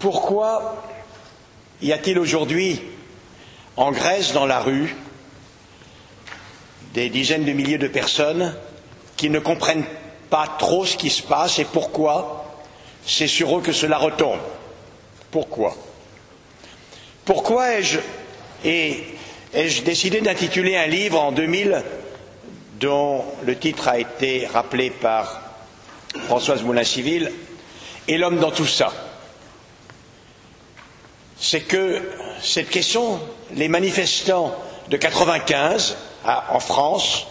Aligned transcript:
Pourquoi 0.00 0.82
y 1.82 1.92
a-t-il 1.92 2.18
aujourd'hui 2.18 2.80
en 3.76 3.92
Grèce, 3.92 4.32
dans 4.32 4.46
la 4.46 4.58
rue, 4.58 4.96
des 6.94 7.10
dizaines 7.10 7.44
de 7.44 7.52
milliers 7.52 7.76
de 7.76 7.86
personnes 7.86 8.56
qui 9.18 9.28
ne 9.28 9.38
comprennent 9.38 9.84
pas 10.30 10.46
trop 10.58 10.86
ce 10.86 10.96
qui 10.96 11.10
se 11.10 11.22
passe 11.22 11.58
et 11.58 11.66
pourquoi 11.66 12.62
c'est 13.04 13.26
sur 13.26 13.58
eux 13.58 13.60
que 13.60 13.72
cela 13.72 13.98
retombe? 13.98 14.40
Pourquoi? 15.30 15.76
Pourquoi 17.26 17.74
ai-je 17.74 17.98
ai 18.64 19.04
décidé 19.84 20.22
d'intituler 20.22 20.78
un 20.78 20.86
livre 20.86 21.20
en 21.20 21.30
2000 21.30 21.84
dont 22.80 23.22
le 23.44 23.54
titre 23.54 23.88
a 23.88 23.98
été 23.98 24.46
rappelé 24.46 24.88
par 24.88 25.42
Françoise 26.24 26.62
Moulin-Civil 26.62 27.30
et 28.08 28.16
l'homme 28.16 28.38
dans 28.38 28.50
tout 28.50 28.66
ça 28.66 28.92
C'est 31.40 31.62
que 31.62 32.02
cette 32.42 32.68
question, 32.68 33.18
les 33.54 33.68
manifestants 33.68 34.54
de 34.90 34.96
95 34.98 35.96
en 36.24 36.60
France, 36.60 37.26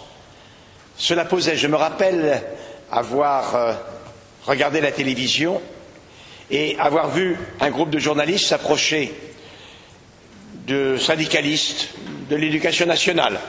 cela 0.97 1.25
posait. 1.25 1.55
Je 1.55 1.67
me 1.67 1.75
rappelle 1.75 2.41
avoir 2.91 3.55
euh, 3.55 3.73
regardé 4.45 4.81
la 4.81 4.91
télévision 4.91 5.61
et 6.49 6.75
avoir 6.79 7.09
vu 7.11 7.37
un 7.59 7.69
groupe 7.69 7.91
de 7.91 7.99
journalistes 7.99 8.47
s'approcher 8.47 9.13
de 10.65 10.97
syndicalistes 10.97 11.89
de 12.31 12.35
l'éducation 12.35 12.87
nationale. 12.87 13.39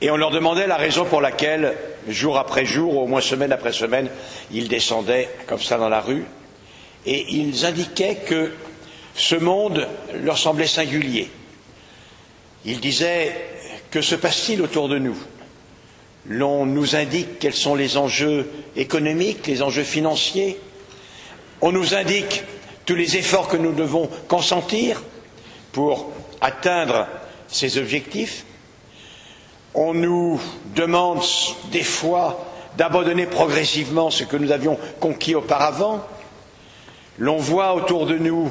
Et 0.00 0.10
on 0.10 0.16
leur 0.16 0.30
demandait 0.30 0.66
la 0.66 0.76
raison 0.76 1.04
pour 1.04 1.20
laquelle, 1.20 1.74
jour 2.08 2.38
après 2.38 2.64
jour, 2.64 2.96
au 2.96 3.06
moins 3.06 3.20
semaine 3.20 3.52
après 3.52 3.72
semaine, 3.72 4.08
ils 4.50 4.68
descendaient 4.68 5.28
comme 5.46 5.60
ça 5.60 5.76
dans 5.76 5.90
la 5.90 6.00
rue. 6.00 6.24
Et 7.06 7.26
ils 7.34 7.66
indiquaient 7.66 8.16
que 8.26 8.52
ce 9.14 9.36
monde 9.36 9.88
leur 10.22 10.38
semblait 10.38 10.66
singulier. 10.66 11.30
Ils 12.64 12.80
disaient 12.80 13.34
Que 13.94 14.02
se 14.02 14.16
passe-t-il 14.16 14.60
autour 14.60 14.88
de 14.88 14.98
nous? 14.98 15.16
L'on 16.26 16.66
nous 16.66 16.96
indique 16.96 17.38
quels 17.38 17.54
sont 17.54 17.76
les 17.76 17.96
enjeux 17.96 18.50
économiques, 18.74 19.46
les 19.46 19.62
enjeux 19.62 19.84
financiers. 19.84 20.58
On 21.60 21.70
nous 21.70 21.94
indique 21.94 22.42
tous 22.86 22.96
les 22.96 23.16
efforts 23.16 23.46
que 23.46 23.56
nous 23.56 23.72
devons 23.72 24.10
consentir 24.26 25.00
pour 25.70 26.10
atteindre 26.40 27.06
ces 27.46 27.78
objectifs. 27.78 28.44
On 29.74 29.94
nous 29.94 30.40
demande 30.74 31.22
des 31.70 31.84
fois 31.84 32.44
d'abandonner 32.76 33.26
progressivement 33.26 34.10
ce 34.10 34.24
que 34.24 34.36
nous 34.36 34.50
avions 34.50 34.76
conquis 34.98 35.36
auparavant. 35.36 36.00
L'on 37.18 37.36
voit 37.36 37.74
autour 37.74 38.06
de 38.06 38.18
nous 38.18 38.50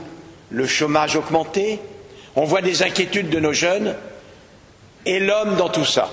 le 0.53 0.67
chômage 0.67 1.15
augmenter, 1.15 1.79
on 2.35 2.45
voit 2.45 2.61
des 2.61 2.83
inquiétudes 2.83 3.29
de 3.29 3.39
nos 3.39 3.53
jeunes, 3.53 3.95
et 5.05 5.19
l'homme 5.19 5.55
dans 5.55 5.69
tout 5.69 5.83
ça. 5.83 6.09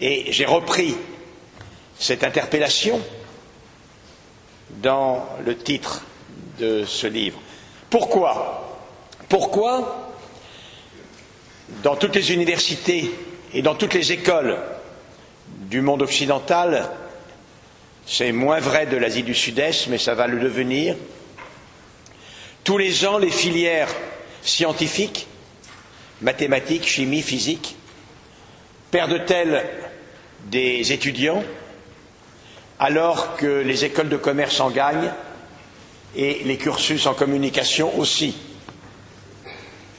Et 0.00 0.32
j'ai 0.32 0.46
repris 0.46 0.96
cette 1.98 2.24
interpellation 2.24 3.00
dans 4.70 5.26
le 5.44 5.56
titre 5.56 6.02
de 6.58 6.84
ce 6.84 7.08
livre. 7.08 7.40
Pourquoi? 7.90 8.78
Pourquoi, 9.28 10.12
dans 11.82 11.96
toutes 11.96 12.14
les 12.14 12.32
universités 12.32 13.10
et 13.52 13.62
dans 13.62 13.74
toutes 13.74 13.94
les 13.94 14.12
écoles 14.12 14.58
du 15.48 15.80
monde 15.80 16.02
occidental, 16.02 16.88
c'est 18.06 18.32
moins 18.32 18.60
vrai 18.60 18.86
de 18.86 18.96
l'Asie 18.96 19.22
du 19.24 19.34
Sud-Est, 19.34 19.88
mais 19.88 19.98
ça 19.98 20.14
va 20.14 20.26
le 20.26 20.38
devenir, 20.38 20.94
tous 22.64 22.78
les 22.78 23.06
ans, 23.06 23.18
les 23.18 23.30
filières 23.30 23.88
scientifiques, 24.42 25.26
mathématiques, 26.20 26.86
chimie, 26.86 27.22
physique, 27.22 27.76
perdent-elles 28.90 29.64
des 30.46 30.92
étudiants 30.92 31.42
alors 32.78 33.36
que 33.36 33.46
les 33.46 33.84
écoles 33.84 34.08
de 34.08 34.16
commerce 34.16 34.60
en 34.60 34.70
gagnent 34.70 35.12
et 36.16 36.42
les 36.44 36.56
cursus 36.56 37.06
en 37.06 37.14
communication 37.14 37.96
aussi? 37.98 38.34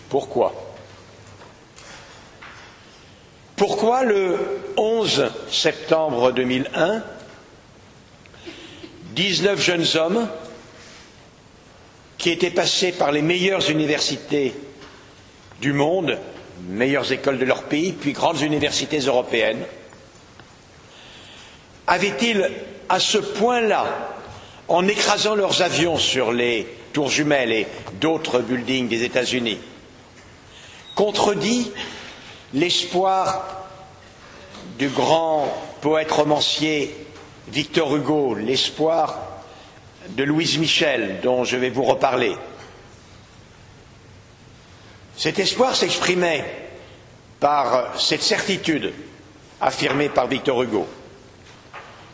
Pourquoi? 0.09 0.53
Pourquoi 3.55 4.03
le 4.03 4.37
11 4.77 5.31
septembre 5.49 6.31
2001, 6.31 7.03
19 9.15 9.61
jeunes 9.61 9.85
hommes 9.95 10.27
qui 12.23 12.29
étaient 12.29 12.51
passés 12.51 12.93
par 12.93 13.11
les 13.11 13.21
meilleures 13.21 13.69
universités 13.69 14.53
du 15.59 15.73
monde, 15.73 16.17
meilleures 16.69 17.11
écoles 17.11 17.37
de 17.37 17.43
leur 17.43 17.63
pays, 17.63 17.91
puis 17.91 18.13
grandes 18.13 18.39
universités 18.39 18.99
européennes, 18.99 19.65
avaient-ils 21.85 22.49
à 22.87 23.01
ce 23.01 23.17
point-là, 23.17 23.85
en 24.69 24.87
écrasant 24.87 25.35
leurs 25.35 25.63
avions 25.63 25.97
sur 25.97 26.31
les 26.31 26.65
tours 26.93 27.09
jumelles 27.09 27.51
et 27.51 27.67
d'autres 27.99 28.39
buildings 28.39 28.87
des 28.87 29.03
États-Unis, 29.03 29.57
contredit 30.95 31.73
l'espoir 32.53 33.65
du 34.79 34.87
grand 34.87 35.53
poète 35.81 36.09
romancier 36.13 36.95
Victor 37.49 37.93
Hugo, 37.93 38.33
l'espoir 38.33 39.32
de 40.09 40.23
Louise 40.23 40.57
Michel, 40.57 41.19
dont 41.21 41.43
je 41.43 41.57
vais 41.57 41.69
vous 41.69 41.83
reparler. 41.83 42.35
Cet 45.15 45.39
espoir 45.39 45.75
s'exprimait 45.75 46.43
par 47.39 47.99
cette 47.99 48.23
certitude 48.23 48.93
affirmée 49.61 50.09
par 50.09 50.27
Victor 50.27 50.63
Hugo. 50.63 50.87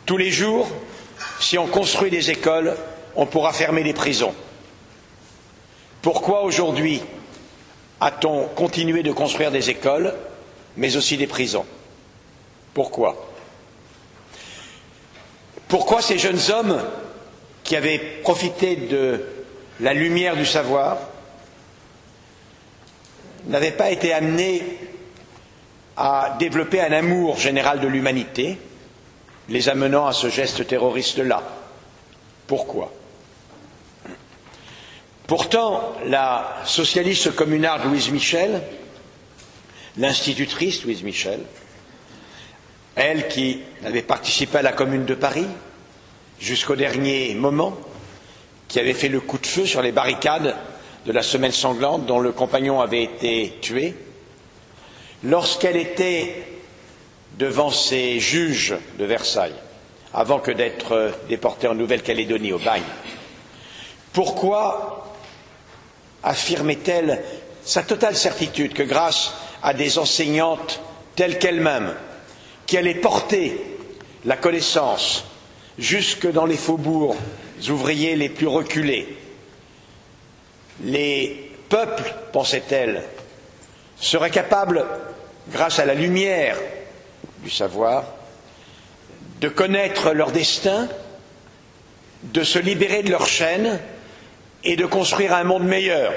Tous 0.05 0.17
les 0.17 0.31
jours, 0.31 0.69
si 1.39 1.57
on 1.57 1.67
construit 1.67 2.09
des 2.09 2.29
écoles, 2.29 2.75
on 3.15 3.25
pourra 3.25 3.53
fermer 3.53 3.83
des 3.83 3.93
prisons. 3.93 4.33
Pourquoi 6.01 6.43
aujourd'hui 6.43 7.01
a-t-on 7.99 8.47
continué 8.49 9.03
de 9.03 9.11
construire 9.11 9.51
des 9.51 9.69
écoles, 9.69 10.13
mais 10.77 10.95
aussi 10.95 11.17
des 11.17 11.27
prisons? 11.27 11.65
Pourquoi? 12.73 13.29
Pourquoi 15.67 16.01
ces 16.01 16.17
jeunes 16.17 16.39
hommes 16.51 16.81
qui 17.69 17.75
avaient 17.75 17.99
profité 17.99 18.75
de 18.75 19.23
la 19.79 19.93
lumière 19.93 20.35
du 20.35 20.43
savoir 20.43 20.97
n'avaient 23.45 23.69
pas 23.69 23.91
été 23.91 24.11
amenés 24.11 24.63
à 25.95 26.35
développer 26.39 26.81
un 26.81 26.91
amour 26.91 27.37
général 27.37 27.79
de 27.79 27.87
l'humanité, 27.87 28.57
les 29.49 29.69
amenant 29.69 30.07
à 30.07 30.13
ce 30.13 30.29
geste 30.29 30.65
terroriste-là. 30.65 31.43
Pourquoi? 32.47 32.91
Pourtant, 35.27 35.93
la 36.07 36.61
socialiste 36.65 37.35
communarde 37.35 37.85
Louise 37.85 38.09
Michel, 38.09 38.63
l'institutrice 39.97 40.83
Louise 40.85 41.03
Michel, 41.03 41.41
elle 42.95 43.27
qui 43.27 43.61
avait 43.85 44.01
participé 44.01 44.57
à 44.57 44.63
la 44.63 44.71
Commune 44.71 45.05
de 45.05 45.13
Paris, 45.13 45.45
jusqu'au 46.39 46.75
dernier 46.75 47.33
moment, 47.35 47.77
qui 48.67 48.79
avait 48.79 48.93
fait 48.93 49.09
le 49.09 49.19
coup 49.19 49.37
de 49.37 49.47
feu 49.47 49.65
sur 49.65 49.81
les 49.81 49.91
barricades 49.91 50.55
de 51.05 51.11
la 51.11 51.23
semaine 51.23 51.51
sanglante 51.51 52.05
dont 52.05 52.19
le 52.19 52.31
compagnon 52.31 52.81
avait 52.81 53.03
été 53.03 53.55
tué, 53.61 53.95
lorsqu'elle 55.23 55.77
était 55.77 56.43
devant 57.37 57.71
ses 57.71 58.19
juges 58.19 58.75
de 58.97 59.05
Versailles, 59.05 59.55
avant 60.13 60.39
que 60.39 60.51
d'être 60.51 61.11
déportée 61.27 61.67
en 61.67 61.75
Nouvelle-Calédonie 61.75 62.53
au 62.53 62.59
bagne, 62.59 62.83
pourquoi 64.13 65.15
affirmait-elle 66.23 67.23
sa 67.63 67.83
totale 67.83 68.15
certitude 68.15 68.73
que 68.73 68.83
grâce 68.83 69.33
à 69.61 69.73
des 69.73 69.97
enseignantes 69.97 70.81
telles 71.15 71.39
qu'elles-mêmes, 71.39 71.93
qui 72.65 72.77
allaient 72.77 72.95
porter 72.95 73.59
la 74.25 74.37
connaissance 74.37 75.25
jusque 75.79 76.29
dans 76.29 76.45
les 76.45 76.57
faubourgs 76.57 77.15
ouvriers 77.69 78.15
les 78.15 78.29
plus 78.29 78.47
reculés. 78.47 79.17
Les 80.83 81.51
peuples, 81.67 82.13
pensait-elle, 82.31 83.03
seraient 83.97 84.29
capables, 84.29 84.85
grâce 85.51 85.79
à 85.79 85.85
la 85.85 85.93
lumière 85.93 86.57
du 87.43 87.49
savoir, 87.49 88.05
de 89.41 89.49
connaître 89.49 90.11
leur 90.13 90.31
destin, 90.31 90.87
de 92.23 92.43
se 92.43 92.59
libérer 92.59 93.03
de 93.03 93.11
leurs 93.11 93.27
chaînes 93.27 93.79
et 94.63 94.75
de 94.75 94.85
construire 94.85 95.33
un 95.33 95.43
monde 95.43 95.63
meilleur. 95.63 96.13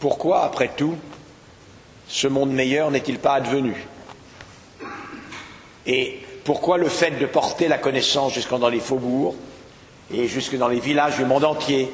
Pourquoi, 0.00 0.44
après 0.44 0.70
tout, 0.76 0.96
ce 2.08 2.26
monde 2.26 2.52
meilleur 2.52 2.90
n'est-il 2.90 3.18
pas 3.18 3.34
advenu? 3.34 3.74
Pourquoi 6.46 6.78
le 6.78 6.88
fait 6.88 7.18
de 7.18 7.26
porter 7.26 7.66
la 7.66 7.76
connaissance 7.76 8.32
jusqu'en 8.32 8.60
dans 8.60 8.68
les 8.68 8.78
faubourgs 8.78 9.34
et 10.14 10.28
jusque 10.28 10.56
dans 10.56 10.68
les 10.68 10.78
villages 10.78 11.16
du 11.16 11.24
monde 11.24 11.44
entier, 11.44 11.90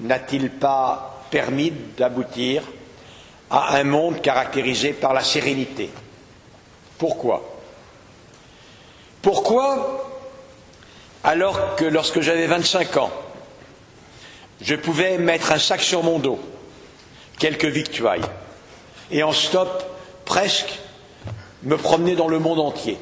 n'a-t-il 0.00 0.48
pas 0.48 1.24
permis 1.32 1.72
d'aboutir 1.96 2.62
à 3.50 3.76
un 3.76 3.82
monde 3.82 4.22
caractérisé 4.22 4.92
par 4.92 5.12
la 5.12 5.24
sérénité? 5.24 5.90
Pourquoi? 6.98 7.58
Pourquoi, 9.22 10.08
alors 11.24 11.74
que 11.74 11.84
lorsque 11.84 12.20
j'avais 12.20 12.46
25 12.46 12.96
ans, 12.98 13.10
je 14.60 14.76
pouvais 14.76 15.18
mettre 15.18 15.50
un 15.50 15.58
sac 15.58 15.80
sur 15.80 16.04
mon 16.04 16.20
dos, 16.20 16.38
quelques 17.40 17.64
victuailles, 17.64 18.22
et 19.10 19.24
en 19.24 19.32
stop, 19.32 19.82
presque, 20.24 20.78
me 21.64 21.76
promener 21.76 22.14
dans 22.14 22.28
le 22.28 22.38
monde 22.38 22.60
entier, 22.60 22.98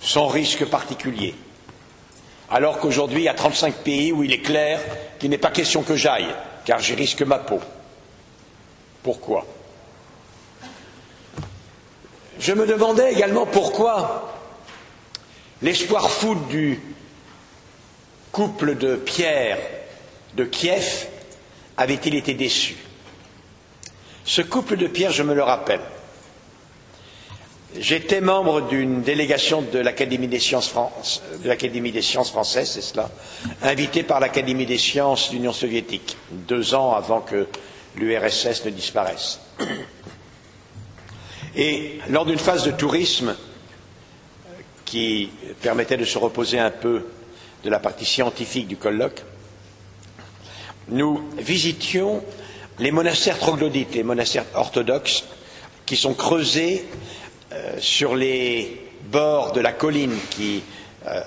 sans 0.00 0.28
risque 0.28 0.64
particulier. 0.66 1.34
Alors 2.50 2.78
qu'aujourd'hui, 2.78 3.22
il 3.22 3.24
y 3.24 3.28
a 3.28 3.34
35 3.34 3.74
pays 3.76 4.12
où 4.12 4.22
il 4.22 4.32
est 4.32 4.40
clair 4.40 4.80
qu'il 5.18 5.30
n'est 5.30 5.38
pas 5.38 5.50
question 5.50 5.82
que 5.82 5.96
j'aille, 5.96 6.28
car 6.64 6.78
j'y 6.78 6.94
risque 6.94 7.22
ma 7.22 7.38
peau. 7.38 7.60
Pourquoi? 9.02 9.46
Je 12.38 12.52
me 12.52 12.66
demandais 12.66 13.12
également 13.12 13.46
pourquoi 13.46 14.34
l'espoir 15.62 16.10
fou 16.10 16.34
du 16.48 16.80
couple 18.30 18.76
de 18.76 18.96
Pierre 18.96 19.58
de 20.34 20.44
Kiev 20.44 21.06
avait-il 21.76 22.14
été 22.14 22.34
déçu? 22.34 22.76
Ce 24.24 24.42
couple 24.42 24.76
de 24.76 24.86
Pierre, 24.86 25.12
je 25.12 25.22
me 25.22 25.34
le 25.34 25.42
rappelle, 25.42 25.80
J'étais 27.78 28.20
membre 28.20 28.62
d'une 28.62 29.02
délégation 29.02 29.62
de 29.62 29.78
l'Académie 29.78 30.28
des 30.28 30.38
sciences, 30.38 30.68
France, 30.68 31.22
de 31.42 31.48
l'Académie 31.48 31.92
des 31.92 32.02
sciences 32.02 32.30
françaises, 32.30 32.70
c'est 32.70 32.80
cela, 32.80 33.10
invité 33.62 34.02
par 34.02 34.20
l'Académie 34.20 34.66
des 34.66 34.78
sciences 34.78 35.30
de 35.30 35.34
l'Union 35.34 35.52
soviétique, 35.52 36.16
deux 36.30 36.74
ans 36.74 36.94
avant 36.94 37.20
que 37.20 37.46
l'URSS 37.96 38.64
ne 38.64 38.70
disparaisse. 38.70 39.40
Et 41.56 41.98
lors 42.08 42.26
d'une 42.26 42.38
phase 42.38 42.64
de 42.64 42.70
tourisme 42.70 43.34
qui 44.84 45.30
permettait 45.62 45.96
de 45.96 46.04
se 46.04 46.18
reposer 46.18 46.58
un 46.58 46.70
peu 46.70 47.06
de 47.64 47.70
la 47.70 47.78
partie 47.78 48.04
scientifique 48.04 48.68
du 48.68 48.76
colloque, 48.76 49.22
nous 50.88 51.22
visitions 51.38 52.22
les 52.78 52.90
monastères 52.90 53.38
troglodytes, 53.38 53.94
les 53.94 54.02
monastères 54.02 54.44
orthodoxes, 54.54 55.24
qui 55.86 55.96
sont 55.96 56.14
creusés 56.14 56.84
euh, 56.84 57.25
sur 57.78 58.14
les 58.16 58.86
bords 59.06 59.52
de 59.52 59.60
la 59.60 59.72
colline 59.72 60.16
qui, 60.30 60.62
euh, 61.06 61.20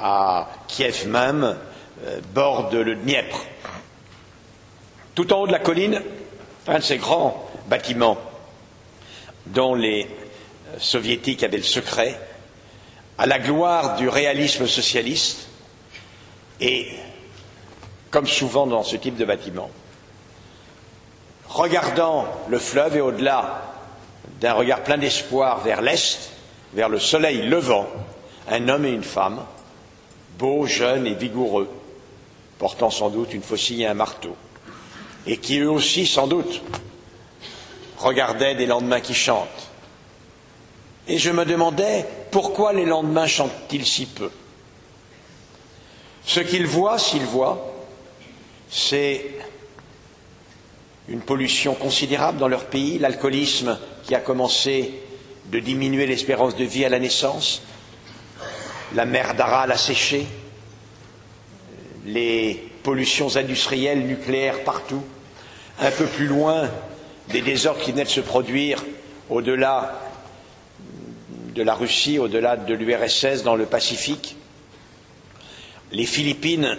à 0.00 0.48
Kiev 0.68 1.06
même, 1.08 1.56
euh, 2.04 2.20
borde 2.32 2.74
le 2.74 2.94
Dniepr. 2.96 3.36
Tout 5.14 5.32
en 5.32 5.40
haut 5.40 5.46
de 5.46 5.52
la 5.52 5.60
colline, 5.60 6.02
un 6.66 6.78
de 6.78 6.82
ces 6.82 6.98
grands 6.98 7.48
bâtiments 7.66 8.18
dont 9.46 9.74
les 9.74 10.08
soviétiques 10.78 11.42
avaient 11.42 11.58
le 11.58 11.62
secret, 11.62 12.18
à 13.16 13.26
la 13.26 13.38
gloire 13.38 13.96
du 13.96 14.08
réalisme 14.08 14.66
socialiste, 14.66 15.48
et, 16.60 16.88
comme 18.10 18.26
souvent 18.26 18.66
dans 18.66 18.82
ce 18.82 18.96
type 18.96 19.16
de 19.16 19.24
bâtiment, 19.24 19.70
regardant 21.48 22.26
le 22.48 22.58
fleuve 22.58 22.96
et 22.96 23.00
au-delà 23.00 23.73
d'un 24.44 24.52
regard 24.52 24.82
plein 24.84 24.98
d'espoir 24.98 25.60
vers 25.60 25.80
l'est, 25.80 26.18
vers 26.74 26.90
le 26.90 26.98
soleil 26.98 27.48
levant, 27.48 27.86
un 28.50 28.68
homme 28.68 28.84
et 28.84 28.90
une 28.90 29.02
femme, 29.02 29.42
beaux, 30.38 30.66
jeunes 30.66 31.06
et 31.06 31.14
vigoureux, 31.14 31.70
portant 32.58 32.90
sans 32.90 33.08
doute 33.08 33.32
une 33.32 33.40
faucille 33.40 33.84
et 33.84 33.86
un 33.86 33.94
marteau, 33.94 34.36
et 35.26 35.38
qui 35.38 35.60
eux 35.60 35.70
aussi, 35.70 36.06
sans 36.06 36.26
doute, 36.26 36.60
regardaient 37.96 38.54
des 38.54 38.66
lendemains 38.66 39.00
qui 39.00 39.14
chantent. 39.14 39.70
Et 41.08 41.16
je 41.16 41.30
me 41.30 41.46
demandais 41.46 42.04
pourquoi 42.30 42.74
les 42.74 42.84
lendemains 42.84 43.26
chantent-ils 43.26 43.86
si 43.86 44.04
peu? 44.04 44.30
Ce 46.26 46.40
qu'ils 46.40 46.66
voient, 46.66 46.98
s'ils 46.98 47.24
voient, 47.24 47.72
c'est 48.68 49.24
une 51.08 51.20
pollution 51.20 51.74
considérable 51.74 52.38
dans 52.38 52.48
leur 52.48 52.66
pays, 52.66 52.98
l'alcoolisme 52.98 53.78
qui 54.04 54.14
a 54.14 54.20
commencé 54.20 54.94
de 55.46 55.58
diminuer 55.58 56.06
l'espérance 56.06 56.56
de 56.56 56.64
vie 56.64 56.84
à 56.84 56.88
la 56.88 56.98
naissance, 56.98 57.62
la 58.94 59.04
mer 59.04 59.34
d'Aral 59.34 59.70
a 59.72 59.76
séché, 59.76 60.26
les 62.06 62.62
pollutions 62.82 63.36
industrielles, 63.36 64.06
nucléaires 64.06 64.62
partout, 64.64 65.02
un 65.80 65.90
peu 65.90 66.06
plus 66.06 66.26
loin 66.26 66.70
des 67.28 67.40
désordres 67.42 67.80
qui 67.80 67.92
venaient 67.92 68.04
de 68.04 68.08
se 68.08 68.20
produire 68.20 68.82
au-delà 69.28 70.00
de 71.54 71.62
la 71.62 71.74
Russie, 71.74 72.18
au-delà 72.18 72.56
de 72.56 72.74
l'URSS, 72.74 73.42
dans 73.42 73.56
le 73.56 73.66
Pacifique. 73.66 74.36
Les 75.92 76.06
Philippines, 76.06 76.76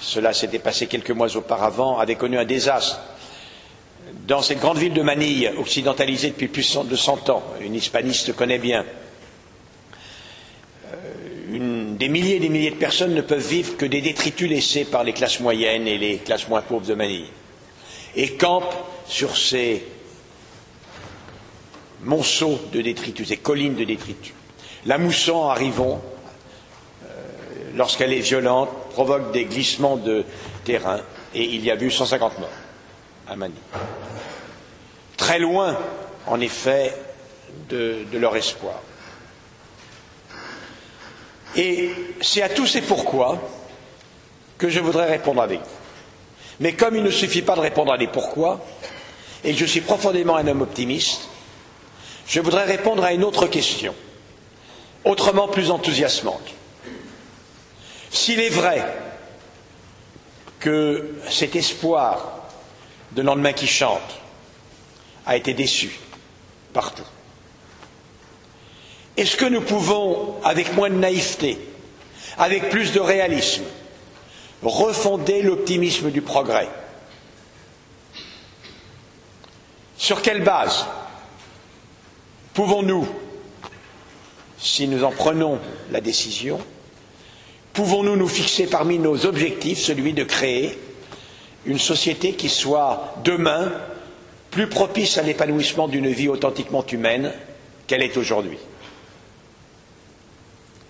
cela 0.00 0.32
s'était 0.32 0.58
passé 0.58 0.86
quelques 0.86 1.10
mois 1.10 1.34
auparavant, 1.36 1.98
avaient 1.98 2.16
connu 2.16 2.38
un 2.38 2.44
désastre 2.44 3.00
dans 4.26 4.42
cette 4.42 4.60
grande 4.60 4.78
ville 4.78 4.94
de 4.94 5.02
Manille, 5.02 5.52
occidentalisée 5.58 6.30
depuis 6.30 6.48
plus 6.48 6.78
de 6.84 6.96
cent 6.96 7.28
ans, 7.30 7.42
une 7.60 7.74
hispaniste 7.74 8.34
connaît 8.34 8.58
bien, 8.58 8.84
euh, 10.86 11.96
des 11.96 12.08
milliers 12.08 12.36
et 12.36 12.40
des 12.40 12.48
milliers 12.48 12.70
de 12.70 12.76
personnes 12.76 13.14
ne 13.14 13.20
peuvent 13.20 13.46
vivre 13.46 13.76
que 13.76 13.86
des 13.86 14.00
détritus 14.00 14.48
laissés 14.48 14.84
par 14.84 15.04
les 15.04 15.12
classes 15.12 15.40
moyennes 15.40 15.86
et 15.86 15.98
les 15.98 16.18
classes 16.18 16.48
moins 16.48 16.62
pauvres 16.62 16.86
de 16.86 16.94
Manille, 16.94 17.26
et 18.14 18.36
campent 18.36 18.74
sur 19.06 19.36
ces 19.36 19.84
monceaux 22.02 22.60
de 22.72 22.80
détritus, 22.80 23.28
ces 23.28 23.36
collines 23.36 23.74
de 23.74 23.84
détritus. 23.84 24.32
La 24.86 24.96
mousson, 24.96 25.48
arrivant, 25.48 26.00
euh, 27.04 27.08
lorsqu'elle 27.74 28.12
est 28.12 28.20
violente, 28.20 28.70
provoque 28.90 29.32
des 29.32 29.44
glissements 29.44 29.96
de 29.96 30.24
terrain, 30.64 31.00
et 31.34 31.44
il 31.44 31.64
y 31.64 31.70
a 31.70 31.76
eu 31.76 31.90
150 31.90 32.38
morts 32.38 32.48
à 33.28 33.36
Manille 33.36 33.56
très 35.30 35.38
loin, 35.38 35.78
en 36.26 36.40
effet, 36.40 36.92
de, 37.68 38.04
leur 38.14 38.36
espoir. 38.36 38.74
Et 41.54 41.92
c'est 42.20 42.42
à 42.42 42.48
tous 42.48 42.66
ces 42.66 42.80
pourquoi 42.80 43.38
que 44.58 44.68
je 44.68 44.80
voudrais 44.80 45.08
répondre 45.08 45.40
avec 45.40 45.60
vous. 45.60 45.66
Mais 46.58 46.72
comme 46.72 46.96
il 46.96 47.04
ne 47.04 47.12
suffit 47.12 47.42
pas 47.42 47.54
de 47.54 47.60
répondre 47.60 47.92
à 47.92 47.96
des 47.96 48.08
pourquoi, 48.08 48.60
et 49.44 49.54
je 49.54 49.64
suis 49.64 49.82
profondément 49.82 50.34
un 50.34 50.48
homme 50.48 50.62
optimiste, 50.62 51.28
je 52.26 52.40
voudrais 52.40 52.64
répondre 52.64 53.04
à 53.04 53.12
une 53.12 53.22
autre 53.22 53.46
question, 53.46 53.94
autrement 55.04 55.46
plus 55.46 55.70
enthousiasmante. 55.70 56.54
S'il 58.10 58.40
est 58.40 58.48
vrai 58.48 58.84
que 60.58 61.14
cet 61.30 61.54
espoir 61.54 62.48
de 63.12 63.22
lendemain 63.22 63.52
qui 63.52 63.68
chante 63.68 64.19
a 65.30 65.36
été 65.36 65.54
déçu 65.54 65.92
partout. 66.72 67.04
Est-ce 69.16 69.36
que 69.36 69.44
nous 69.44 69.60
pouvons, 69.60 70.34
avec 70.42 70.74
moins 70.74 70.90
de 70.90 70.96
naïveté, 70.96 71.56
avec 72.36 72.68
plus 72.68 72.90
de 72.92 72.98
réalisme, 72.98 73.62
refonder 74.60 75.42
l'optimisme 75.42 76.10
du 76.10 76.20
progrès? 76.20 76.68
Sur 79.96 80.20
quelle 80.20 80.42
base 80.42 80.84
pouvons-nous, 82.52 83.06
si 84.58 84.88
nous 84.88 85.04
en 85.04 85.12
prenons 85.12 85.60
la 85.92 86.00
décision, 86.00 86.58
pouvons-nous 87.72 88.16
nous 88.16 88.26
fixer 88.26 88.66
parmi 88.66 88.98
nos 88.98 89.26
objectifs 89.26 89.78
celui 89.78 90.12
de 90.12 90.24
créer 90.24 90.76
une 91.66 91.78
société 91.78 92.32
qui 92.32 92.48
soit 92.48 93.14
demain 93.22 93.70
plus 94.50 94.68
propice 94.68 95.18
à 95.18 95.22
l'épanouissement 95.22 95.88
d'une 95.88 96.08
vie 96.08 96.28
authentiquement 96.28 96.84
humaine 96.86 97.32
qu'elle 97.86 98.02
est 98.02 98.16
aujourd'hui. 98.16 98.58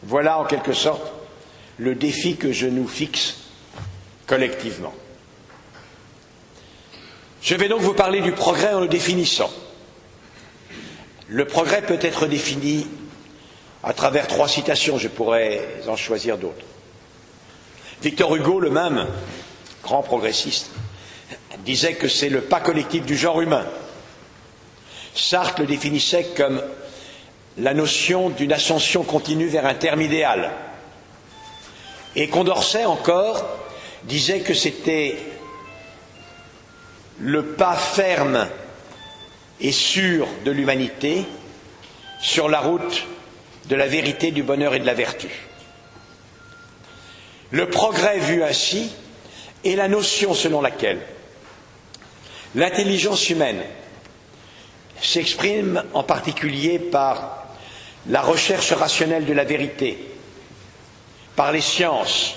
Voilà 0.03 0.39
en 0.39 0.45
quelque 0.45 0.73
sorte 0.73 1.13
le 1.79 1.95
défi 1.95 2.37
que 2.37 2.53
je 2.53 2.67
nous 2.67 2.89
fixe 2.89 3.37
collectivement. 4.27 4.95
Je 7.43 7.55
vais 7.55 7.69
donc 7.69 7.81
vous 7.81 7.95
parler 7.95 8.21
du 8.21 8.33
progrès 8.33 8.73
en 8.73 8.81
le 8.81 8.89
définissant. 8.89 9.51
Le 11.29 11.45
progrès 11.47 11.83
peut 11.83 11.99
être 12.01 12.27
défini 12.27 12.87
à 13.83 13.93
travers 13.93 14.27
trois 14.27 14.49
citations, 14.49 14.99
je 14.99 15.09
pourrais 15.09 15.67
en 15.89 15.97
choisir 15.97 16.37
d'autres. 16.37 16.65
Victor 18.03 18.35
Hugo, 18.37 18.61
le 18.61 18.71
même, 18.71 19.07
grand 19.83 20.03
progressiste, 20.03 20.71
disait 21.59 21.95
que 21.95 22.09
c'est 22.09 22.29
le 22.29 22.43
pas 22.43 22.61
collectif 22.61 23.05
du 23.05 23.17
genre 23.17 23.41
humain. 23.41 23.67
Sartre 25.15 25.61
le 25.61 25.67
définissait 25.67 26.29
comme 26.37 26.63
la 27.59 27.75
notion 27.75 28.31
d'une 28.31 28.53
ascension 28.53 29.03
continue 29.03 29.49
vers 29.49 29.67
un 29.67 29.75
terme 29.75 30.01
idéal. 30.01 30.51
Et 32.17 32.29
Condorcet 32.29 32.85
encore 32.85 33.45
disait 34.05 34.41
que 34.41 34.55
c'était 34.55 35.19
le 37.19 37.45
pas 37.45 37.75
ferme 37.75 38.49
et 39.61 39.73
sûr 39.73 40.27
de 40.45 40.51
l'humanité 40.51 41.25
sur 42.21 42.49
la 42.49 42.61
route 42.61 43.05
de 43.69 43.77
la 43.77 43.87
vérité, 43.87 44.31
du 44.31 44.43
bonheur 44.43 44.75
et 44.75 44.81
de 44.81 44.87
la 44.87 44.95
vertu. 44.95 45.29
Le 47.51 47.69
progrès 47.69 48.19
vu 48.19 48.43
ainsi 48.43 48.91
est 49.65 49.77
la 49.77 49.89
notion 49.89 50.35
selon 50.35 50.61
laquelle 50.61 51.01
l'intelligence 52.55 53.29
humaine 53.31 53.63
s'exprime 55.01 55.83
en 55.95 56.03
particulier 56.03 56.79
par 56.79 57.47
la 58.09 58.21
recherche 58.23 58.73
rationnelle 58.73 59.25
de 59.27 59.33
la 59.33 59.45
vérité, 59.45 59.99
par 61.37 61.53
les 61.53 61.61
sciences, 61.61 62.37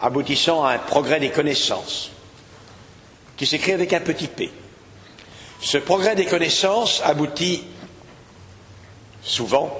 aboutissant 0.00 0.64
à 0.64 0.72
un 0.72 0.78
progrès 0.78 1.20
des 1.20 1.30
connaissances, 1.30 2.10
qui 3.36 3.46
s'écrit 3.46 3.72
avec 3.72 3.92
un 3.92 4.00
petit 4.00 4.28
p. 4.28 4.50
Ce 5.60 5.78
progrès 5.78 6.14
des 6.14 6.26
connaissances 6.26 7.02
aboutit 7.04 7.64
souvent 9.22 9.76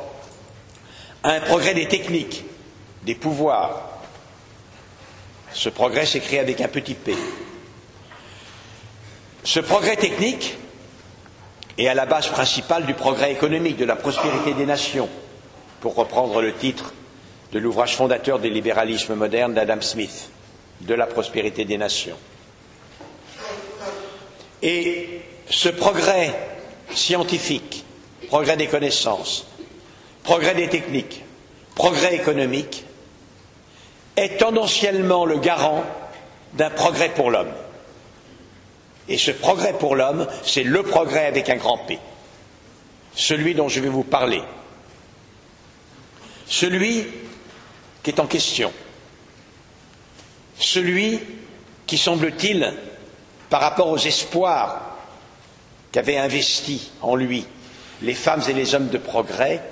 à 1.22 1.30
un 1.32 1.40
progrès 1.40 1.74
des 1.74 1.86
techniques, 1.88 2.44
des 3.04 3.14
pouvoirs. 3.14 3.88
Ce 5.52 5.68
progrès 5.68 6.04
s'écrit 6.06 6.38
avec 6.38 6.60
un 6.60 6.68
petit 6.68 6.94
p. 6.94 7.14
Ce 9.48 9.60
progrès 9.60 9.96
technique 9.96 10.58
est 11.78 11.88
à 11.88 11.94
la 11.94 12.04
base 12.04 12.26
principale 12.26 12.84
du 12.84 12.92
progrès 12.92 13.32
économique, 13.32 13.78
de 13.78 13.86
la 13.86 13.96
prospérité 13.96 14.52
des 14.52 14.66
nations, 14.66 15.08
pour 15.80 15.94
reprendre 15.94 16.42
le 16.42 16.52
titre 16.52 16.92
de 17.52 17.58
l'ouvrage 17.58 17.96
fondateur 17.96 18.40
des 18.40 18.50
libéralismes 18.50 19.14
modernes 19.14 19.54
d'Adam 19.54 19.80
Smith, 19.80 20.28
de 20.82 20.92
la 20.92 21.06
prospérité 21.06 21.64
des 21.64 21.78
nations. 21.78 22.18
Et 24.60 25.22
ce 25.48 25.70
progrès 25.70 26.30
scientifique, 26.92 27.86
progrès 28.28 28.58
des 28.58 28.66
connaissances, 28.66 29.46
progrès 30.24 30.54
des 30.56 30.68
techniques, 30.68 31.24
progrès 31.74 32.14
économique, 32.16 32.84
est 34.14 34.36
tendanciellement 34.40 35.24
le 35.24 35.38
garant 35.38 35.84
d'un 36.52 36.68
progrès 36.68 37.08
pour 37.08 37.30
l'homme. 37.30 37.54
Et 39.08 39.16
ce 39.16 39.30
progrès 39.30 39.72
pour 39.72 39.96
l'homme, 39.96 40.26
c'est 40.44 40.62
le 40.62 40.82
progrès 40.82 41.26
avec 41.26 41.48
un 41.48 41.56
grand 41.56 41.78
P, 41.78 41.98
celui 43.14 43.54
dont 43.54 43.68
je 43.68 43.80
vais 43.80 43.88
vous 43.88 44.04
parler, 44.04 44.42
celui 46.46 47.06
qui 48.02 48.10
est 48.10 48.20
en 48.20 48.26
question, 48.26 48.72
celui 50.58 51.20
qui, 51.86 51.96
semble-t-il, 51.96 52.74
par 53.48 53.62
rapport 53.62 53.88
aux 53.88 53.98
espoirs 53.98 54.96
qu'avaient 55.90 56.18
investis 56.18 56.90
en 57.00 57.16
lui 57.16 57.46
les 58.02 58.14
femmes 58.14 58.42
et 58.48 58.52
les 58.52 58.74
hommes 58.74 58.88
de 58.88 58.98
progrès, 58.98 59.62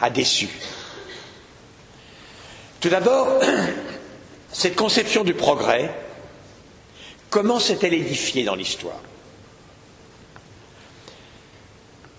a 0.00 0.08
déçu. 0.08 0.48
Tout 2.80 2.88
d'abord, 2.88 3.40
cette 4.52 4.74
conception 4.74 5.22
du 5.22 5.34
progrès, 5.34 5.94
comment 7.32 7.58
s'est-elle 7.58 7.94
édifiée 7.94 8.44
dans 8.44 8.54
l'histoire? 8.54 9.00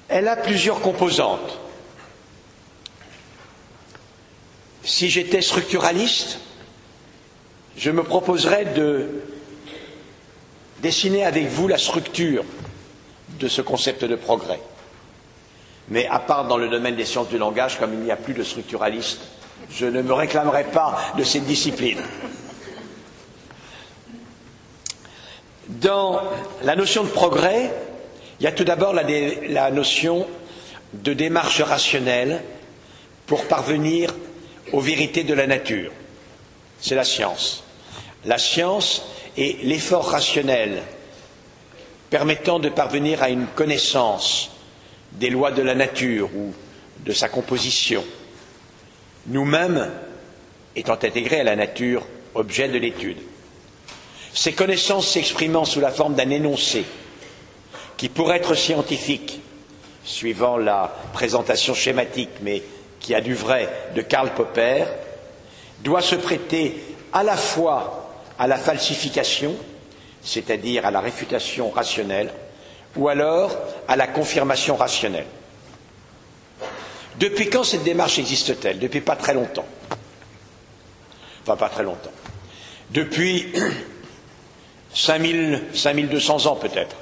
Elle 0.10 0.28
a 0.28 0.36
plusieurs 0.36 0.82
composantes. 0.82 1.60
Si 4.84 5.10
j'étais 5.10 5.42
structuraliste, 5.42 6.40
je 7.78 7.92
me 7.92 8.04
proposerais 8.04 8.66
de 8.66 9.24
dessiner 10.82 11.24
avec 11.24 11.48
vous 11.48 11.68
la 11.68 11.78
structure 11.78 12.44
de 13.40 13.48
ce 13.48 13.62
concept 13.62 14.04
de 14.04 14.16
progrès. 14.16 14.60
Mais 15.90 16.08
à 16.08 16.20
part 16.20 16.48
dans 16.48 16.58
le 16.58 16.70
domaine 16.70 16.96
des 16.96 17.06
sciences 17.06 17.30
du 17.30 17.38
langage, 17.38 17.80
comme 17.80 17.94
il 17.94 18.00
n'y 18.00 18.12
a 18.12 18.18
plus 18.18 18.34
de 18.34 18.44
structuralistes, 18.44 19.22
je 19.70 19.86
ne 19.86 20.02
me 20.02 20.14
réclamerai 20.14 20.66
pas 20.66 21.00
de 21.18 21.24
cette 21.24 21.46
discipline. 21.46 22.02
Dans 25.68 26.22
la 26.64 26.76
notion 26.76 27.04
de 27.04 27.10
progrès, 27.10 27.72
il 28.40 28.44
y 28.44 28.48
a 28.48 28.52
tout 28.52 28.66
d'abord 28.66 28.94
la, 28.94 29.72
notion 29.72 30.28
de 30.94 31.14
démarche 31.14 31.62
rationnelle 31.62 32.42
pour 33.26 33.46
parvenir 33.46 34.14
aux 34.74 34.82
vérités 34.82 35.24
de 35.24 35.34
la 35.34 35.48
nature. 35.48 35.92
C'est 36.82 36.96
la 36.96 37.06
science. 37.06 37.64
La 38.26 38.38
science 38.38 39.06
est 39.38 39.64
l'effort 39.64 40.10
rationnel 40.10 40.84
permettant 42.10 42.60
de 42.60 42.70
parvenir 42.70 43.24
à 43.24 43.30
une 43.30 43.48
connaissance 43.48 44.52
des 45.14 45.30
lois 45.30 45.52
de 45.52 45.62
la 45.62 45.76
nature 45.76 46.30
ou 46.36 46.54
de 47.06 47.14
sa 47.14 47.30
composition, 47.30 48.04
nous-mêmes 49.28 49.92
étant 50.76 50.94
intégrés 50.94 51.40
à 51.40 51.44
la 51.44 51.56
nature, 51.56 52.06
objet 52.36 52.68
de 52.68 52.78
l'étude. 52.78 53.18
Ces 54.34 54.54
connaissances 54.54 55.08
s'exprimant 55.08 55.66
sous 55.66 55.80
la 55.80 55.92
forme 55.92 56.16
d'un 56.16 56.30
énoncé 56.30 56.86
qui 57.98 58.10
pourrait 58.10 58.38
être 58.38 58.56
scientifique, 58.56 59.40
suivant 60.04 60.58
la 60.58 60.94
présentation 61.14 61.74
schématique, 61.74 62.30
mais 62.42 62.64
qui 63.00 63.14
a 63.14 63.22
du 63.22 63.36
vrai 63.36 63.70
de 63.96 64.02
Karl 64.02 64.34
Popper, 64.34 64.86
doit 65.84 66.02
se 66.02 66.16
prêter 66.16 66.84
à 67.12 67.24
la 67.24 67.38
fois 67.38 68.10
à 68.40 68.48
la 68.48 68.58
falsification, 68.58 69.56
c'est-à-dire 70.24 70.86
à 70.86 70.92
la 70.92 71.00
réfutation 71.02 71.70
rationnelle, 71.70 72.32
ou 72.96 73.08
alors 73.10 73.56
à 73.88 73.96
la 73.96 74.08
confirmation 74.08 74.76
rationnelle. 74.76 75.28
Depuis 77.20 77.50
quand 77.50 77.64
cette 77.64 77.84
démarche 77.84 78.18
existe-t-elle? 78.18 78.80
Depuis 78.80 79.02
pas 79.02 79.16
très 79.16 79.34
longtemps. 79.36 79.66
Enfin, 81.44 81.56
pas 81.56 81.70
très 81.70 81.84
longtemps. 81.84 82.12
Depuis 82.90 83.54
5000, 83.54 83.93
5200 84.94 86.46
ans 86.46 86.56
peut-être. 86.56 86.96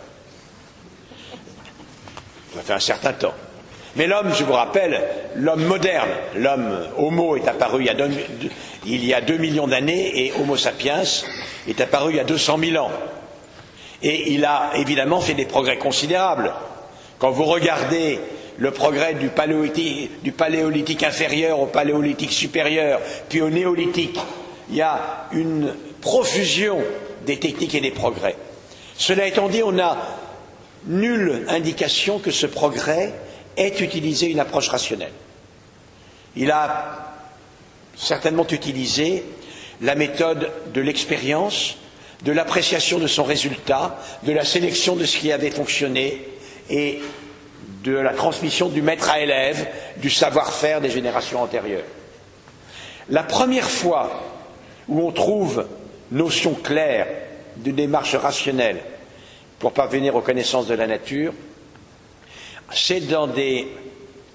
Ça 2.55 2.61
fait 2.61 2.73
un 2.73 2.79
certain 2.79 3.13
temps. 3.13 3.33
Mais 3.95 4.07
l'homme, 4.07 4.33
je 4.33 4.43
vous 4.43 4.53
rappelle, 4.53 5.01
l'homme 5.35 5.65
moderne, 5.65 6.09
l'homme 6.35 6.87
homo 6.97 7.35
est 7.35 7.47
apparu 7.47 7.81
il 7.81 7.87
y 7.87 7.89
a 7.89 7.93
deux, 7.93 8.09
il 8.85 9.05
y 9.05 9.13
a 9.13 9.21
deux 9.21 9.37
millions 9.37 9.67
d'années 9.67 10.25
et 10.25 10.33
Homo 10.39 10.55
sapiens 10.55 11.03
est 11.67 11.81
apparu 11.81 12.11
il 12.13 12.15
y 12.17 12.19
a 12.19 12.23
200 12.23 12.57
000 12.57 12.83
ans. 12.83 12.91
Et 14.01 14.31
il 14.31 14.45
a 14.45 14.71
évidemment 14.75 15.19
fait 15.19 15.33
des 15.33 15.45
progrès 15.45 15.77
considérables. 15.77 16.53
Quand 17.19 17.31
vous 17.31 17.43
regardez 17.43 18.19
le 18.57 18.71
progrès 18.71 19.13
du 19.13 19.29
paléolithique 19.29 21.03
inférieur 21.03 21.59
au 21.59 21.65
paléolithique 21.65 22.31
supérieur, 22.31 22.99
puis 23.29 23.41
au 23.41 23.49
néolithique, 23.49 24.19
il 24.69 24.77
y 24.77 24.81
a 24.81 25.27
une 25.33 25.73
profusion 25.99 26.79
des 27.25 27.39
techniques 27.39 27.75
et 27.75 27.81
des 27.81 27.91
progrès. 27.91 28.35
Cela 28.97 29.27
étant 29.27 29.47
dit, 29.47 29.63
on 29.63 29.71
n'a 29.71 29.97
nulle 30.85 31.45
indication 31.47 32.19
que 32.19 32.31
ce 32.31 32.45
progrès 32.45 33.13
ait 33.57 33.77
utilisé 33.79 34.27
une 34.27 34.39
approche 34.39 34.69
rationnelle. 34.69 35.11
Il 36.35 36.51
a 36.51 37.13
certainement 37.95 38.47
utilisé 38.47 39.23
la 39.81 39.95
méthode 39.95 40.51
de 40.73 40.81
l'expérience, 40.81 41.77
de 42.23 42.31
l'appréciation 42.31 42.99
de 42.99 43.07
son 43.07 43.23
résultat, 43.23 43.97
de 44.23 44.31
la 44.31 44.45
sélection 44.45 44.95
de 44.95 45.05
ce 45.05 45.17
qui 45.17 45.31
avait 45.31 45.51
fonctionné 45.51 46.21
et 46.69 46.99
de 47.83 47.93
la 47.93 48.13
transmission 48.13 48.69
du 48.69 48.81
maître 48.81 49.09
à 49.09 49.19
élève, 49.19 49.67
du 49.97 50.09
savoir-faire 50.09 50.81
des 50.81 50.89
générations 50.91 51.41
antérieures. 51.41 51.83
La 53.09 53.23
première 53.23 53.69
fois 53.69 54.23
où 54.87 55.01
on 55.01 55.11
trouve 55.11 55.65
notion 56.11 56.53
claire 56.53 57.07
de 57.57 57.71
démarche 57.71 58.15
rationnelle 58.15 58.79
pour 59.59 59.73
parvenir 59.73 60.15
aux 60.15 60.21
connaissances 60.21 60.67
de 60.67 60.73
la 60.73 60.87
nature, 60.87 61.33
c'est 62.71 63.01
dans 63.01 63.27
des 63.27 63.67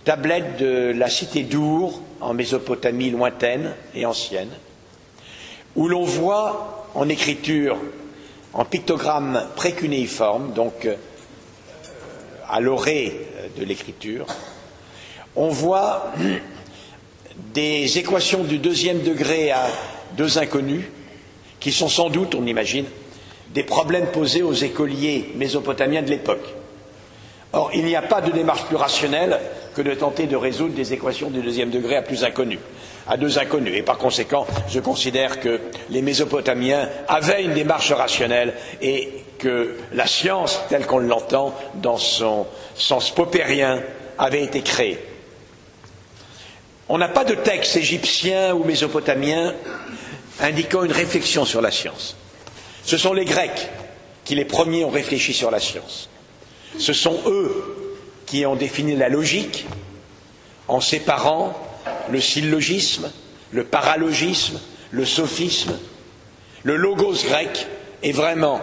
tablettes 0.05 0.57
de 0.59 0.93
la 0.97 1.09
cité 1.11 1.43
d'Our, 1.43 2.01
en 2.21 2.33
Mésopotamie 2.33 3.11
lointaine 3.11 3.75
et 3.95 4.07
ancienne, 4.07 4.51
où 5.75 5.89
l'on 5.89 6.05
voit 6.05 6.87
en 6.95 7.09
écriture, 7.09 7.77
en 8.53 8.65
pictogramme 8.65 9.47
précunéiforme, 9.57 10.53
donc 10.53 10.87
euh, 10.87 10.95
à 12.49 12.61
l'orée 12.61 13.27
de 13.59 13.65
l'écriture, 13.65 14.27
on 15.35 15.49
voit 15.49 16.13
des 17.53 17.99
équations 17.99 18.45
du 18.45 18.59
deuxième 18.59 19.03
degré 19.03 19.51
à 19.51 19.67
deux 20.17 20.39
inconnus, 20.39 20.85
qui 21.61 21.73
sont 21.73 21.89
sans 21.89 22.11
doute, 22.11 22.35
on 22.35 22.47
imagine, 22.47 22.87
des 23.55 23.63
problèmes 23.63 24.07
posés 24.09 24.43
aux 24.43 24.53
écoliers 24.53 25.33
mésopotamiens 25.37 26.03
de 26.03 26.11
l'époque. 26.11 26.47
Or, 27.53 27.71
il 27.73 27.85
n'y 27.85 27.97
a 27.97 28.03
pas 28.03 28.21
de 28.21 28.31
démarche 28.31 28.65
plus 28.65 28.77
rationnelle 28.77 29.39
que 29.75 29.83
de 29.83 29.95
tenter 29.95 30.27
de 30.27 30.37
résoudre 30.37 30.75
des 30.75 30.93
équations 30.93 31.31
du 31.31 31.41
deuxième 31.41 31.71
degré 31.71 31.97
à 31.97 32.03
plus 32.03 32.25
inconnues, 32.25 32.59
à 33.09 33.17
deux 33.17 33.39
inconnus. 33.39 33.75
Et 33.77 33.83
par 33.83 33.99
conséquent, 33.99 34.47
je 34.69 34.81
considère 34.81 35.41
que 35.41 35.61
les 35.91 36.03
Mésopotamiens 36.03 36.89
avaient 37.09 37.45
une 37.45 37.55
démarche 37.55 37.93
rationnelle 37.93 38.55
et 38.83 39.11
que 39.39 39.77
la 39.93 40.07
science, 40.07 40.61
telle 40.69 40.87
qu'on 40.87 40.99
l'entend 40.99 41.55
dans 41.75 41.99
son 41.99 42.47
sens 42.75 43.11
popérien, 43.11 43.83
avait 44.19 44.43
été 44.43 44.63
créée. 44.63 44.99
On 46.89 46.99
n'a 46.99 47.09
pas 47.09 47.25
de 47.25 47.35
texte 47.35 47.77
égyptien 47.77 48.55
ou 48.55 48.65
mésopotamien 48.65 49.55
indiquant 50.41 50.85
une 50.85 50.93
réflexion 50.93 51.45
sur 51.45 51.61
la 51.61 51.71
science. 51.71 52.17
Ce 52.85 52.97
sont 52.97 53.13
les 53.13 53.25
Grecs 53.25 53.69
qui 54.25 54.35
les 54.35 54.45
premiers 54.45 54.85
ont 54.85 54.91
réfléchi 54.91 55.33
sur 55.33 55.51
la 55.51 55.61
science. 55.61 56.09
Ce 56.79 56.93
sont 56.93 57.21
eux 57.27 57.97
qui 58.27 58.45
ont 58.45 58.57
défini 58.57 58.97
la 58.97 59.09
logique 59.09 59.67
en 60.69 60.81
séparant 60.81 61.55
le 62.11 62.21
syllogisme, 62.21 63.11
le 63.53 63.65
paralogisme, 63.65 64.61
le 64.91 65.05
sophisme. 65.05 65.79
Le 66.65 66.77
logos 66.77 67.25
grec 67.25 67.67
est 68.03 68.13
vraiment 68.13 68.61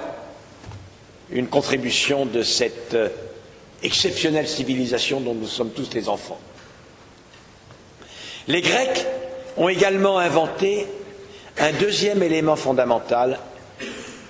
une 1.31 1.47
contribution 1.47 2.25
de 2.25 2.43
cette 2.43 2.93
euh, 2.93 3.09
exceptionnelle 3.81 4.47
civilisation 4.47 5.19
dont 5.19 5.33
nous 5.33 5.47
sommes 5.47 5.71
tous 5.71 5.93
les 5.93 6.09
enfants. 6.09 6.39
Les 8.47 8.61
Grecs 8.61 9.05
ont 9.57 9.69
également 9.69 10.19
inventé 10.19 10.87
un 11.57 11.71
deuxième 11.73 12.23
élément 12.23 12.55
fondamental 12.55 13.39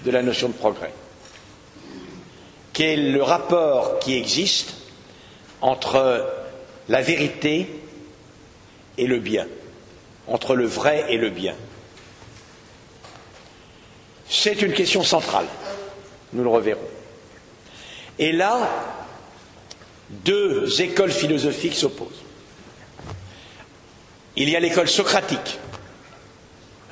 de 0.06 0.12
la 0.12 0.22
notion 0.22 0.50
de 0.50 0.54
progrès, 0.54 0.94
qui 2.74 2.84
est 2.84 2.98
le 2.98 3.24
rapport 3.24 4.00
qui 4.00 4.16
existe 4.16 4.74
entre 5.62 6.26
la 6.90 7.02
vérité 7.02 7.70
et 8.98 9.08
le 9.08 9.20
bien, 9.20 9.48
entre 10.28 10.56
le 10.56 10.66
vrai 10.66 11.06
et 11.10 11.18
le 11.18 11.30
bien. 11.30 11.56
C'est 14.28 14.62
une 14.62 14.74
question 14.74 15.04
centrale, 15.04 15.46
nous 16.34 16.44
le 16.44 16.50
reverrons. 16.50 16.82
Et 18.20 18.32
là, 18.32 18.70
deux 20.10 20.82
écoles 20.82 21.12
philosophiques 21.12 21.76
s'opposent. 21.76 22.24
Il 24.36 24.50
y 24.50 24.56
a 24.56 24.60
l'école 24.60 24.88
socratique, 24.88 25.60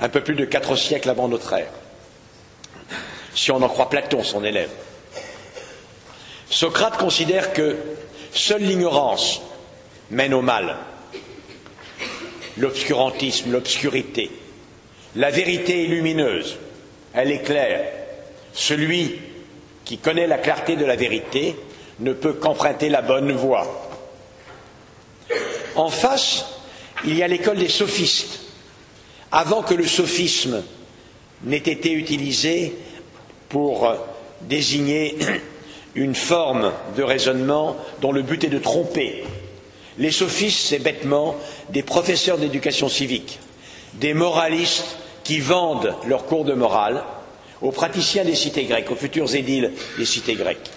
un 0.01 0.09
peu 0.09 0.21
plus 0.21 0.35
de 0.35 0.45
quatre 0.45 0.75
siècles 0.75 1.09
avant 1.09 1.27
notre 1.27 1.53
ère, 1.53 1.71
si 3.35 3.51
on 3.51 3.61
en 3.61 3.69
croit 3.69 3.89
Platon, 3.89 4.23
son 4.23 4.43
élève. 4.43 4.71
Socrate 6.49 6.97
considère 6.97 7.53
que 7.53 7.77
seule 8.33 8.63
l'ignorance 8.63 9.41
mène 10.09 10.33
au 10.33 10.41
mal, 10.41 10.75
l'obscurantisme, 12.57 13.51
l'obscurité. 13.51 14.31
La 15.15 15.29
vérité 15.29 15.85
est 15.85 15.87
lumineuse, 15.87 16.57
elle 17.13 17.31
est 17.31 17.41
claire. 17.41 17.85
Celui 18.53 19.19
qui 19.85 19.97
connaît 19.97 20.27
la 20.27 20.37
clarté 20.37 20.75
de 20.75 20.85
la 20.85 20.95
vérité 20.95 21.55
ne 21.99 22.11
peut 22.11 22.33
qu'emprunter 22.33 22.89
la 22.89 23.01
bonne 23.01 23.31
voie. 23.31 23.89
En 25.75 25.89
face, 25.89 26.45
il 27.05 27.17
y 27.17 27.23
a 27.23 27.27
l'école 27.27 27.57
des 27.57 27.69
sophistes. 27.69 28.40
Avant 29.31 29.61
que 29.61 29.73
le 29.73 29.87
sophisme 29.87 30.61
n'ait 31.43 31.57
été 31.57 31.91
utilisé 31.93 32.75
pour 33.49 33.93
désigner 34.41 35.17
une 35.95 36.15
forme 36.15 36.71
de 36.97 37.03
raisonnement 37.03 37.77
dont 38.01 38.11
le 38.11 38.21
but 38.21 38.43
est 38.43 38.49
de 38.49 38.59
tromper. 38.59 39.23
Les 39.97 40.11
sophistes, 40.11 40.67
c'est 40.67 40.79
bêtement 40.79 41.35
des 41.69 41.83
professeurs 41.83 42.37
d'éducation 42.37 42.89
civique, 42.89 43.39
des 43.95 44.13
moralistes 44.13 44.97
qui 45.23 45.39
vendent 45.39 45.93
leurs 46.07 46.25
cours 46.25 46.45
de 46.45 46.53
morale 46.53 47.03
aux 47.61 47.71
praticiens 47.71 48.25
des 48.25 48.35
cités 48.35 48.63
grecques, 48.63 48.91
aux 48.91 48.95
futurs 48.95 49.35
édiles 49.35 49.71
des 49.97 50.05
cités 50.05 50.35
grecques. 50.35 50.71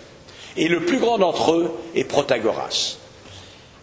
Et 0.57 0.68
le 0.68 0.85
plus 0.85 0.98
grand 0.98 1.18
d'entre 1.18 1.52
eux 1.52 1.72
est 1.94 2.05
Protagoras. 2.05 2.98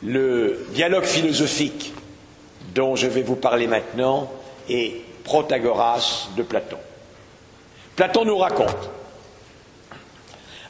Le 0.03 0.67
dialogue 0.73 1.03
philosophique 1.03 1.93
dont 2.73 2.95
je 2.95 3.07
vais 3.07 3.21
vous 3.21 3.35
parler 3.35 3.67
maintenant 3.67 4.31
est 4.73 5.01
Protagoras 5.23 6.29
de 6.35 6.43
Platon. 6.43 6.77
Platon 7.95 8.25
nous 8.25 8.37
raconte 8.37 8.89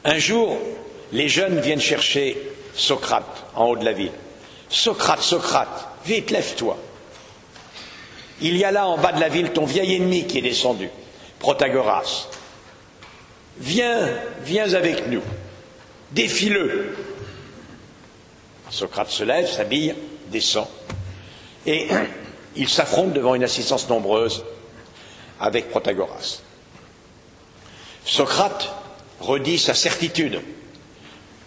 un 0.04 0.18
jour, 0.18 0.58
les 1.12 1.30
jeunes 1.30 1.60
viennent 1.60 1.82
chercher 1.82 2.38
Socrate 2.74 3.46
en 3.56 3.66
haut 3.66 3.78
de 3.78 3.86
la 3.86 3.92
ville. 3.92 4.12
Socrate, 4.70 5.22
Socrate, 5.22 5.90
vite, 6.06 6.32
lève-toi. 6.32 6.78
Il 8.42 8.58
y 8.58 8.64
a 8.64 8.72
là 8.72 8.88
en 8.88 8.98
bas 8.98 9.12
de 9.12 9.20
la 9.20 9.30
ville 9.30 9.52
ton 9.52 9.66
vieil 9.66 9.96
ennemi 9.96 10.26
qui 10.26 10.40
est 10.40 10.42
descendu, 10.42 10.90
Protagoras. 11.40 12.28
Viens, 13.58 14.10
viens 14.44 14.74
avec 14.74 15.08
nous. 15.08 15.22
Défie-le. 16.12 16.96
Socrate 18.72 19.12
se 19.12 19.24
lève, 19.24 19.48
s'habille, 19.48 19.94
descend, 20.30 20.66
et 21.66 21.88
il 22.56 22.70
s'affronte 22.70 23.14
devant 23.14 23.36
une 23.36 23.44
assistance 23.44 23.90
nombreuse 23.90 24.44
avec 25.40 25.70
Protagoras. 25.70 26.42
Socrate 28.06 28.74
redit 29.20 29.60
sa 29.60 29.74
certitude 29.74 30.42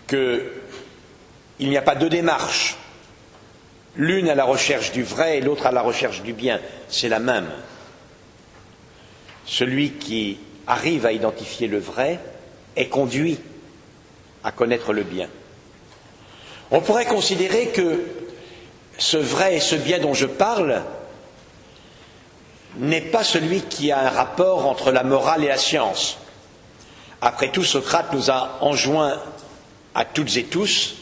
qu'il 0.07 0.51
n'y 1.61 1.77
a 1.77 1.83
pas 1.83 1.95
deux 1.95 2.09
démarches, 2.09 2.77
l'une 3.97 4.29
à 4.29 4.35
la 4.35 4.45
recherche 4.45 4.93
du 4.93 5.03
vrai 5.03 5.39
et 5.39 5.41
l'autre 5.41 5.67
à 5.67 5.73
la 5.73 5.83
recherche 5.83 6.23
du 6.23 6.33
bien, 6.33 6.61
c'est 6.89 7.09
la 7.09 7.19
même. 7.19 7.49
Celui 9.47 9.93
qui 9.93 10.39
arrive 10.67 11.07
à 11.07 11.13
identifier 11.13 11.69
le 11.69 11.79
vrai 11.79 12.19
est 12.77 12.89
conduit 12.89 13.39
à 14.43 14.53
connaître 14.53 14.93
le 14.93 15.03
bien. 15.03 15.29
On 16.71 16.81
pourrait 16.81 17.05
considérer 17.05 17.69
que 17.69 18.01
ce 18.99 19.17
vrai 19.17 19.57
et 19.57 19.61
ce 19.61 19.75
bien 19.75 19.99
dont 19.99 20.15
je 20.15 20.27
parle 20.27 20.83
n'est 22.77 23.01
pas 23.01 23.25
celui 23.25 23.63
qui 23.63 23.93
a 23.93 24.01
un 24.01 24.11
rapport 24.11 24.67
entre 24.67 24.91
la 24.91 25.03
morale 25.03 25.45
et 25.45 25.49
la 25.49 25.57
science. 25.59 26.19
Après 27.21 27.51
tout, 27.51 27.65
Socrate 27.65 28.13
nous 28.13 28.31
a 28.31 28.59
enjoint 28.61 29.21
à 29.95 30.05
toutes 30.05 30.37
et 30.37 30.45
tous 30.45 30.97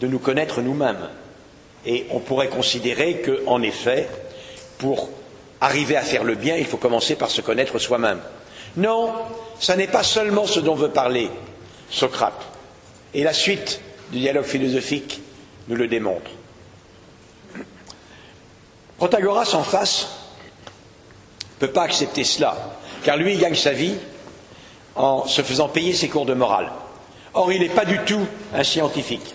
de 0.00 0.06
nous 0.06 0.18
connaître 0.18 0.62
nous-mêmes. 0.62 1.10
Et 1.86 2.06
on 2.10 2.20
pourrait 2.20 2.48
considérer 2.48 3.20
qu'en 3.20 3.60
effet, 3.62 4.08
pour 4.78 5.10
arriver 5.60 5.96
à 5.96 6.02
faire 6.02 6.24
le 6.24 6.34
bien, 6.34 6.56
il 6.56 6.64
faut 6.64 6.76
commencer 6.76 7.16
par 7.16 7.30
se 7.30 7.40
connaître 7.40 7.78
soi-même. 7.78 8.20
Non, 8.76 9.12
ce 9.60 9.72
n'est 9.72 9.86
pas 9.86 10.02
seulement 10.02 10.46
ce 10.46 10.60
dont 10.60 10.74
veut 10.74 10.90
parler 10.90 11.28
Socrate. 11.90 12.40
Et 13.12 13.22
la 13.22 13.32
suite 13.32 13.80
du 14.10 14.18
dialogue 14.18 14.44
philosophique 14.44 15.20
nous 15.68 15.76
le 15.76 15.86
démontre. 15.88 16.30
Protagoras 18.98 19.54
en 19.54 19.62
face 19.62 20.08
ne 21.60 21.66
peut 21.66 21.72
pas 21.72 21.82
accepter 21.82 22.24
cela, 22.24 22.56
car 23.02 23.16
lui 23.16 23.34
il 23.34 23.40
gagne 23.40 23.54
sa 23.54 23.72
vie 23.72 23.96
en 24.94 25.26
se 25.26 25.42
faisant 25.42 25.68
payer 25.68 25.92
ses 25.92 26.08
cours 26.08 26.26
de 26.26 26.34
morale. 26.34 26.70
Or, 27.34 27.52
il 27.52 27.60
n'est 27.60 27.68
pas 27.68 27.84
du 27.84 27.98
tout 28.00 28.26
un 28.54 28.62
scientifique. 28.62 29.34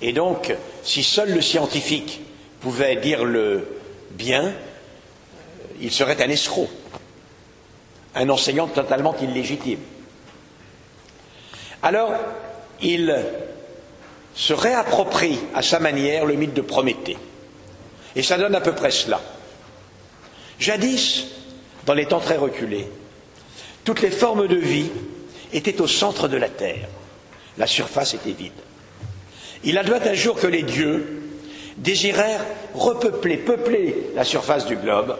Et 0.00 0.12
donc, 0.12 0.54
si 0.82 1.02
seul 1.02 1.34
le 1.34 1.40
scientifique 1.40 2.20
pouvait 2.60 2.96
dire 2.96 3.24
le 3.24 3.66
bien, 4.10 4.52
il 5.80 5.90
serait 5.90 6.22
un 6.22 6.28
escroc, 6.28 6.68
un 8.14 8.28
enseignant 8.28 8.68
totalement 8.68 9.14
illégitime. 9.20 9.80
Alors, 11.82 12.12
il 12.80 13.14
se 14.34 14.52
réapproprie 14.52 15.40
à 15.54 15.62
sa 15.62 15.80
manière 15.80 16.26
le 16.26 16.34
mythe 16.34 16.54
de 16.54 16.60
Prométhée. 16.60 17.16
Et 18.16 18.22
ça 18.22 18.38
donne 18.38 18.54
à 18.54 18.62
peu 18.62 18.72
près 18.72 18.90
cela. 18.90 19.20
Jadis, 20.58 21.26
dans 21.84 21.92
les 21.92 22.06
temps 22.06 22.18
très 22.18 22.38
reculés, 22.38 22.88
toutes 23.84 24.00
les 24.00 24.10
formes 24.10 24.48
de 24.48 24.56
vie 24.56 24.90
étaient 25.52 25.80
au 25.82 25.86
centre 25.86 26.26
de 26.26 26.38
la 26.38 26.48
Terre. 26.48 26.88
La 27.58 27.66
surface 27.66 28.14
était 28.14 28.32
vide. 28.32 28.52
Il 29.64 29.76
advint 29.76 30.00
un 30.04 30.14
jour 30.14 30.36
que 30.36 30.46
les 30.46 30.62
dieux 30.62 31.22
désirèrent 31.76 32.44
repeupler, 32.74 33.36
peupler 33.36 34.10
la 34.14 34.24
surface 34.24 34.64
du 34.64 34.76
globe 34.76 35.16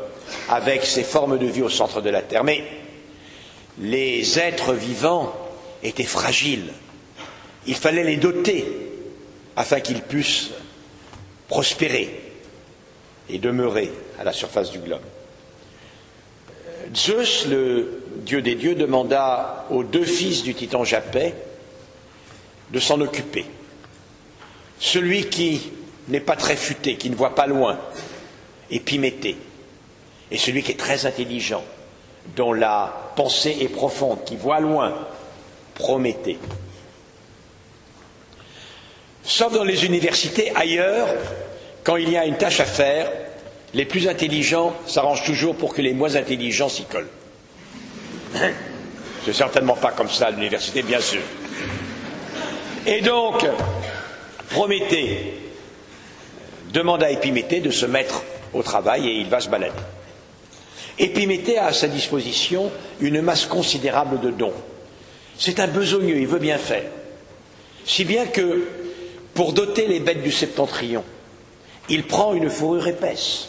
avec 0.49 0.85
ces 0.85 1.05
formes 1.05 1.39
de 1.39 1.47
vie 1.47 1.63
au 1.63 1.69
centre 1.69 2.01
de 2.01 2.11
la 2.11 2.23
Terre. 2.23 2.45
Mais 2.45 2.65
les 3.79 4.39
êtres 4.39 4.73
vivants 4.73 5.35
étaient 5.83 6.03
fragiles. 6.03 6.73
Il 7.67 7.75
fallait 7.75 8.05
les 8.05 8.17
doter 8.17 8.67
afin 9.55 9.81
qu'ils 9.81 10.03
puissent 10.03 10.51
prospérer 11.49 12.26
et 13.29 13.39
demeurer 13.39 13.91
à 14.19 14.25
la 14.25 14.33
surface 14.33 14.71
du 14.71 14.79
globe. 14.79 15.03
Zeus, 16.95 17.47
le 17.47 18.03
dieu 18.19 18.43
des 18.43 18.55
dieux, 18.55 18.75
demanda 18.75 19.67
aux 19.71 19.83
deux 19.83 20.05
fils 20.05 20.43
du 20.43 20.55
titan 20.55 20.85
Japet 20.85 21.35
de 22.71 22.79
s'en 22.79 23.01
occuper. 23.01 23.45
celui 24.79 25.29
qui 25.29 25.73
n'est 26.09 26.21
pas 26.21 26.37
très 26.37 26.57
futé, 26.57 26.97
qui 26.97 27.11
ne 27.11 27.17
voit 27.17 27.35
pas 27.35 27.47
loin, 27.47 27.79
Épiméthée, 28.71 29.37
et 30.31 30.39
celui 30.39 30.63
qui 30.63 30.73
est 30.73 30.79
très 30.79 31.07
intelligent, 31.07 31.65
dont 32.35 32.53
la 32.53 33.13
pensée 33.17 33.57
est 33.61 33.69
profonde, 33.69 34.25
qui 34.25 34.37
voit 34.37 34.61
loin, 34.61 34.95
Prométhée. 35.75 36.39
Sauf 39.23 39.53
dans 39.53 39.65
les 39.65 39.85
universités, 39.85 40.51
ailleurs, 40.57 41.09
quand 41.87 41.97
il 41.97 42.11
y 42.11 42.17
a 42.17 42.27
une 42.27 42.37
tâche 42.37 42.59
à 42.59 42.65
faire, 42.65 43.13
les 43.73 43.85
plus 43.85 44.09
intelligents 44.09 44.75
s'arrangent 44.89 45.25
toujours 45.25 45.55
pour 45.55 45.73
que 45.73 45.81
les 45.81 45.95
moins 45.95 46.17
intelligents 46.17 46.69
s'y 46.69 46.85
collent. 46.85 47.07
C'est 49.25 49.33
certainement 49.33 49.77
pas 49.77 49.93
comme 49.93 50.11
ça 50.11 50.27
à 50.27 50.31
l'université, 50.33 50.83
bien 50.83 51.01
sûr. 51.01 51.21
Et 52.89 53.03
donc, 53.03 53.47
Prométhée 54.51 55.35
demande 56.73 57.05
à 57.05 57.11
Épiméthée 57.13 57.61
de 57.61 57.71
se 57.71 57.87
mettre 57.87 58.25
au 58.53 58.65
travail 58.65 59.07
et 59.07 59.21
il 59.21 59.29
va 59.29 59.39
se 59.39 59.49
balader. 59.49 59.73
Épiméthée 60.99 61.59
a 61.59 61.67
à 61.67 61.73
sa 61.73 61.87
disposition 61.87 62.73
une 63.01 63.21
masse 63.21 63.47
considérable 63.47 64.19
de 64.19 64.31
dons. 64.33 64.55
C'est 65.39 65.61
un 65.61 65.69
besogneux, 65.69 66.19
il 66.19 66.27
veut 66.27 66.41
bien 66.41 66.59
faire. 66.59 66.91
Si 67.85 68.05
bien 68.05 68.27
que, 68.27 68.67
pour 69.35 69.53
doter 69.53 69.87
les 69.87 70.01
bêtes 70.01 70.25
du 70.25 70.33
septentrion, 70.33 71.05
il 71.89 72.05
prend 72.05 72.35
une 72.35 72.51
fourrure 72.51 72.89
épaisse. 72.89 73.49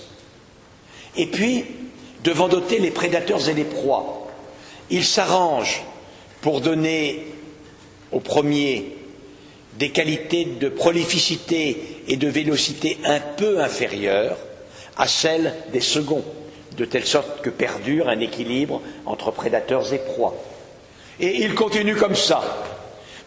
Et 1.15 1.26
puis, 1.28 1.65
devant 2.23 2.47
doter 2.47 2.80
les 2.80 2.91
prédateurs 2.91 3.50
et 3.50 3.54
les 3.54 3.63
proies, 3.63 4.28
il 4.89 5.04
s'arrange 5.04 5.84
pour 6.41 6.62
donner 6.62 7.28
au 8.12 8.19
premier 8.19 8.95
des 9.73 9.89
qualités 9.89 10.45
de 10.45 10.69
prolificité 10.69 12.02
et 12.08 12.17
de 12.17 12.28
vélocité 12.28 12.97
un 13.06 13.19
peu 13.19 13.62
inférieures 13.62 14.38
à 14.97 15.08
celles 15.08 15.54
des 15.71 15.82
seconds, 15.82 16.23
de 16.76 16.86
telle 16.86 17.06
sorte 17.06 17.41
que 17.41 17.50
perdure 17.50 18.10
un 18.10 18.19
équilibre 18.19 18.82
entre 19.06 19.32
prédateurs 19.32 19.93
et 19.93 20.00
proies. 20.00 20.36
Et 21.19 21.43
il 21.43 21.54
continue 21.54 21.95
comme 21.95 22.15
ça. 22.15 22.65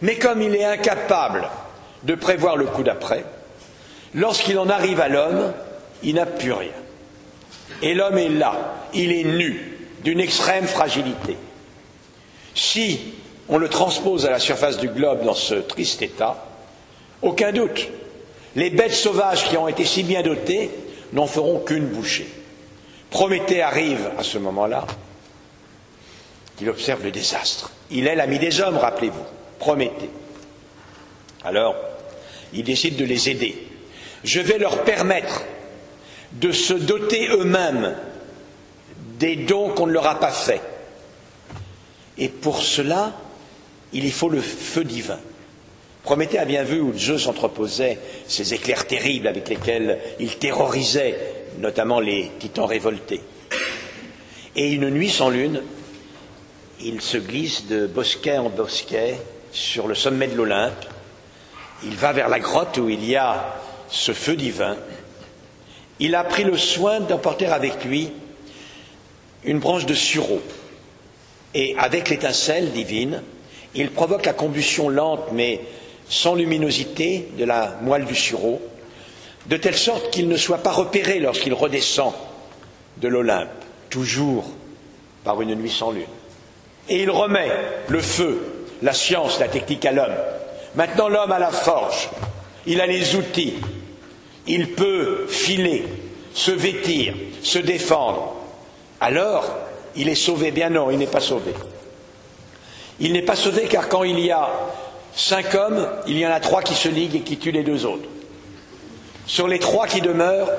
Mais 0.01 0.15
comme 0.15 0.41
il 0.41 0.55
est 0.55 0.65
incapable 0.65 1.47
de 2.03 2.15
prévoir 2.15 2.57
le 2.57 2.65
coup 2.65 2.83
d'après, 2.83 3.23
lorsqu'il 4.13 4.57
en 4.57 4.69
arrive 4.69 4.99
à 4.99 5.07
l'homme, 5.07 5.53
il 6.03 6.15
n'a 6.15 6.25
plus 6.25 6.51
rien. 6.51 6.71
Et 7.81 7.93
l'homme 7.93 8.17
est 8.17 8.29
là, 8.29 8.75
il 8.93 9.11
est 9.11 9.23
nu, 9.23 9.77
d'une 10.03 10.19
extrême 10.19 10.67
fragilité. 10.67 11.37
Si 12.53 12.99
on 13.49 13.57
le 13.57 13.69
transpose 13.69 14.25
à 14.25 14.31
la 14.31 14.39
surface 14.39 14.77
du 14.77 14.87
globe 14.87 15.23
dans 15.23 15.33
ce 15.33 15.55
triste 15.55 16.01
état, 16.01 16.45
aucun 17.21 17.51
doute, 17.51 17.87
les 18.55 18.69
bêtes 18.69 18.93
sauvages 18.93 19.47
qui 19.47 19.57
ont 19.57 19.67
été 19.67 19.85
si 19.85 20.03
bien 20.03 20.21
dotées 20.21 20.69
n'en 21.13 21.27
feront 21.27 21.59
qu'une 21.59 21.87
bouchée. 21.87 22.27
Prométhée 23.09 23.61
arrive 23.61 24.11
à 24.17 24.23
ce 24.23 24.37
moment-là, 24.37 24.85
il 26.61 26.69
observe 26.69 27.03
le 27.03 27.11
désastre. 27.11 27.71
Il 27.89 28.07
est 28.07 28.15
l'ami 28.15 28.39
des 28.39 28.61
hommes, 28.61 28.77
rappelez-vous, 28.77 29.25
Prométhée. 29.59 30.09
Alors, 31.43 31.75
il 32.53 32.63
décide 32.63 32.95
de 32.95 33.05
les 33.05 33.29
aider. 33.29 33.67
Je 34.23 34.39
vais 34.39 34.57
leur 34.57 34.83
permettre 34.83 35.43
de 36.33 36.51
se 36.51 36.73
doter 36.73 37.27
eux-mêmes 37.29 37.95
des 39.19 39.35
dons 39.35 39.69
qu'on 39.69 39.87
ne 39.87 39.91
leur 39.91 40.07
a 40.07 40.19
pas 40.19 40.31
faits. 40.31 40.61
Et 42.17 42.29
pour 42.29 42.61
cela, 42.61 43.13
il 43.93 44.05
y 44.05 44.11
faut 44.11 44.29
le 44.29 44.41
feu 44.41 44.83
divin. 44.83 45.19
Prométhée 46.03 46.39
a 46.39 46.45
bien 46.45 46.63
vu 46.63 46.79
où 46.79 46.97
Zeus 46.97 47.27
entreposait 47.27 47.99
ces 48.27 48.53
éclairs 48.53 48.87
terribles 48.87 49.27
avec 49.27 49.49
lesquels 49.49 49.99
il 50.19 50.37
terrorisait 50.37 51.17
notamment 51.59 51.99
les 51.99 52.31
titans 52.39 52.65
révoltés. 52.65 53.21
Et 54.55 54.71
une 54.71 54.89
nuit 54.89 55.09
sans 55.09 55.29
lune, 55.29 55.61
il 56.79 57.01
se 57.01 57.17
glisse 57.17 57.67
de 57.67 57.85
bosquet 57.85 58.37
en 58.37 58.49
bosquet 58.49 59.17
sur 59.51 59.87
le 59.87 59.95
sommet 59.95 60.27
de 60.27 60.35
l'Olympe. 60.35 60.85
Il 61.83 61.95
va 61.95 62.13
vers 62.13 62.29
la 62.29 62.39
grotte 62.39 62.77
où 62.77 62.89
il 62.89 63.05
y 63.05 63.15
a 63.15 63.60
ce 63.91 64.13
feu 64.13 64.35
divin. 64.35 64.77
Il 65.99 66.15
a 66.15 66.23
pris 66.23 66.43
le 66.43 66.57
soin 66.57 67.01
d'emporter 67.01 67.45
avec 67.45 67.85
lui 67.85 68.11
une 69.43 69.59
branche 69.59 69.85
de 69.85 69.93
sureau. 69.93 70.41
Et 71.53 71.75
avec 71.77 72.09
l'étincelle 72.09 72.71
divine, 72.71 73.21
il 73.75 73.91
provoque 73.91 74.25
la 74.25 74.33
combustion 74.33 74.89
lente 74.89 75.31
mais 75.33 75.61
sans 76.09 76.35
luminosité 76.35 77.27
de 77.37 77.45
la 77.45 77.77
moelle 77.81 78.05
du 78.05 78.15
sureau, 78.15 78.61
de 79.47 79.57
telle 79.57 79.77
sorte 79.77 80.09
qu'il 80.11 80.27
ne 80.27 80.37
soit 80.37 80.59
pas 80.59 80.71
repéré 80.71 81.19
lorsqu'il 81.19 81.53
redescend 81.53 82.13
de 82.97 83.07
l'Olympe, 83.07 83.49
toujours 83.89 84.45
par 85.23 85.41
une 85.41 85.55
nuit 85.55 85.71
sans 85.71 85.91
lune. 85.91 86.03
Et 86.89 87.03
il 87.03 87.09
remet 87.09 87.49
le 87.87 88.01
feu, 88.01 88.65
la 88.81 88.93
science, 88.93 89.39
la 89.39 89.47
technique 89.47 89.85
à 89.85 89.91
l'homme. 89.91 90.15
Maintenant 90.75 91.09
l'homme 91.09 91.31
a 91.31 91.39
la 91.39 91.51
forge, 91.51 92.09
il 92.65 92.81
a 92.81 92.87
les 92.87 93.15
outils, 93.15 93.55
il 94.51 94.73
peut 94.73 95.27
filer, 95.29 95.85
se 96.33 96.51
vêtir, 96.51 97.13
se 97.41 97.57
défendre. 97.57 98.35
Alors, 98.99 99.45
il 99.95 100.09
est 100.09 100.15
sauvé. 100.15 100.51
Bien 100.51 100.69
non, 100.69 100.91
il 100.91 100.97
n'est 100.97 101.07
pas 101.07 101.21
sauvé. 101.21 101.53
Il 102.99 103.13
n'est 103.13 103.21
pas 103.21 103.37
sauvé 103.37 103.63
car 103.69 103.87
quand 103.87 104.03
il 104.03 104.19
y 104.19 104.29
a 104.29 104.49
cinq 105.15 105.55
hommes, 105.55 105.87
il 106.05 106.17
y 106.17 106.27
en 106.27 106.31
a 106.31 106.41
trois 106.41 106.61
qui 106.61 106.75
se 106.75 106.89
liguent 106.89 107.15
et 107.15 107.21
qui 107.21 107.37
tuent 107.37 107.53
les 107.53 107.63
deux 107.63 107.85
autres. 107.85 108.09
Sur 109.25 109.47
les 109.47 109.57
trois 109.57 109.87
qui 109.87 110.01
demeurent, 110.01 110.51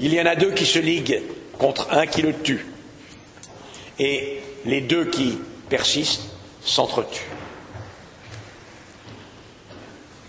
il 0.00 0.12
y 0.12 0.20
en 0.20 0.26
a 0.26 0.34
deux 0.34 0.50
qui 0.50 0.66
se 0.66 0.80
liguent 0.80 1.22
contre 1.56 1.86
un 1.92 2.06
qui 2.06 2.22
le 2.22 2.34
tue. 2.34 2.66
Et 4.00 4.40
les 4.64 4.80
deux 4.80 5.04
qui 5.04 5.38
persistent 5.68 6.30
s'entretuent. 6.64 7.30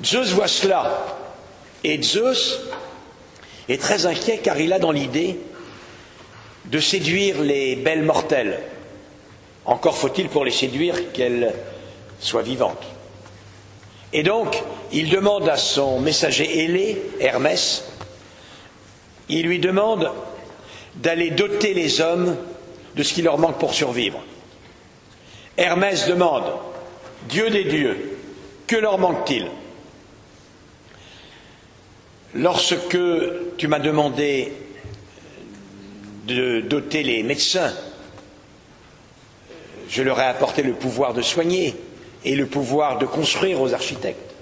Zeus 0.05 0.33
voit 0.33 0.47
cela. 0.47 1.03
Et 1.83 1.99
Zeus 2.01 2.59
est 3.69 3.81
très 3.81 4.05
inquiet 4.05 4.39
car 4.39 4.59
il 4.59 4.73
a 4.73 4.79
dans 4.79 4.91
l'idée 4.91 5.39
de 6.65 6.79
séduire 6.79 7.41
les 7.41 7.75
belles 7.75 8.03
mortelles. 8.03 8.59
Encore 9.65 9.97
faut-il 9.97 10.29
pour 10.29 10.45
les 10.45 10.51
séduire 10.51 11.11
qu'elles 11.11 11.53
soient 12.19 12.41
vivantes. 12.41 12.83
Et 14.13 14.23
donc, 14.23 14.63
il 14.91 15.09
demande 15.09 15.49
à 15.49 15.57
son 15.57 15.99
messager 15.99 16.63
ailé, 16.63 17.01
Hermès, 17.19 17.83
il 19.29 19.45
lui 19.45 19.59
demande 19.59 20.11
d'aller 20.95 21.29
doter 21.29 21.73
les 21.73 21.99
hommes 21.99 22.37
de 22.95 23.03
ce 23.03 23.13
qui 23.13 23.21
leur 23.21 23.37
manque 23.37 23.59
pour 23.59 23.73
survivre. 23.73 24.23
Hermès 25.57 26.07
demande, 26.07 26.45
Dieu 27.27 27.49
des 27.49 27.65
dieux, 27.65 28.17
que 28.65 28.75
leur 28.75 28.97
manque-t-il? 28.97 29.47
Lorsque 32.37 32.97
tu 33.57 33.67
m'as 33.67 33.79
demandé 33.79 34.53
de 36.27 36.61
doter 36.61 37.01
les 37.01 37.23
médecins, 37.23 37.73
je 39.89 40.03
leur 40.03 40.19
ai 40.19 40.25
apporté 40.25 40.61
le 40.61 40.73
pouvoir 40.73 41.15
de 41.15 41.23
soigner 41.23 41.73
et 42.23 42.35
le 42.35 42.45
pouvoir 42.45 42.99
de 42.99 43.07
construire 43.07 43.59
aux 43.59 43.73
architectes. 43.73 44.35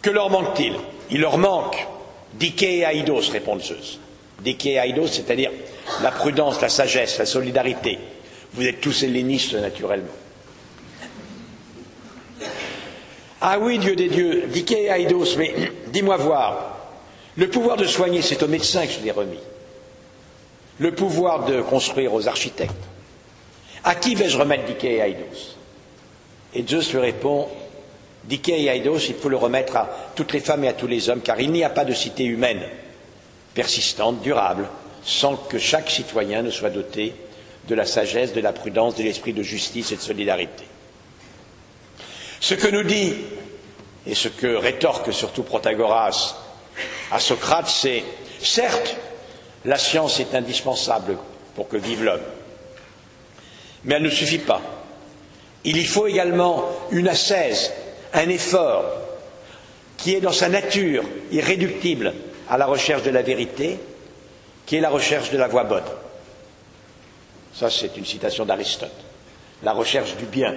Que 0.00 0.10
leur 0.10 0.30
manque-t-il? 0.30 0.74
Il 1.10 1.20
leur 1.20 1.38
manque 1.38 1.88
Dike 2.34 2.62
et 2.62 2.84
Aïdos, 2.84 3.30
répond 3.32 3.58
Zeus. 3.58 3.98
Dike 4.42 4.66
et 4.66 4.78
Aïdos, 4.78 5.08
c'est-à-dire 5.08 5.50
la 6.02 6.12
prudence, 6.12 6.60
la 6.60 6.68
sagesse, 6.68 7.18
la 7.18 7.26
solidarité. 7.26 7.98
Vous 8.52 8.64
êtes 8.64 8.80
tous 8.80 9.02
hellénistes 9.02 9.54
naturellement. 9.54 10.21
Ah 13.42 13.58
oui, 13.58 13.78
Dieu 13.78 13.96
des 13.96 14.08
dieux, 14.08 14.44
Dike 14.46 14.72
et 14.72 14.90
Aïdos, 14.90 15.36
mais 15.36 15.54
dis-moi 15.88 16.16
voir. 16.16 16.78
Le 17.36 17.48
pouvoir 17.50 17.76
de 17.76 17.86
soigner, 17.86 18.22
c'est 18.22 18.42
aux 18.42 18.48
médecins 18.48 18.86
que 18.86 18.92
je 18.92 19.00
l'ai 19.00 19.10
remis. 19.10 19.40
Le 20.78 20.94
pouvoir 20.94 21.44
de 21.44 21.60
construire 21.60 22.14
aux 22.14 22.28
architectes. 22.28 22.72
À 23.84 23.94
qui 23.96 24.14
vais-je 24.14 24.38
remettre 24.38 24.64
Dike 24.64 24.84
et 24.84 25.02
Aïdos 25.02 25.56
et 26.54 26.64
Zeus 26.66 26.92
lui 26.92 27.00
répond 27.00 27.48
Dike 28.24 28.50
Aidos, 28.50 28.98
il 29.08 29.14
faut 29.14 29.28
le 29.28 29.36
remettre 29.36 29.76
à 29.76 29.88
toutes 30.14 30.32
les 30.32 30.40
femmes 30.40 30.64
et 30.64 30.68
à 30.68 30.72
tous 30.72 30.86
les 30.86 31.08
hommes, 31.08 31.22
car 31.22 31.40
il 31.40 31.50
n'y 31.50 31.64
a 31.64 31.70
pas 31.70 31.84
de 31.84 31.92
cité 31.92 32.24
humaine 32.24 32.62
persistante, 33.54 34.22
durable, 34.22 34.68
sans 35.04 35.36
que 35.36 35.58
chaque 35.58 35.90
citoyen 35.90 36.42
ne 36.42 36.50
soit 36.50 36.70
doté 36.70 37.14
de 37.68 37.74
la 37.74 37.84
sagesse, 37.84 38.32
de 38.32 38.40
la 38.40 38.52
prudence, 38.52 38.94
de 38.94 39.02
l'esprit 39.02 39.32
de 39.32 39.42
justice 39.42 39.92
et 39.92 39.96
de 39.96 40.00
solidarité. 40.00 40.64
Ce 42.42 42.54
que 42.54 42.66
nous 42.66 42.82
dit, 42.82 43.14
et 44.04 44.16
ce 44.16 44.26
que 44.26 44.56
rétorque 44.56 45.12
surtout 45.12 45.44
Protagoras 45.44 46.34
à 47.12 47.20
Socrate, 47.20 47.68
c'est 47.68 48.02
certes, 48.40 48.96
la 49.64 49.78
science 49.78 50.18
est 50.18 50.34
indispensable 50.34 51.18
pour 51.54 51.68
que 51.68 51.76
vive 51.76 52.02
l'homme, 52.02 52.24
mais 53.84 53.94
elle 53.94 54.02
ne 54.02 54.10
suffit 54.10 54.40
pas. 54.40 54.60
Il 55.62 55.76
y 55.76 55.84
faut 55.84 56.08
également 56.08 56.68
une 56.90 57.06
ascèse, 57.06 57.72
un 58.12 58.28
effort, 58.28 58.86
qui 59.96 60.16
est 60.16 60.20
dans 60.20 60.32
sa 60.32 60.48
nature 60.48 61.04
irréductible 61.30 62.12
à 62.50 62.58
la 62.58 62.66
recherche 62.66 63.04
de 63.04 63.10
la 63.10 63.22
vérité, 63.22 63.78
qui 64.66 64.74
est 64.74 64.80
la 64.80 64.90
recherche 64.90 65.30
de 65.30 65.38
la 65.38 65.46
voie 65.46 65.62
bonne. 65.62 65.84
Ça, 67.54 67.70
c'est 67.70 67.96
une 67.96 68.04
citation 68.04 68.44
d'Aristote. 68.44 68.90
La 69.62 69.72
recherche 69.72 70.16
du 70.16 70.24
bien. 70.24 70.56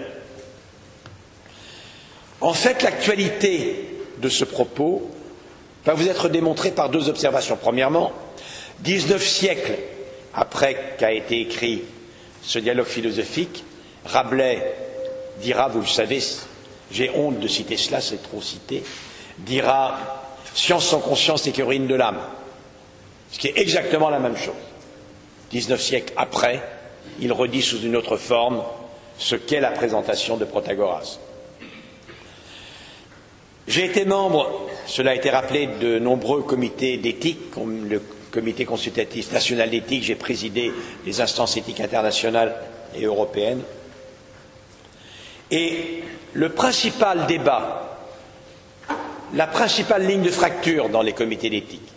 En 2.41 2.54
fait, 2.54 2.84
l'actualité 2.84 3.86
de 4.19 4.30
ce 4.30 4.45
propos 4.45 5.10
va 5.86 5.93
vous 5.93 6.08
être 6.08 6.30
démontrée 6.30 6.71
par 6.71 6.89
deux 6.89 7.10
observations. 7.10 7.58
Premièrement, 7.62 8.12
19 8.80 9.26
siècles 9.26 9.76
après 10.34 10.95
qu'a 10.98 11.12
été 11.12 11.41
écrit 11.41 11.84
ce 12.41 12.60
dialogue 12.60 12.88
philosophique, 12.88 13.63
Rabelais 14.06 14.76
dira, 15.41 15.67
vous 15.67 15.82
le 15.82 15.88
savez, 15.88 16.21
j'ai 16.91 17.10
honte 17.12 17.39
de 17.39 17.48
citer 17.48 17.78
cela, 17.78 18.02
c'est 18.02 18.21
trop 18.21 18.41
cité, 18.41 18.84
dira 19.39 20.21
Science 20.56 20.88
sans 20.88 21.00
conscience 21.00 21.45
est 21.45 21.62
ruine 21.62 21.86
de 21.86 21.95
l'âme. 21.95 22.19
Ce 23.30 23.38
qui 23.38 23.48
est 23.48 23.58
exactement 23.58 24.10
la 24.10 24.19
même 24.19 24.38
chose. 24.38 24.54
19 25.52 25.82
siècles 25.82 26.13
après, 26.15 26.62
il 27.19 27.34
redit 27.34 27.62
sous 27.62 27.82
une 27.82 27.98
autre 27.98 28.15
forme 28.15 28.63
ce 29.17 29.36
qu'est 29.36 29.60
la 29.60 29.71
présentation 29.71 30.38
de 30.38 30.45
Protagoras. 30.45 31.19
J'ai 33.67 33.86
été 33.86 34.06
membre, 34.06 34.67
cela 34.86 35.12
a 35.12 35.15
été 35.15 35.30
rappelé, 35.32 35.67
de 35.82 35.97
nombreux 35.97 36.43
comités 36.43 36.97
d'éthique, 36.97 37.49
comme 37.51 37.89
le 37.89 38.01
comité 38.32 38.65
consultatif 38.65 39.32
national 39.32 39.69
d'éthique, 39.69 40.04
j'ai 40.04 40.15
présidé 40.15 40.71
les 41.06 41.21
instances 41.21 41.58
éthiques 41.58 41.80
internationales 41.80 42.56
et 42.95 43.06
européennes. 43.06 43.62
Et 45.49 46.04
le 46.34 46.49
principal 46.49 47.25
débat, 47.28 47.97
la 49.34 49.47
principale 49.47 50.06
ligne 50.06 50.21
de 50.21 50.30
fracture 50.30 50.89
dans 50.89 51.01
les 51.01 51.13
comités 51.13 51.49
d'éthique, 51.49 51.88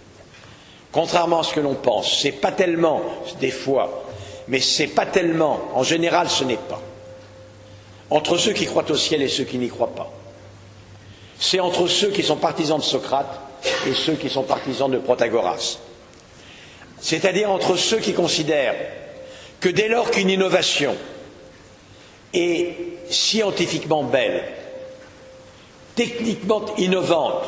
contrairement 0.92 1.40
à 1.40 1.42
ce 1.42 1.52
que 1.54 1.60
l'on 1.60 1.74
pense, 1.74 2.20
c'est 2.22 2.32
pas 2.32 2.52
tellement, 2.52 3.02
des 3.40 3.50
fois, 3.50 4.04
mais 4.48 4.60
c'est 4.60 4.86
pas 4.86 5.06
tellement, 5.06 5.60
en 5.74 5.82
général 5.82 6.30
ce 6.30 6.44
n'est 6.44 6.56
pas, 6.56 6.80
entre 8.10 8.38
ceux 8.38 8.52
qui 8.52 8.64
croient 8.64 8.90
au 8.90 8.96
ciel 8.96 9.20
et 9.22 9.28
ceux 9.28 9.44
qui 9.44 9.58
n'y 9.58 9.68
croient 9.68 9.94
pas. 9.94 10.10
C'est 11.40 11.60
entre 11.60 11.86
ceux 11.86 12.10
qui 12.10 12.22
sont 12.22 12.36
partisans 12.36 12.78
de 12.78 12.84
Socrate 12.84 13.40
et 13.86 13.94
ceux 13.94 14.14
qui 14.14 14.28
sont 14.28 14.42
partisans 14.42 14.90
de 14.90 14.98
Protagoras. 14.98 15.78
C'est-à-dire 17.00 17.50
entre 17.50 17.76
ceux 17.76 17.98
qui 17.98 18.12
considèrent 18.12 18.74
que 19.60 19.68
dès 19.68 19.88
lors 19.88 20.10
qu'une 20.10 20.30
innovation 20.30 20.96
est 22.34 22.74
scientifiquement 23.10 24.02
belle, 24.04 24.44
techniquement 25.94 26.64
innovante, 26.76 27.44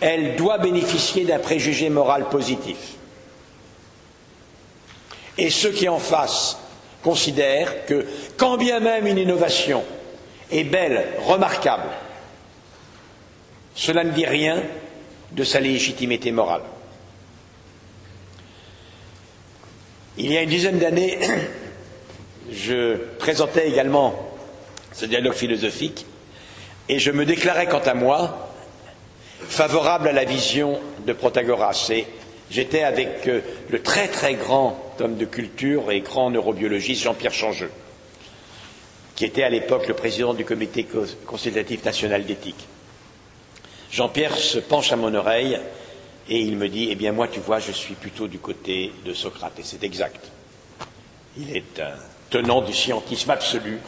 elle 0.00 0.36
doit 0.36 0.58
bénéficier 0.58 1.24
d'un 1.24 1.38
préjugé 1.38 1.90
moral 1.90 2.28
positif. 2.28 2.76
Et 5.36 5.50
ceux 5.50 5.70
qui 5.70 5.88
en 5.88 5.98
face 5.98 6.58
considèrent 7.02 7.86
que, 7.86 8.06
quand 8.36 8.56
bien 8.56 8.80
même 8.80 9.06
une 9.06 9.18
innovation 9.18 9.84
est 10.50 10.64
belle, 10.64 11.06
remarquable, 11.26 11.88
cela 13.78 14.02
ne 14.02 14.10
dit 14.10 14.26
rien 14.26 14.60
de 15.30 15.44
sa 15.44 15.60
légitimité 15.60 16.32
morale. 16.32 16.62
Il 20.16 20.32
y 20.32 20.36
a 20.36 20.42
une 20.42 20.50
dizaine 20.50 20.80
d'années, 20.80 21.16
je 22.52 22.96
présentais 23.20 23.68
également 23.68 24.16
ce 24.92 25.06
dialogue 25.06 25.34
philosophique 25.34 26.06
et 26.88 26.98
je 26.98 27.12
me 27.12 27.24
déclarais 27.24 27.68
quant 27.68 27.78
à 27.78 27.94
moi 27.94 28.52
favorable 29.46 30.08
à 30.08 30.12
la 30.12 30.24
vision 30.24 30.80
de 31.06 31.12
Protagoras. 31.12 31.90
Et 31.90 32.04
j'étais 32.50 32.82
avec 32.82 33.28
euh, 33.28 33.42
le 33.70 33.80
très 33.80 34.08
très 34.08 34.34
grand 34.34 34.76
homme 34.98 35.16
de 35.16 35.24
culture 35.24 35.92
et 35.92 36.00
grand 36.00 36.32
neurobiologiste 36.32 37.04
Jean-Pierre 37.04 37.32
Changeux, 37.32 37.70
qui 39.14 39.24
était 39.24 39.44
à 39.44 39.50
l'époque 39.50 39.86
le 39.86 39.94
président 39.94 40.34
du 40.34 40.44
comité 40.44 40.84
consultatif 41.26 41.84
national 41.84 42.24
d'éthique. 42.26 42.66
Jean-Pierre 43.90 44.36
se 44.36 44.58
penche 44.58 44.92
à 44.92 44.96
mon 44.96 45.14
oreille 45.14 45.58
et 46.28 46.38
il 46.38 46.56
me 46.56 46.68
dit, 46.68 46.88
eh 46.90 46.94
bien 46.94 47.12
moi, 47.12 47.28
tu 47.28 47.40
vois, 47.40 47.58
je 47.58 47.72
suis 47.72 47.94
plutôt 47.94 48.28
du 48.28 48.38
côté 48.38 48.92
de 49.04 49.14
Socrate. 49.14 49.58
Et 49.58 49.62
c'est 49.62 49.82
exact. 49.82 50.30
Il 51.38 51.56
est 51.56 51.80
un 51.80 51.94
tenant 52.30 52.60
du 52.60 52.74
scientisme 52.74 53.30
absolu 53.30 53.78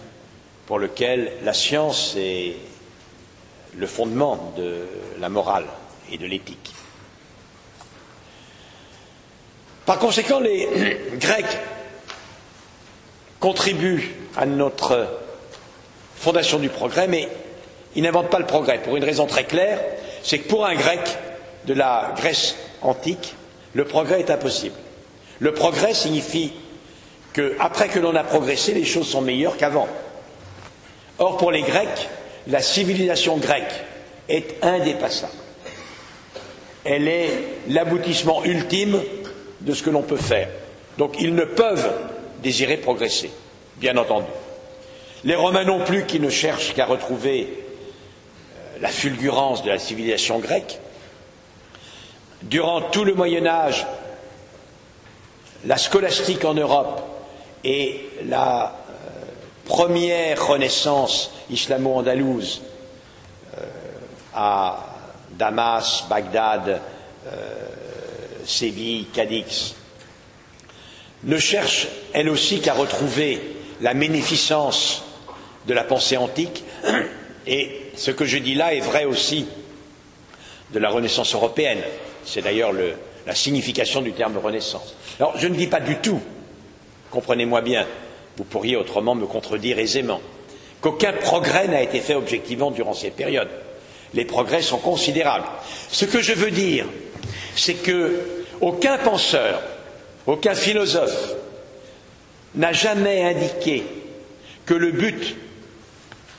pour 0.67 0.79
lequel 0.79 1.33
la 1.43 1.53
science 1.53 2.15
est 2.17 2.55
le 3.77 3.87
fondement 3.87 4.55
de 4.57 4.87
la 5.19 5.29
morale 5.29 5.67
et 6.11 6.17
de 6.17 6.27
l'éthique. 6.27 6.73
Par 9.85 9.99
conséquent, 9.99 10.41
les 10.41 10.69
Grecs 11.15 11.59
contribuent 13.39 14.15
à 14.37 14.47
notre 14.47 15.09
fondation 16.17 16.59
du 16.59 16.69
progrès, 16.69 17.09
mais 17.09 17.29
ils 17.97 18.03
n'inventent 18.03 18.31
pas 18.31 18.39
le 18.39 18.47
progrès 18.47 18.79
pour 18.79 18.97
une 18.97 19.05
raison 19.05 19.27
très 19.27 19.45
claire, 19.45 19.81
c'est 20.23 20.39
que 20.39 20.49
pour 20.49 20.67
un 20.67 20.75
Grec, 20.75 21.01
de 21.67 21.75
la 21.75 22.15
Grèce 22.17 22.57
antique, 22.83 23.35
le 23.75 23.85
progrès 23.85 24.21
est 24.21 24.31
impossible. 24.31 24.77
Le 25.39 25.53
progrès 25.53 25.95
signifie 25.95 26.53
que, 27.33 27.55
après 27.59 27.89
que 27.89 27.99
l'on 27.99 28.15
a 28.17 28.25
progressé, 28.25 28.73
les 28.75 28.85
choses 28.85 29.09
sont 29.09 29.21
meilleures 29.21 29.57
qu'avant. 29.57 29.89
Or, 31.19 31.37
pour 31.37 31.53
les 31.53 31.63
Grecs, 31.63 32.09
la 32.47 32.63
civilisation 32.63 33.37
grecque 33.37 33.85
est 34.29 34.57
indépassable. 34.63 35.33
Elle 36.85 37.09
est 37.09 37.31
l'aboutissement 37.69 38.45
ultime 38.45 39.01
de 39.61 39.75
ce 39.75 39.83
que 39.83 39.91
l'on 39.91 40.03
peut 40.03 40.17
faire. 40.17 40.49
Donc, 40.97 41.17
ils 41.21 41.35
ne 41.35 41.45
peuvent 41.45 41.91
désirer 42.43 42.79
progresser, 42.79 43.31
bien 43.77 43.97
entendu. 43.97 44.27
Les 45.25 45.35
Romains 45.35 45.65
non 45.65 45.85
plus, 45.85 46.07
qui 46.07 46.21
ne 46.21 46.31
cherchent 46.31 46.75
qu'à 46.75 46.87
retrouver 46.87 47.53
la 48.81 48.89
fulgurance 48.89 49.63
de 49.63 49.71
la 49.71 49.79
civilisation 49.79 50.39
grecque, 50.39 50.79
Durant 52.43 52.81
tout 52.81 53.05
le 53.05 53.13
Moyen 53.13 53.47
Âge, 53.47 53.87
la 55.67 55.77
scolastique 55.77 56.45
en 56.47 56.55
Europe 56.55 57.03
et 57.63 58.09
la 58.27 58.75
euh, 58.89 59.25
première 59.67 60.47
renaissance 60.47 61.33
islamo-andalouse 61.51 62.63
euh, 63.59 63.67
à 64.35 64.87
Damas, 65.33 66.07
Bagdad, 66.09 66.81
euh, 67.27 67.67
Séville, 68.47 69.05
Cadix, 69.13 69.75
ne 71.25 71.37
cherche 71.37 71.89
elle 72.15 72.31
aussi 72.31 72.61
qu'à 72.61 72.73
retrouver 72.73 73.55
la 73.83 73.93
ménéficence 73.93 75.03
de 75.67 75.75
la 75.75 75.85
pensée 75.85 76.17
antique, 76.17 76.65
et 77.47 77.80
ce 78.01 78.11
que 78.11 78.25
je 78.25 78.39
dis 78.39 78.55
là 78.55 78.73
est 78.73 78.81
vrai 78.81 79.05
aussi 79.05 79.45
de 80.73 80.79
la 80.79 80.89
Renaissance 80.89 81.35
européenne. 81.35 81.83
C'est 82.25 82.41
d'ailleurs 82.41 82.73
la 83.27 83.35
signification 83.35 84.01
du 84.01 84.13
terme 84.13 84.39
Renaissance. 84.39 84.95
Alors, 85.19 85.35
je 85.37 85.47
ne 85.47 85.55
dis 85.55 85.67
pas 85.67 85.81
du 85.81 85.97
tout, 85.97 86.19
comprenez-moi 87.11 87.61
bien, 87.61 87.87
vous 88.39 88.45
pourriez 88.45 88.75
autrement 88.75 89.15
me 89.15 89.27
contredire 89.27 89.79
aisément, 89.79 90.23
qu'aucun 90.81 91.13
progrès 91.13 91.69
n'a 91.69 91.83
été 91.83 92.01
fait 92.01 92.15
objectivement 92.15 92.71
durant 92.71 92.95
ces 92.95 93.11
périodes. 93.11 93.51
Les 94.15 94.25
progrès 94.25 94.63
sont 94.63 94.79
considérables. 94.79 95.45
Ce 95.91 96.07
que 96.07 96.23
je 96.23 96.33
veux 96.33 96.51
dire, 96.51 96.87
c'est 97.55 97.75
que 97.75 98.47
aucun 98.63 98.97
penseur, 98.97 99.61
aucun 100.27 100.55
philosophe 100.55 101.35
n'a 102.55 102.73
jamais 102.73 103.25
indiqué 103.25 103.85
que 104.65 104.73
le 104.73 104.91
but 104.91 105.37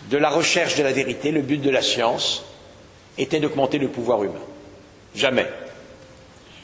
de 0.09 0.17
la 0.17 0.29
recherche 0.29 0.75
de 0.75 0.83
la 0.83 0.91
vérité, 0.91 1.31
le 1.31 1.41
but 1.41 1.61
de 1.61 1.69
la 1.69 1.81
science, 1.81 2.43
était 3.17 3.39
d'augmenter 3.39 3.77
le 3.77 3.87
pouvoir 3.87 4.23
humain. 4.23 4.41
Jamais. 5.15 5.47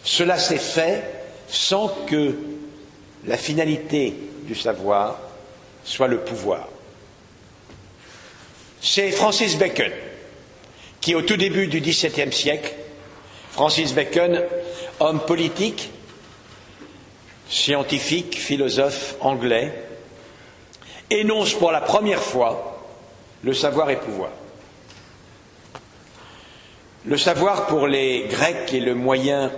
Cela 0.03 0.37
s'est 0.37 0.57
fait 0.57 1.03
sans 1.47 1.89
que 2.07 2.35
la 3.25 3.37
finalité 3.37 4.13
du 4.43 4.55
savoir 4.55 5.19
soit 5.83 6.07
le 6.07 6.19
pouvoir. 6.19 6.67
C'est 8.81 9.11
Francis 9.11 9.57
Bacon 9.57 9.91
qui, 11.01 11.15
au 11.15 11.21
tout 11.21 11.37
début 11.37 11.67
du 11.67 11.79
XVIIe 11.79 12.33
siècle, 12.33 12.73
Francis 13.51 13.93
Bacon, 13.93 14.41
homme 14.99 15.19
politique, 15.21 15.89
scientifique, 17.49 18.37
philosophe 18.37 19.15
anglais, 19.21 19.73
énonce 21.09 21.53
pour 21.53 21.71
la 21.71 21.81
première 21.81 22.21
fois 22.21 22.76
le 23.43 23.53
savoir 23.53 23.89
et 23.89 23.97
pouvoir. 23.97 24.29
Le 27.05 27.17
savoir 27.17 27.67
pour 27.67 27.87
les 27.87 28.25
Grecs 28.29 28.73
est 28.73 28.79
le 28.79 28.95
moyen 28.95 29.51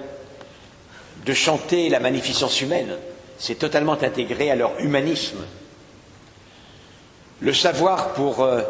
de 1.25 1.33
chanter 1.33 1.89
la 1.89 1.99
magnificence 1.99 2.61
humaine. 2.61 2.95
C'est 3.37 3.55
totalement 3.55 3.93
intégré 3.93 4.51
à 4.51 4.55
leur 4.55 4.79
humanisme. 4.79 5.39
Le 7.41 7.53
savoir 7.53 8.13
pour 8.13 8.43
euh, 8.43 8.61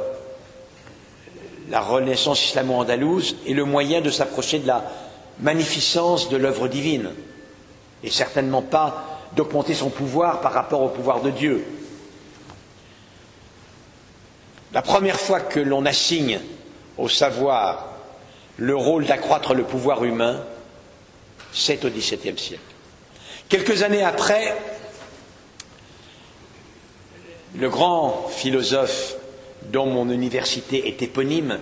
la 1.69 1.82
Renaissance 1.82 2.45
islamo-andalouse 2.45 3.36
est 3.48 3.54
le 3.54 3.65
moyen 3.65 4.02
de 4.02 4.10
s'approcher 4.10 4.60
de 4.60 4.67
la 4.67 4.84
magnificence 5.39 6.30
de 6.30 6.38
l'œuvre 6.38 6.67
divine, 6.67 7.12
et 8.04 8.10
certainement 8.10 8.62
pas 8.62 9.19
d'augmenter 9.36 9.74
son 9.74 9.89
pouvoir 9.89 10.41
par 10.41 10.54
rapport 10.54 10.82
au 10.82 10.89
pouvoir 10.89 11.22
de 11.22 11.32
Dieu. 11.32 11.65
La 14.73 14.82
première 14.82 15.19
fois 15.19 15.39
que 15.39 15.60
l'on 15.60 15.86
assigne 15.86 16.39
au 16.97 17.10
savoir 17.10 17.88
le 18.58 18.75
rôle 18.75 19.05
d'accroître 19.05 19.53
le 19.53 19.63
pouvoir 19.63 20.03
humain, 20.03 20.43
c'est 21.51 21.84
au 21.86 21.89
XVIIe 21.89 22.38
siècle. 22.38 22.62
Quelques 23.47 23.82
années 23.82 24.03
après, 24.03 24.55
le 27.55 27.69
grand 27.69 28.27
philosophe 28.29 29.15
dont 29.63 29.88
mon 29.88 30.10
université 30.10 30.88
est 30.88 31.01
éponyme, 31.01 31.60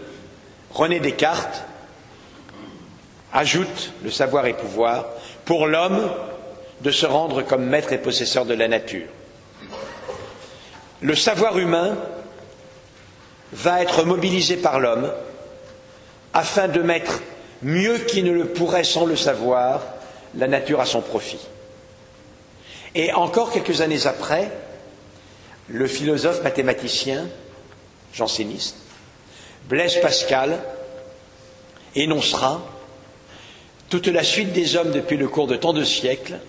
René 0.71 0.99
Descartes, 0.99 1.63
ajoute 3.31 3.93
le 4.03 4.11
savoir 4.11 4.47
et 4.47 4.53
pouvoir 4.53 5.05
pour 5.45 5.67
l'homme 5.67 6.09
de 6.81 6.91
se 6.91 7.05
rendre 7.05 7.41
comme 7.41 7.65
maître 7.65 7.93
et 7.93 7.97
possesseur 7.97 8.45
de 8.45 8.53
la 8.53 8.67
nature. 8.67 9.07
Le 11.01 11.15
savoir 11.15 11.57
humain 11.57 11.95
va 13.53 13.81
être 13.81 14.03
mobilisé 14.03 14.57
par 14.57 14.79
l'homme 14.79 15.11
afin 16.33 16.67
de 16.67 16.81
mettre 16.81 17.21
mieux 17.61 17.97
qu'il 17.99 18.25
ne 18.25 18.31
le 18.31 18.45
pourrait 18.45 18.83
sans 18.83 19.05
le 19.05 19.15
savoir 19.15 19.81
la 20.35 20.47
nature 20.47 20.79
à 20.79 20.85
son 20.85 21.01
profit. 21.01 21.39
Et 22.95 23.13
encore 23.13 23.51
quelques 23.51 23.81
années 23.81 24.05
après, 24.05 24.51
le 25.69 25.87
philosophe 25.87 26.43
mathématicien 26.43 27.27
janséniste, 28.13 28.77
Blaise 29.67 29.99
Pascal 30.01 30.59
énoncera 31.95 32.61
toute 33.89 34.07
la 34.07 34.23
suite 34.23 34.51
des 34.51 34.75
hommes 34.75 34.91
depuis 34.91 35.17
le 35.17 35.27
cours 35.27 35.47
de 35.47 35.55
tant 35.55 35.73
de 35.73 35.83
siècles 35.83 36.39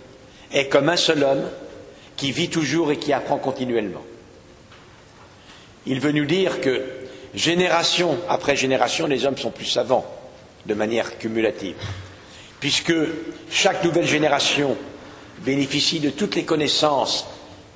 est 0.53 0.69
comme 0.69 0.89
un 0.89 0.97
seul 0.97 1.23
homme 1.23 1.49
qui 2.17 2.33
vit 2.33 2.49
toujours 2.49 2.91
et 2.91 2.99
qui 2.99 3.13
apprend 3.13 3.39
continuellement. 3.39 4.03
Il 5.91 6.01
veut 6.01 6.13
nous 6.13 6.27
dire 6.27 6.61
que 6.61 6.83
génération 7.35 8.19
après 8.29 8.57
génération, 8.57 9.07
les 9.07 9.25
hommes 9.25 9.39
sont 9.39 9.51
plus 9.51 9.65
savants 9.65 10.05
de 10.67 10.75
manière 10.75 11.17
cumulative, 11.17 11.77
puisque 12.61 12.93
chaque 13.51 13.83
nouvelle 13.83 14.07
génération 14.07 14.77
bénéficie 15.47 15.99
de 15.99 16.11
toutes 16.11 16.37
les 16.37 16.45
connaissances 16.45 17.27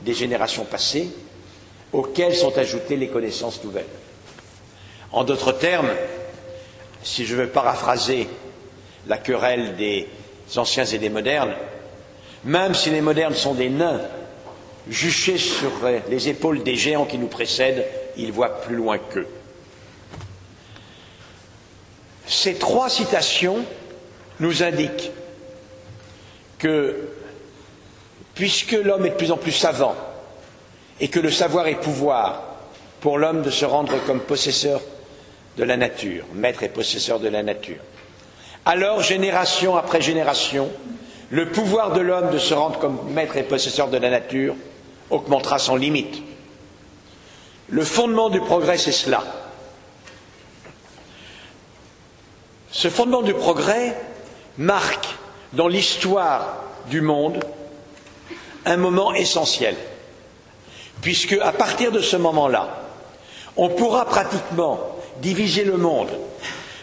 des 0.01 0.13
générations 0.13 0.67
passées, 0.67 1.09
auxquelles 1.91 2.35
sont 2.35 2.57
ajoutées 2.59 2.97
les 2.97 3.09
connaissances 3.09 3.65
nouvelles. 3.65 3.87
En 5.11 5.25
d'autres 5.25 5.53
termes, 5.53 5.91
si 7.03 7.25
je 7.25 7.35
veux 7.35 7.49
paraphraser 7.49 8.29
la 9.07 9.17
querelle 9.17 9.75
des 9.77 10.07
anciens 10.57 10.85
et 10.85 10.99
des 10.99 11.09
modernes, 11.09 11.55
même 12.45 12.75
si 12.75 12.91
les 12.91 13.01
modernes 13.01 13.35
sont 13.35 13.55
des 13.55 13.71
nains, 13.71 14.03
juchés 14.91 15.39
sur 15.39 15.71
les 16.11 16.29
épaules 16.29 16.63
des 16.63 16.77
géants 16.77 17.07
qui 17.07 17.17
nous 17.17 17.29
précèdent, 17.29 17.87
ils 18.17 18.33
voient 18.33 18.61
plus 18.61 18.77
loin 18.77 18.99
qu'eux. 18.99 19.29
Ces 22.27 22.55
trois 22.55 22.89
citations 22.89 23.65
nous 24.41 24.63
indiquent 24.63 25.11
que, 26.59 27.09
puisque 28.35 28.73
l'homme 28.73 29.07
est 29.07 29.11
de 29.11 29.15
plus 29.15 29.33
en 29.33 29.37
plus 29.37 29.53
savant, 29.53 29.95
et 31.01 31.09
que 31.09 31.21
le 31.21 31.31
savoir 31.31 31.67
est 31.67 31.81
pouvoir 31.81 32.43
pour 33.01 33.19
l'homme 33.19 33.43
de 33.43 33.51
se 33.51 33.65
rendre 33.65 33.95
comme 34.07 34.21
possesseur 34.21 34.81
de 35.57 35.65
la 35.65 35.77
nature, 35.77 36.25
maître 36.35 36.63
et 36.63 36.69
possesseur 36.69 37.19
de 37.19 37.29
la 37.29 37.43
nature. 37.43 37.81
Alors, 38.65 39.03
génération 39.03 39.77
après 39.77 40.01
génération, 40.01 40.71
le 41.31 41.49
pouvoir 41.49 41.93
de 41.93 42.01
l'homme 42.01 42.31
de 42.31 42.39
se 42.39 42.55
rendre 42.55 42.79
comme 42.79 42.99
maître 43.11 43.37
et 43.37 43.43
possesseur 43.43 43.89
de 43.89 43.99
la 43.99 44.11
nature 44.11 44.55
augmentera 45.11 45.59
sans 45.59 45.77
limite. 45.77 46.23
Le 47.73 47.85
fondement 47.85 48.29
du 48.29 48.39
progrès, 48.39 48.77
c'est 48.77 48.93
cela. 48.93 49.25
Ce 52.71 52.91
fondement 52.91 53.23
du 53.23 53.33
progrès 53.33 53.97
marque 54.59 55.09
dans 55.55 55.69
l'histoire 55.69 56.65
du 56.91 57.01
monde 57.01 57.43
un 58.67 58.77
moment 58.77 59.15
essentiel 59.15 59.75
puisque 61.01 61.33
à 61.33 61.53
partir 61.53 61.91
de 61.93 62.01
ce 62.01 62.17
moment-là, 62.17 62.83
on 63.57 63.71
pourra 63.71 64.05
pratiquement 64.05 64.79
diviser 65.23 65.65
le 65.65 65.79
monde 65.79 66.11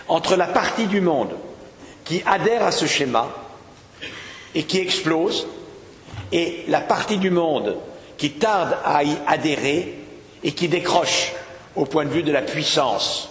entre 0.08 0.36
la 0.36 0.47
partie 0.47 0.88
du 0.88 1.02
monde 1.02 1.36
qui 2.04 2.23
adhère 2.25 2.63
à 2.65 2.71
ce 2.71 2.88
schéma 2.88 3.30
et 4.56 4.63
qui 4.63 4.80
explose, 4.80 5.47
et 6.32 6.65
la 6.67 6.82
partie 6.82 7.17
du 7.19 7.30
monde 7.30 7.78
qui 8.17 8.32
tarde 8.32 8.75
à 8.84 9.04
y 9.04 9.15
adhérer 9.28 9.98
et 10.43 10.52
qui 10.52 10.67
décroche 10.67 11.34
au 11.75 11.86
point 11.86 12.06
de 12.06 12.10
vue 12.10 12.23
de 12.23 12.32
la 12.32 12.41
puissance, 12.41 13.30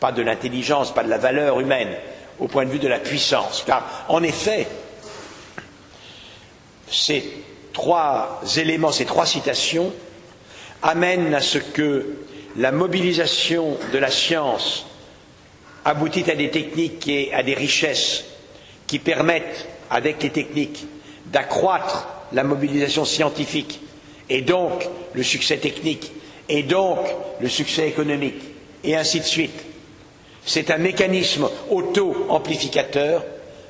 pas 0.00 0.12
de 0.12 0.22
l'intelligence, 0.22 0.92
pas 0.92 1.04
de 1.04 1.08
la 1.10 1.18
valeur 1.18 1.60
humaine, 1.60 1.94
au 2.38 2.48
point 2.48 2.64
de 2.64 2.70
vue 2.70 2.78
de 2.78 2.88
la 2.88 2.98
puissance. 2.98 3.64
Car, 3.66 4.04
en 4.08 4.22
effet, 4.22 4.66
c'est 6.90 7.24
trois 7.72 8.40
éléments, 8.56 8.92
ces 8.92 9.04
trois 9.04 9.26
citations, 9.26 9.92
amènent 10.82 11.34
à 11.34 11.40
ce 11.40 11.58
que 11.58 12.16
la 12.56 12.72
mobilisation 12.72 13.76
de 13.92 13.98
la 13.98 14.10
science 14.10 14.86
aboutit 15.84 16.30
à 16.30 16.34
des 16.34 16.50
techniques 16.50 17.06
et 17.08 17.32
à 17.32 17.42
des 17.42 17.54
richesses 17.54 18.24
qui 18.86 18.98
permettent, 18.98 19.68
avec 19.90 20.22
les 20.22 20.30
techniques, 20.30 20.86
d'accroître 21.26 22.08
la 22.32 22.42
mobilisation 22.44 23.04
scientifique 23.04 23.80
et 24.28 24.42
donc 24.42 24.88
le 25.12 25.22
succès 25.22 25.56
technique 25.58 26.12
et 26.48 26.62
donc 26.62 26.98
le 27.40 27.48
succès 27.48 27.88
économique 27.88 28.42
et 28.84 28.96
ainsi 28.96 29.20
de 29.20 29.24
suite. 29.24 29.64
C'est 30.44 30.70
un 30.70 30.78
mécanisme 30.78 31.48
auto-amplificateur 31.70 33.24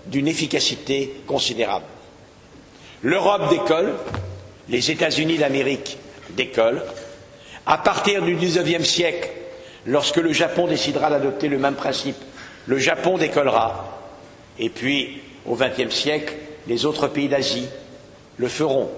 d'une 0.07 0.29
efficacité 0.29 1.13
considérable. 1.27 1.87
L'Europe 3.03 3.51
décolle, 3.51 3.95
les 4.69 4.91
États-Unis 4.91 5.39
d'Amérique 5.39 5.99
décollent. 6.31 6.83
À 7.65 7.79
partir 7.79 8.23
du 8.23 8.37
XIXe 8.37 8.85
siècle, 8.87 9.31
lorsque 9.87 10.19
le 10.19 10.33
Japon 10.33 10.67
décidera 10.67 11.11
d'adopter 11.11 11.49
le 11.49 11.59
même 11.59 11.75
principe, 11.75 12.17
le 12.67 12.79
Japon 12.79 13.17
décollera. 13.17 14.03
Et 14.59 14.69
puis, 14.69 15.21
au 15.47 15.57
XXe 15.57 15.95
siècle, 15.95 16.35
les 16.67 16.85
autres 16.85 17.09
pays 17.09 17.29
d'Asie 17.29 17.69
le 18.37 18.49
feront. 18.49 18.91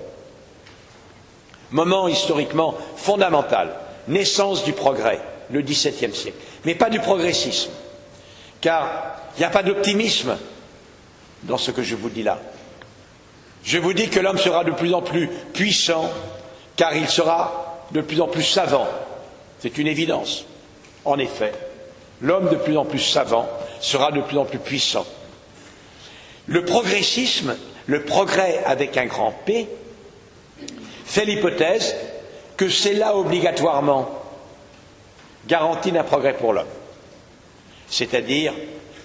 Moment 1.70 2.08
historiquement 2.08 2.74
fondamental, 2.96 3.74
naissance 4.08 4.64
du 4.64 4.72
progrès, 4.72 5.20
le 5.50 5.60
XVIIe 5.60 6.14
siècle, 6.14 6.38
mais 6.64 6.74
pas 6.74 6.88
du 6.90 6.98
progressisme, 6.98 7.70
car 8.60 9.16
il 9.36 9.40
n'y 9.40 9.44
a 9.44 9.50
pas 9.50 9.62
d'optimisme 9.62 10.36
dans 11.42 11.58
ce 11.58 11.70
que 11.70 11.82
je 11.82 11.94
vous 11.94 12.08
dis 12.08 12.22
là. 12.22 12.38
Je 13.64 13.78
vous 13.78 13.92
dis 13.92 14.08
que 14.08 14.18
l'homme 14.20 14.38
sera 14.38 14.64
de 14.64 14.70
plus 14.70 14.94
en 14.94 15.02
plus 15.02 15.28
puissant, 15.52 16.10
car 16.76 16.96
il 16.96 17.08
sera 17.08 17.84
de 17.92 18.00
plus 18.00 18.20
en 18.20 18.28
plus 18.28 18.42
savant. 18.44 18.86
C'est 19.60 19.76
une 19.78 19.86
évidence. 19.88 20.44
En 21.04 21.18
effet, 21.18 21.52
l'homme 22.22 22.48
de 22.48 22.56
plus 22.56 22.76
en 22.78 22.84
plus 22.84 22.98
savant 23.00 23.48
sera 23.80 24.10
de 24.10 24.20
plus 24.20 24.38
en 24.38 24.44
plus 24.44 24.58
puissant. 24.58 25.06
Le 26.46 26.64
progressisme, 26.64 27.56
le 27.86 28.04
progrès 28.04 28.62
avec 28.64 28.96
un 28.96 29.06
grand 29.06 29.32
P, 29.44 29.68
fait 31.08 31.24
l'hypothèse 31.24 31.96
que 32.56 32.68
c'est 32.68 32.94
là 32.94 33.16
obligatoirement 33.16 34.08
garantie 35.46 35.90
d'un 35.90 36.04
progrès 36.04 36.34
pour 36.34 36.52
l'homme, 36.52 36.66
c'est-à-dire 37.88 38.52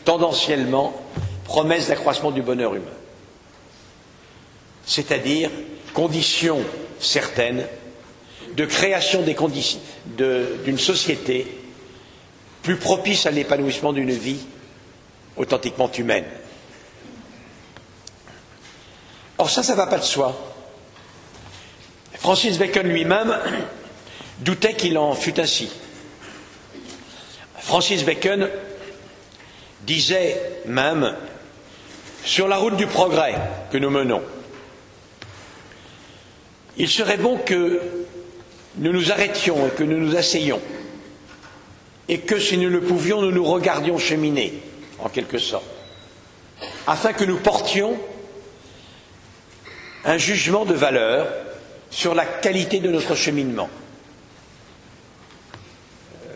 tendanciellement 0.05 0.93
promesse 1.45 1.87
d'accroissement 1.87 2.31
du 2.31 2.41
bonheur 2.41 2.75
humain 2.75 2.91
c'est-à-dire 4.85 5.49
conditions 5.93 6.61
certaines 6.99 7.65
de 8.55 8.65
création 8.65 9.23
d'une 9.23 10.77
société 10.77 11.47
plus 12.61 12.77
propice 12.77 13.25
à 13.25 13.31
l'épanouissement 13.31 13.93
d'une 13.93 14.11
vie 14.11 14.39
authentiquement 15.35 15.91
humaine. 15.91 16.25
Or 19.37 19.49
ça, 19.49 19.63
ça 19.63 19.73
ne 19.73 19.77
va 19.77 19.87
pas 19.87 19.97
de 19.97 20.03
soi. 20.03 20.52
Francis 22.23 22.57
Bacon 22.57 22.87
lui-même 22.87 23.37
doutait 24.39 24.75
qu'il 24.75 24.97
en 24.97 25.13
fût 25.13 25.37
ainsi. 25.41 25.69
Francis 27.59 28.05
Bacon 28.05 28.49
disait 29.81 30.41
même, 30.65 31.17
sur 32.23 32.47
la 32.47 32.55
route 32.55 32.77
du 32.77 32.87
progrès 32.87 33.35
que 33.73 33.77
nous 33.77 33.89
menons, 33.89 34.21
il 36.77 36.87
serait 36.87 37.17
bon 37.17 37.39
que 37.39 37.81
nous 38.77 38.93
nous 38.93 39.11
arrêtions 39.11 39.67
et 39.67 39.71
que 39.71 39.83
nous 39.83 39.97
nous 39.97 40.15
asseyions 40.15 40.61
et 42.07 42.19
que 42.19 42.39
si 42.39 42.57
nous 42.57 42.69
le 42.69 42.79
pouvions, 42.79 43.21
nous 43.21 43.31
nous 43.31 43.43
regardions 43.43 43.97
cheminer, 43.97 44.63
en 44.99 45.09
quelque 45.09 45.39
sorte, 45.39 45.65
afin 46.87 47.11
que 47.11 47.25
nous 47.25 47.39
portions 47.39 47.97
un 50.05 50.17
jugement 50.17 50.63
de 50.63 50.73
valeur 50.73 51.27
sur 51.93 52.15
la 52.15 52.25
qualité 52.25 52.79
de 52.79 52.89
notre 52.89 53.13
cheminement. 53.13 53.69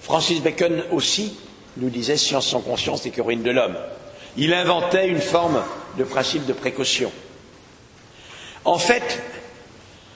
Francis 0.02 0.42
Bacon 0.42 0.84
aussi 0.92 1.36
nous 1.78 1.90
disait 1.90 2.16
science 2.16 2.48
sans 2.48 2.62
conscience 2.62 3.06
et 3.08 3.14
ruine 3.22 3.42
de 3.42 3.50
l'homme. 3.50 3.76
Il 4.38 4.54
inventait 4.54 5.08
une 5.08 5.20
forme 5.20 5.64
de 5.98 6.04
principe 6.04 6.46
de 6.46 6.54
précaution. 6.54 7.12
En 8.66 8.78
fait, 8.78 9.20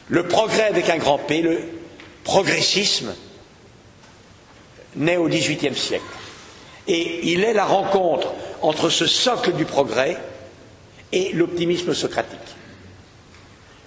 le 0.10 0.28
progrès 0.28 0.68
avec 0.68 0.90
un 0.90 0.98
grand 0.98 1.18
P, 1.18 1.42
le 1.42 1.60
progressisme, 2.24 3.16
naît 4.96 5.18
au 5.18 5.28
XVIIIe 5.28 5.76
siècle. 5.76 6.04
Et 6.88 7.32
il 7.32 7.44
est 7.44 7.54
la 7.54 7.66
rencontre 7.66 8.32
entre 8.62 8.90
ce 8.90 9.08
socle 9.08 9.54
du 9.54 9.66
progrès 9.66 10.18
et 11.12 11.34
l'optimisme 11.34 11.96
socratique. 11.96 12.38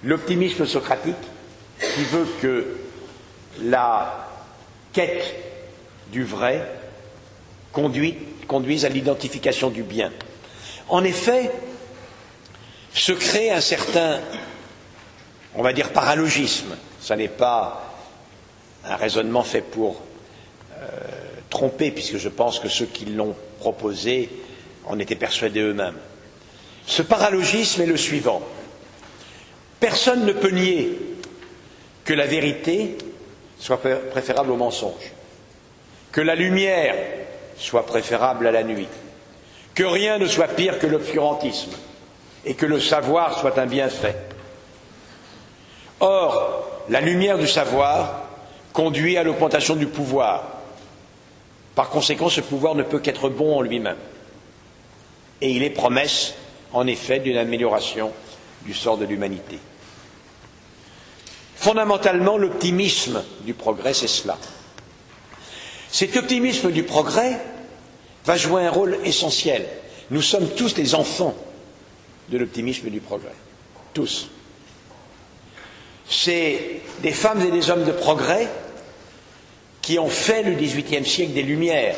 L'optimisme 0.03 0.67
socratique 0.67 1.15
qui 1.79 2.05
veut 2.05 2.27
que 2.41 2.77
la 3.63 4.29
quête 4.93 5.35
du 6.13 6.25
vrai 6.25 6.67
conduise 7.73 8.85
à 8.85 8.89
l'identification 8.89 9.71
du 9.71 9.83
bien. 9.83 10.13
En 10.89 11.03
effet, 11.03 11.51
se 12.93 13.13
crée 13.13 13.51
un 13.51 13.61
certain, 13.61 14.21
on 15.55 15.63
va 15.63 15.73
dire, 15.73 15.93
paralogisme. 15.93 16.77
Ce 17.01 17.13
n'est 17.15 17.29
pas 17.29 17.95
un 18.85 18.97
raisonnement 18.97 19.43
fait 19.43 19.63
pour 19.63 20.03
euh, 20.79 20.87
tromper, 21.51 21.91
puisque 21.91 22.19
je 22.19 22.29
pense 22.29 22.61
que 22.61 22.69
ceux 22.69 22.87
qui 22.87 23.07
l'ont 23.07 23.35
proposé 23.59 24.31
en 24.85 24.99
étaient 24.99 25.17
persuadés 25.17 25.61
eux-mêmes. 25.61 25.99
Ce 26.87 27.03
paralogisme 27.03 27.83
est 27.83 27.87
le 27.87 27.97
suivant. 27.97 28.43
Personne 29.81 30.27
ne 30.27 30.33
peut 30.33 30.51
nier 30.51 30.99
que 32.05 32.13
la 32.13 32.27
vérité 32.27 32.97
soit 33.59 33.81
préférable 34.11 34.51
au 34.51 34.57
mensonge, 34.57 35.13
que 36.13 36.21
la 36.21 36.35
lumière 36.35 36.95
soit 37.57 37.87
préférable 37.87 38.47
à 38.47 38.53
la 38.53 38.63
nuit, 38.63 38.89
que 39.75 39.85
rien 39.85 40.19
ne 40.19 40.27
soit 40.27 40.49
pire 40.49 40.79
que 40.79 40.87
l'obscurantisme 40.87 41.73
et 42.45 42.55
que 42.55 42.67
le 42.67 42.81
savoir 42.81 43.39
soit 43.39 43.59
un 43.59 43.67
bienfait. 43.67 44.17
Or, 46.01 46.85
la 46.89 47.01
lumière 47.01 47.39
du 47.39 47.47
savoir 47.47 48.25
conduit 48.73 49.17
à 49.17 49.23
l'augmentation 49.23 49.77
du 49.77 49.87
pouvoir. 49.87 50.43
Par 51.75 51.89
conséquent, 51.89 52.29
ce 52.29 52.41
pouvoir 52.41 52.75
ne 52.75 52.83
peut 52.83 52.99
qu'être 52.99 53.29
bon 53.29 53.57
en 53.57 53.63
lui-même. 53.63 53.97
Et 55.41 55.51
il 55.51 55.63
est 55.63 55.71
promesse, 55.71 56.35
en 56.73 56.87
effet, 56.87 57.21
d'une 57.21 57.37
amélioration 57.37 58.13
du 58.65 58.75
sort 58.75 58.99
de 58.99 59.05
l'humanité. 59.05 59.59
Fondamentalement, 61.65 62.37
l'optimisme 62.37 63.23
du 63.41 63.55
progrès, 63.55 63.95
c'est 63.95 64.07
cela. 64.07 64.37
Cet 65.91 66.15
optimisme 66.15 66.71
du 66.71 66.83
progrès 66.83 67.41
va 68.27 68.37
jouer 68.37 68.67
un 68.67 68.71
rôle 68.71 68.99
essentiel. 69.03 69.65
Nous 70.11 70.21
sommes 70.21 70.47
tous 70.51 70.75
des 70.75 70.95
enfants 70.95 71.35
de 72.29 72.37
l'optimisme 72.37 72.91
du 72.91 73.01
progrès. 73.01 73.33
Tous. 73.95 74.29
C'est 76.07 76.83
des 77.03 77.13
femmes 77.13 77.41
et 77.41 77.51
des 77.51 77.71
hommes 77.71 77.85
de 77.85 77.93
progrès 77.93 78.47
qui 79.81 79.99
ont 79.99 80.11
fait 80.11 80.43
le 80.43 80.53
XVIIIe 80.57 81.07
siècle 81.07 81.33
des 81.33 81.43
Lumières, 81.43 81.97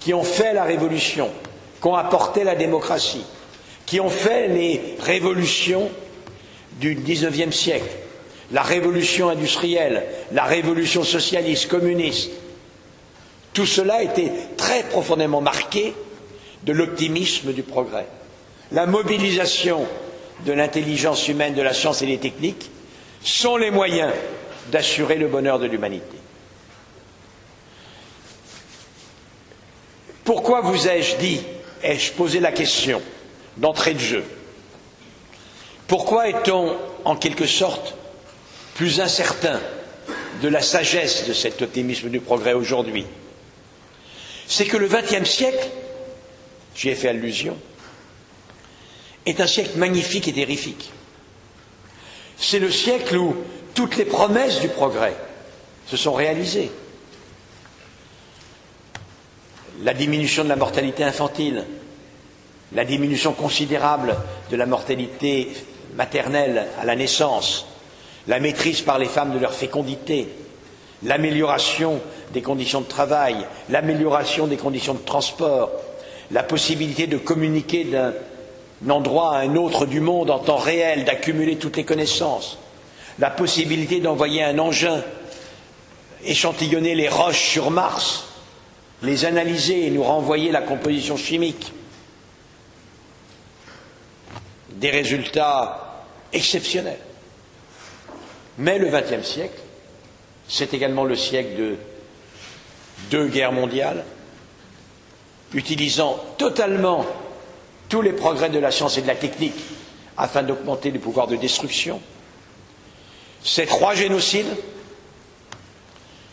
qui 0.00 0.14
ont 0.14 0.24
fait 0.24 0.54
la 0.54 0.64
Révolution, 0.64 1.30
qui 1.82 1.86
ont 1.86 1.96
apporté 1.96 2.44
la 2.44 2.54
démocratie, 2.54 3.26
qui 3.84 4.00
ont 4.00 4.08
fait 4.08 4.48
les 4.48 4.96
révolutions 5.00 5.90
du 6.80 6.94
XIXe 6.94 7.54
siècle, 7.54 7.90
la 8.52 8.62
révolution 8.62 9.30
industrielle, 9.30 10.04
la 10.32 10.44
révolution 10.44 11.02
socialiste, 11.02 11.68
communiste. 11.68 12.30
Tout 13.54 13.66
cela 13.66 14.02
été 14.02 14.30
très 14.56 14.84
profondément 14.84 15.40
marqué 15.40 15.94
de 16.62 16.72
l'optimisme 16.72 17.52
du 17.52 17.62
progrès. 17.62 18.06
La 18.70 18.86
mobilisation 18.86 19.86
de 20.46 20.52
l'intelligence 20.52 21.28
humaine, 21.28 21.54
de 21.54 21.62
la 21.62 21.72
science 21.72 22.02
et 22.02 22.06
des 22.06 22.18
techniques 22.18 22.70
sont 23.22 23.56
les 23.56 23.70
moyens 23.70 24.12
d'assurer 24.70 25.16
le 25.16 25.28
bonheur 25.28 25.58
de 25.58 25.66
l'humanité. 25.66 26.16
Pourquoi 30.24 30.60
vous 30.60 30.88
ai-je 30.88 31.16
dit, 31.16 31.40
ai-je 31.82 32.12
posé 32.12 32.38
la 32.38 32.52
question 32.52 33.02
d'entrée 33.56 33.94
de 33.94 33.98
jeu? 33.98 34.24
Pourquoi 35.88 36.28
est-on 36.28 36.76
en 37.04 37.16
quelque 37.16 37.46
sorte 37.46 37.96
plus 38.74 39.00
incertain 39.00 39.60
de 40.42 40.48
la 40.48 40.60
sagesse 40.60 41.26
de 41.26 41.32
cet 41.32 41.62
optimisme 41.62 42.08
du 42.08 42.20
progrès 42.20 42.52
aujourd'hui, 42.52 43.06
c'est 44.46 44.66
que 44.66 44.76
le 44.76 44.88
XXe 44.88 45.28
siècle, 45.28 45.68
j'y 46.74 46.88
ai 46.88 46.94
fait 46.94 47.08
allusion, 47.08 47.56
est 49.24 49.40
un 49.40 49.46
siècle 49.46 49.78
magnifique 49.78 50.28
et 50.28 50.32
terrifique. 50.32 50.90
C'est 52.36 52.58
le 52.58 52.70
siècle 52.70 53.16
où 53.16 53.36
toutes 53.74 53.96
les 53.96 54.04
promesses 54.04 54.60
du 54.60 54.68
progrès 54.68 55.14
se 55.86 55.96
sont 55.96 56.12
réalisées. 56.12 56.70
La 59.82 59.94
diminution 59.94 60.44
de 60.44 60.48
la 60.48 60.56
mortalité 60.56 61.04
infantile, 61.04 61.64
la 62.72 62.84
diminution 62.84 63.32
considérable 63.32 64.16
de 64.50 64.56
la 64.56 64.66
mortalité 64.66 65.48
maternelle 65.94 66.66
à 66.80 66.84
la 66.84 66.96
naissance, 66.96 67.66
la 68.28 68.40
maîtrise 68.40 68.80
par 68.82 68.98
les 68.98 69.06
femmes 69.06 69.32
de 69.32 69.38
leur 69.38 69.52
fécondité, 69.54 70.28
l'amélioration 71.02 72.00
des 72.32 72.42
conditions 72.42 72.80
de 72.80 72.86
travail, 72.86 73.36
l'amélioration 73.68 74.46
des 74.46 74.56
conditions 74.56 74.94
de 74.94 75.00
transport, 75.04 75.70
la 76.30 76.42
possibilité 76.42 77.06
de 77.06 77.18
communiquer 77.18 77.84
d'un 77.84 78.12
endroit 78.88 79.34
à 79.36 79.40
un 79.40 79.56
autre 79.56 79.86
du 79.86 80.00
monde 80.00 80.30
en 80.30 80.38
temps 80.38 80.56
réel, 80.56 81.04
d'accumuler 81.04 81.56
toutes 81.56 81.76
les 81.76 81.84
connaissances, 81.84 82.58
la 83.18 83.30
possibilité 83.30 84.00
d'envoyer 84.00 84.42
un 84.42 84.58
engin 84.58 85.02
échantillonner 86.24 86.94
les 86.94 87.08
roches 87.08 87.50
sur 87.50 87.70
Mars, 87.70 88.24
les 89.02 89.24
analyser 89.24 89.86
et 89.86 89.90
nous 89.90 90.04
renvoyer 90.04 90.52
la 90.52 90.62
composition 90.62 91.16
chimique. 91.16 91.72
Des 94.70 94.90
résultats 94.90 96.04
exceptionnels. 96.32 96.98
Mais 98.58 98.78
le 98.78 98.88
XXe 98.88 99.26
siècle, 99.26 99.58
c'est 100.48 100.74
également 100.74 101.04
le 101.04 101.16
siècle 101.16 101.56
de 101.56 101.76
deux 103.10 103.28
guerres 103.28 103.52
mondiales, 103.52 104.04
utilisant 105.54 106.18
totalement 106.38 107.06
tous 107.88 108.02
les 108.02 108.12
progrès 108.12 108.50
de 108.50 108.58
la 108.58 108.70
science 108.70 108.98
et 108.98 109.02
de 109.02 109.06
la 109.06 109.14
technique 109.14 109.54
afin 110.16 110.42
d'augmenter 110.42 110.90
le 110.90 110.98
pouvoir 110.98 111.26
de 111.26 111.36
destruction. 111.36 112.00
C'est 113.42 113.66
trois 113.66 113.94
génocides, 113.94 114.54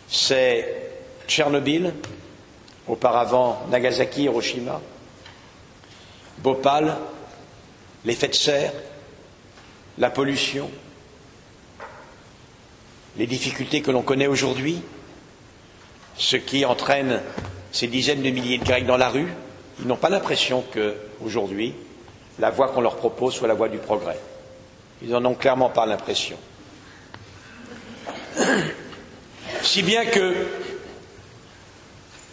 c'est 0.10 0.92
Tchernobyl, 1.28 1.94
auparavant 2.88 3.66
Nagasaki, 3.70 4.24
Hiroshima, 4.24 4.82
Bhopal, 6.40 6.98
l'effet 8.06 8.28
de 8.28 8.36
serre, 8.36 8.74
la 9.98 10.10
pollution, 10.10 10.70
les 13.20 13.28
difficultés 13.28 13.82
que 13.82 13.92
l'on 13.92 14.02
connaît 14.02 14.28
aujourd'hui, 14.28 14.82
ce 16.18 16.38
qui 16.38 16.64
entraîne 16.64 17.22
ces 17.74 17.88
dizaines 17.88 18.22
de 18.24 18.30
milliers 18.30 18.58
de 18.58 18.64
Grecs 18.64 18.86
dans 18.86 18.96
la 18.96 19.10
rue, 19.10 19.28
ils 19.82 19.88
n'ont 19.88 19.98
pas 19.98 20.10
l'impression 20.10 20.64
que, 20.72 20.96
aujourd'hui, 21.22 21.74
la 22.40 22.50
voie 22.50 22.70
qu'on 22.70 22.80
leur 22.80 22.96
propose 22.96 23.34
soit 23.34 23.50
la 23.50 23.54
voie 23.54 23.68
du 23.68 23.78
progrès. 23.78 24.18
Ils 25.02 25.10
n'en 25.10 25.26
ont 25.26 25.36
clairement 25.36 25.70
pas 25.70 25.86
l'impression. 25.86 26.38
Si 29.64 29.84
bien 29.84 30.06
que 30.06 30.34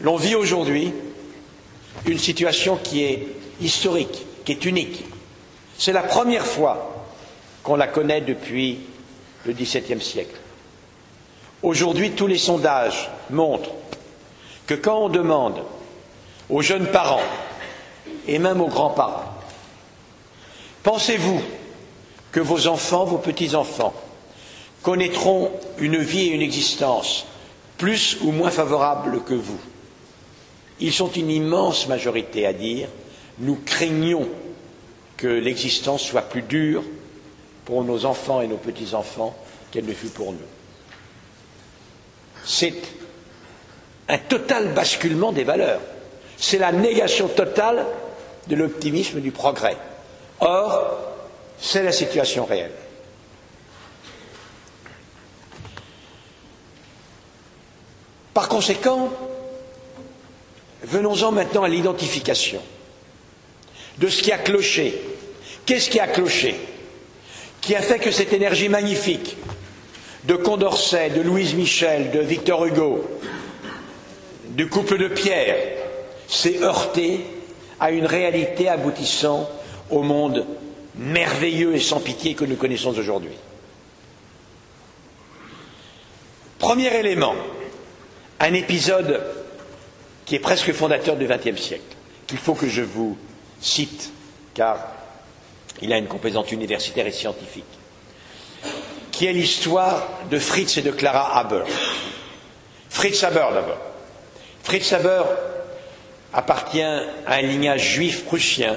l'on 0.03 0.14
vit 0.14 0.37
aujourd'hui 0.37 0.93
une 2.07 2.18
situation 2.18 2.76
qui 2.76 3.03
est 3.03 3.26
historique, 3.61 4.24
qui 4.45 4.53
est 4.53 4.64
unique. 4.64 5.05
C'est 5.78 5.93
la 5.93 6.03
première 6.05 6.47
fois 6.47 7.05
qu'on 7.64 7.74
la 7.74 7.89
connaît 7.89 8.20
depuis 8.20 8.78
le 9.45 9.53
XVIIe 9.53 10.01
siècle. 10.01 10.37
Aujourd'hui, 11.63 12.13
tous 12.13 12.27
les 12.27 12.39
sondages 12.39 13.11
montrent 13.31 13.71
que 14.67 14.75
quand 14.75 15.05
on 15.05 15.09
demande 15.09 15.63
aux 16.51 16.63
jeunes 16.63 16.87
parents 16.87 17.23
et 18.27 18.39
même 18.39 18.61
aux 18.61 18.69
grands-parents, 18.69 19.33
pensez-vous 20.83 21.41
que 22.31 22.41
vos 22.41 22.67
enfants, 22.67 23.05
vos 23.05 23.19
petits-enfants, 23.19 23.95
connaîtront 24.83 25.51
une 25.79 25.99
vie 25.99 26.29
et 26.29 26.35
une 26.35 26.43
existence 26.43 27.27
plus 27.79 28.19
ou 28.21 28.33
moins 28.33 28.51
favorables 28.51 29.23
que 29.25 29.35
vous? 29.35 29.61
Ils 30.79 30.93
sont 30.93 31.11
une 31.11 31.31
immense 31.31 31.89
majorité 31.89 32.47
à 32.47 32.53
dire 32.53 32.89
nous 33.39 33.59
craignons 33.65 34.29
que 35.17 35.27
l'existence 35.27 36.03
soit 36.03 36.23
plus 36.23 36.43
dure 36.43 36.83
pour 37.65 37.83
nos 37.83 38.05
enfants 38.05 38.43
et 38.43 38.47
nos 38.47 38.57
petits-enfants 38.57 39.35
qu'elle 39.71 39.87
ne 39.87 39.95
fut 39.95 40.09
pour 40.09 40.33
nous. 40.33 40.39
C'est 42.47 42.75
un 44.09 44.19
total 44.19 44.69
basculement 44.73 45.33
des 45.33 45.43
valeurs. 45.45 45.81
C'est 46.39 46.59
la 46.59 46.71
négation 46.71 47.27
totale 47.29 47.85
de 48.47 48.55
l'optimisme 48.55 49.21
du 49.21 49.33
progrès. 49.33 49.77
Or, 50.39 50.97
c'est 51.59 51.83
la 51.83 51.91
situation 51.93 52.45
réelle. 52.45 52.71
Par 58.33 58.49
conséquent, 58.49 59.11
venons-en 60.85 61.33
maintenant 61.33 61.65
à 61.65 61.69
l'identification 61.69 62.63
de 63.99 64.09
ce 64.09 64.23
qui 64.23 64.31
a 64.31 64.39
cloché. 64.39 65.01
Qu'est-ce 65.65 65.91
qui 65.91 65.99
a 65.99 66.07
cloché? 66.07 66.55
Qui 67.61 67.75
a 67.75 67.83
fait 67.83 67.99
que 67.99 68.11
cette 68.13 68.33
énergie 68.33 68.69
magnifique 68.69 69.37
de 70.27 70.35
Condorcet, 70.35 71.11
de 71.11 71.20
Louise 71.20 71.55
Michel, 71.55 72.11
de 72.11 72.20
Victor 72.20 72.64
Hugo, 72.66 73.05
du 74.49 74.68
couple 74.68 74.99
de 74.99 75.09
Pierre, 75.09 75.57
s'est 76.27 76.62
heurtée 76.62 77.20
à 77.79 77.91
une 77.91 78.07
réalité 78.07 78.68
aboutissant 78.68 79.49
au 79.91 80.03
monde 80.03 80.45
merveilleux 80.97 81.74
et 81.74 81.81
sans 81.81 82.01
pitié 82.01 82.35
que 82.35 82.45
nous 82.45 82.57
connaissons 82.57 82.97
aujourd'hui. 82.99 83.37
Premier 86.59 86.93
élément, 86.97 87.35
un 88.41 88.55
épisode 88.55 89.22
qui 90.24 90.35
est 90.35 90.41
presque 90.41 90.72
fondateur 90.72 91.16
du 91.16 91.27
XXe 91.27 91.61
siècle, 91.61 91.97
qu'il 92.27 92.39
faut 92.39 92.55
que 92.55 92.68
je 92.68 92.83
vous 92.83 93.16
cite, 93.61 94.11
car 94.55 94.79
il 95.83 95.93
a 95.93 95.99
une 95.99 96.07
composante 96.07 96.51
universitaire 96.51 97.07
et 97.07 97.12
scientifique, 97.12 97.64
qui 99.17 99.25
est 99.25 99.33
l'histoire 99.33 100.07
de 100.31 100.39
Fritz 100.39 100.77
et 100.77 100.83
de 100.83 100.91
Clara 100.91 101.39
Haber. 101.39 101.62
Fritz 102.91 103.25
Haber 103.25 103.47
d'abord. 103.55 103.79
Fritz 104.62 104.93
Haber 104.93 105.23
appartient 106.35 106.83
à 106.83 107.03
un 107.27 107.41
lignage 107.41 107.95
juif 107.95 108.27
prussien, 108.27 108.77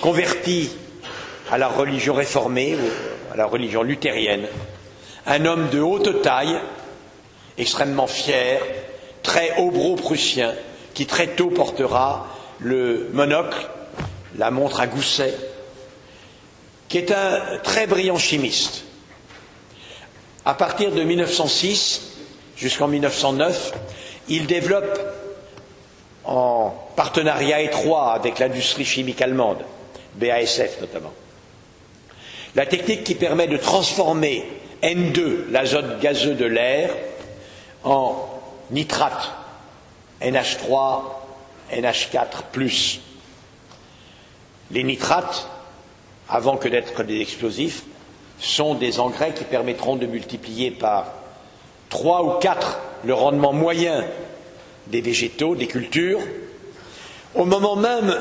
converti 0.00 0.70
à 1.52 1.56
la 1.56 1.68
religion 1.68 2.14
réformée, 2.14 2.74
ou 2.74 3.32
à 3.32 3.36
la 3.36 3.46
religion 3.46 3.84
luthérienne, 3.84 4.48
un 5.24 5.44
homme 5.44 5.68
de 5.70 5.80
haute 5.80 6.22
taille, 6.22 6.58
extrêmement 7.58 8.08
fier, 8.08 8.60
très 9.22 9.56
hobro-prussien, 9.56 10.52
qui 10.94 11.06
très 11.06 11.28
tôt 11.28 11.50
portera 11.50 12.26
le 12.58 13.08
monocle, 13.12 13.68
la 14.36 14.50
montre 14.50 14.80
à 14.80 14.88
gousset, 14.88 15.36
qui 16.88 16.98
est 16.98 17.12
un 17.12 17.58
très 17.62 17.86
brillant 17.86 18.18
chimiste. 18.18 18.85
À 20.46 20.54
partir 20.54 20.92
de 20.92 21.02
1906 21.02 22.02
jusqu'en 22.56 22.86
1909, 22.86 23.72
il 24.28 24.46
développe 24.46 24.96
en 26.24 26.72
partenariat 26.94 27.62
étroit 27.62 28.12
avec 28.12 28.38
l'industrie 28.38 28.84
chimique 28.84 29.20
allemande, 29.20 29.64
BASF 30.14 30.80
notamment, 30.80 31.12
la 32.54 32.64
technique 32.64 33.02
qui 33.02 33.16
permet 33.16 33.48
de 33.48 33.56
transformer 33.56 34.46
N2, 34.84 35.50
l'azote 35.50 35.98
gazeux 35.98 36.34
de 36.34 36.44
l'air, 36.44 36.90
en 37.82 38.14
nitrate, 38.70 39.32
NH3, 40.22 41.02
NH4. 41.72 43.00
Les 44.70 44.84
nitrates, 44.84 45.48
avant 46.28 46.56
que 46.56 46.68
d'être 46.68 47.02
des 47.02 47.20
explosifs, 47.20 47.82
sont 48.38 48.74
des 48.74 49.00
engrais 49.00 49.32
qui 49.32 49.44
permettront 49.44 49.96
de 49.96 50.06
multiplier 50.06 50.70
par 50.70 51.12
trois 51.88 52.22
ou 52.24 52.38
quatre 52.38 52.78
le 53.04 53.14
rendement 53.14 53.52
moyen 53.52 54.04
des 54.88 55.00
végétaux, 55.00 55.54
des 55.54 55.66
cultures, 55.66 56.20
au 57.34 57.44
moment 57.44 57.76
même 57.76 58.14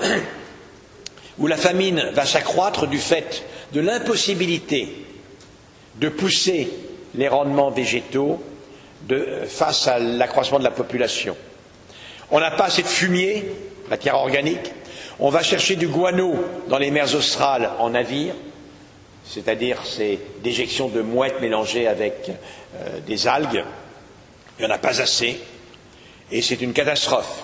où 1.37 1.47
la 1.47 1.57
famine 1.57 2.11
va 2.13 2.25
s'accroître 2.25 2.87
du 2.87 2.97
fait 2.97 3.43
de 3.73 3.81
l'impossibilité 3.81 5.05
de 5.95 6.09
pousser 6.09 6.69
les 7.15 7.27
rendements 7.27 7.71
végétaux 7.71 8.41
face 9.47 9.87
à 9.87 9.99
l'accroissement 9.99 10.59
de 10.59 10.63
la 10.63 10.71
population. 10.71 11.35
On 12.31 12.39
n'a 12.39 12.51
pas 12.51 12.65
assez 12.65 12.81
de 12.81 12.87
fumier, 12.87 13.45
matière 13.89 14.15
organique. 14.15 14.71
On 15.19 15.29
va 15.29 15.43
chercher 15.43 15.75
du 15.75 15.87
guano 15.87 16.35
dans 16.67 16.77
les 16.77 16.91
mers 16.91 17.13
australes 17.15 17.69
en 17.79 17.91
navire, 17.91 18.33
c'est-à-dire 19.27 19.85
ces 19.85 20.19
déjections 20.43 20.87
de 20.87 21.01
mouettes 21.01 21.41
mélangées 21.41 21.87
avec 21.87 22.29
euh, 22.29 22.99
des 23.05 23.27
algues. 23.27 23.63
Il 24.57 24.65
n'y 24.65 24.71
en 24.71 24.75
a 24.75 24.77
pas 24.77 25.01
assez. 25.01 25.39
Et 26.31 26.41
c'est 26.41 26.61
une 26.61 26.73
catastrophe. 26.73 27.43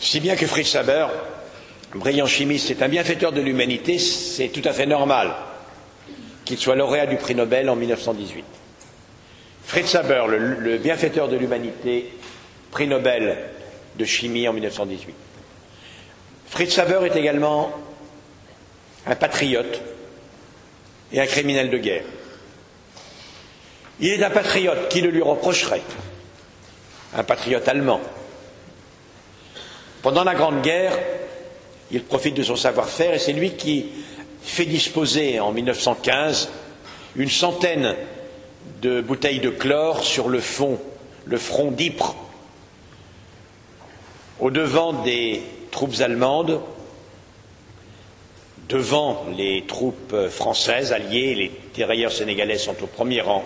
Si 0.00 0.20
bien 0.20 0.36
que 0.36 0.46
Fritz 0.46 0.74
Haber, 0.74 1.06
brillant 1.94 2.26
chimiste, 2.26 2.70
est 2.70 2.82
un 2.82 2.88
bienfaiteur 2.88 3.32
de 3.32 3.40
l'humanité, 3.40 3.98
c'est 3.98 4.48
tout 4.48 4.62
à 4.64 4.72
fait 4.72 4.86
normal 4.86 5.34
qu'il 6.44 6.58
soit 6.58 6.76
lauréat 6.76 7.06
du 7.06 7.16
prix 7.16 7.34
Nobel 7.34 7.70
en 7.70 7.76
1918. 7.76 8.44
Fritz 9.64 9.94
Haber, 9.94 10.24
le, 10.28 10.76
bienfaiteur 10.76 11.28
de 11.28 11.36
l'humanité, 11.36 12.10
prix 12.70 12.86
Nobel 12.86 13.38
de 13.96 14.04
chimie 14.04 14.46
en 14.46 14.52
1918. 14.52 15.14
Fritz 16.48 16.78
Haber 16.78 17.06
est 17.06 17.16
également 17.16 17.72
un 19.06 19.14
patriote 19.14 19.80
et 21.14 21.20
un 21.20 21.26
criminel 21.26 21.70
de 21.70 21.78
guerre. 21.78 22.04
Il 24.00 24.10
est 24.10 24.24
un 24.24 24.30
patriote 24.30 24.88
qui 24.88 25.00
le 25.00 25.10
lui 25.10 25.22
reprocherait, 25.22 25.82
un 27.14 27.22
patriote 27.22 27.68
allemand. 27.68 28.00
Pendant 30.02 30.24
la 30.24 30.34
Grande 30.34 30.60
Guerre, 30.60 30.98
il 31.92 32.02
profite 32.02 32.34
de 32.34 32.42
son 32.42 32.56
savoir-faire 32.56 33.14
et 33.14 33.20
c'est 33.20 33.32
lui 33.32 33.52
qui 33.52 33.86
fait 34.42 34.66
disposer 34.66 35.38
en 35.38 35.52
1915 35.52 36.50
une 37.14 37.30
centaine 37.30 37.94
de 38.82 39.00
bouteilles 39.00 39.38
de 39.38 39.50
chlore 39.50 40.02
sur 40.02 40.28
le 40.28 40.40
fond, 40.40 40.80
le 41.26 41.38
front 41.38 41.70
d'Ypres, 41.70 42.16
au 44.40 44.50
devant 44.50 44.92
des 44.92 45.42
troupes 45.70 46.00
allemandes, 46.00 46.60
devant 48.68 49.24
les 49.36 49.64
troupes 49.66 50.14
françaises 50.30 50.92
alliées, 50.92 51.34
les 51.34 51.50
tirailleurs 51.72 52.12
sénégalais 52.12 52.58
sont 52.58 52.76
au 52.82 52.86
premier 52.86 53.20
rang, 53.20 53.44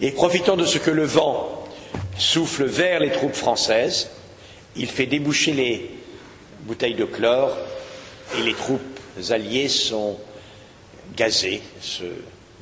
et 0.00 0.12
profitant 0.12 0.56
de 0.56 0.64
ce 0.64 0.78
que 0.78 0.90
le 0.90 1.04
vent 1.04 1.64
souffle 2.16 2.64
vers 2.64 3.00
les 3.00 3.10
troupes 3.10 3.34
françaises, 3.34 4.10
il 4.76 4.86
fait 4.86 5.06
déboucher 5.06 5.52
les 5.52 5.90
bouteilles 6.60 6.94
de 6.94 7.04
chlore 7.04 7.56
et 8.38 8.42
les 8.42 8.54
troupes 8.54 8.80
alliées 9.30 9.68
sont 9.68 10.16
gazées. 11.16 11.62
Ce 11.80 12.04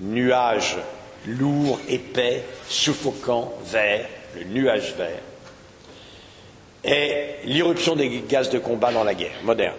nuage 0.00 0.76
lourd, 1.26 1.80
épais, 1.88 2.42
suffocant, 2.68 3.52
vert, 3.64 4.06
le 4.36 4.44
nuage 4.44 4.94
vert, 4.96 5.20
est 6.84 7.40
l'irruption 7.44 7.96
des 7.96 8.22
gaz 8.28 8.50
de 8.50 8.58
combat 8.58 8.92
dans 8.92 9.04
la 9.04 9.14
guerre 9.14 9.36
moderne. 9.44 9.74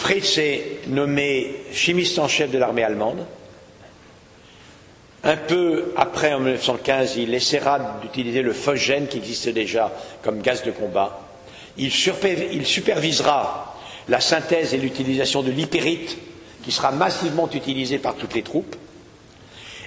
Fritz 0.00 0.38
est 0.38 0.78
nommé 0.86 1.56
chimiste 1.74 2.18
en 2.18 2.26
chef 2.26 2.50
de 2.50 2.56
l'armée 2.56 2.82
allemande. 2.82 3.26
Un 5.22 5.36
peu 5.36 5.92
après, 5.94 6.32
en 6.32 6.38
1915, 6.40 7.16
il 7.18 7.34
essaiera 7.34 7.98
d'utiliser 8.00 8.40
le 8.40 8.54
phosgène 8.54 9.08
qui 9.08 9.18
existe 9.18 9.50
déjà 9.50 9.92
comme 10.22 10.40
gaz 10.40 10.62
de 10.64 10.70
combat. 10.70 11.20
Il, 11.76 11.92
supervisera 11.92 13.78
la 14.08 14.20
synthèse 14.20 14.72
et 14.72 14.78
l'utilisation 14.78 15.42
de 15.42 15.50
l'hypérite 15.50 16.16
qui 16.64 16.72
sera 16.72 16.92
massivement 16.92 17.50
utilisé 17.52 17.98
par 17.98 18.14
toutes 18.14 18.34
les 18.34 18.42
troupes. 18.42 18.76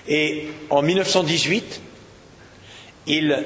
Et 0.07 0.47
en 0.69 0.83
1918, 0.83 1.81
il 3.07 3.43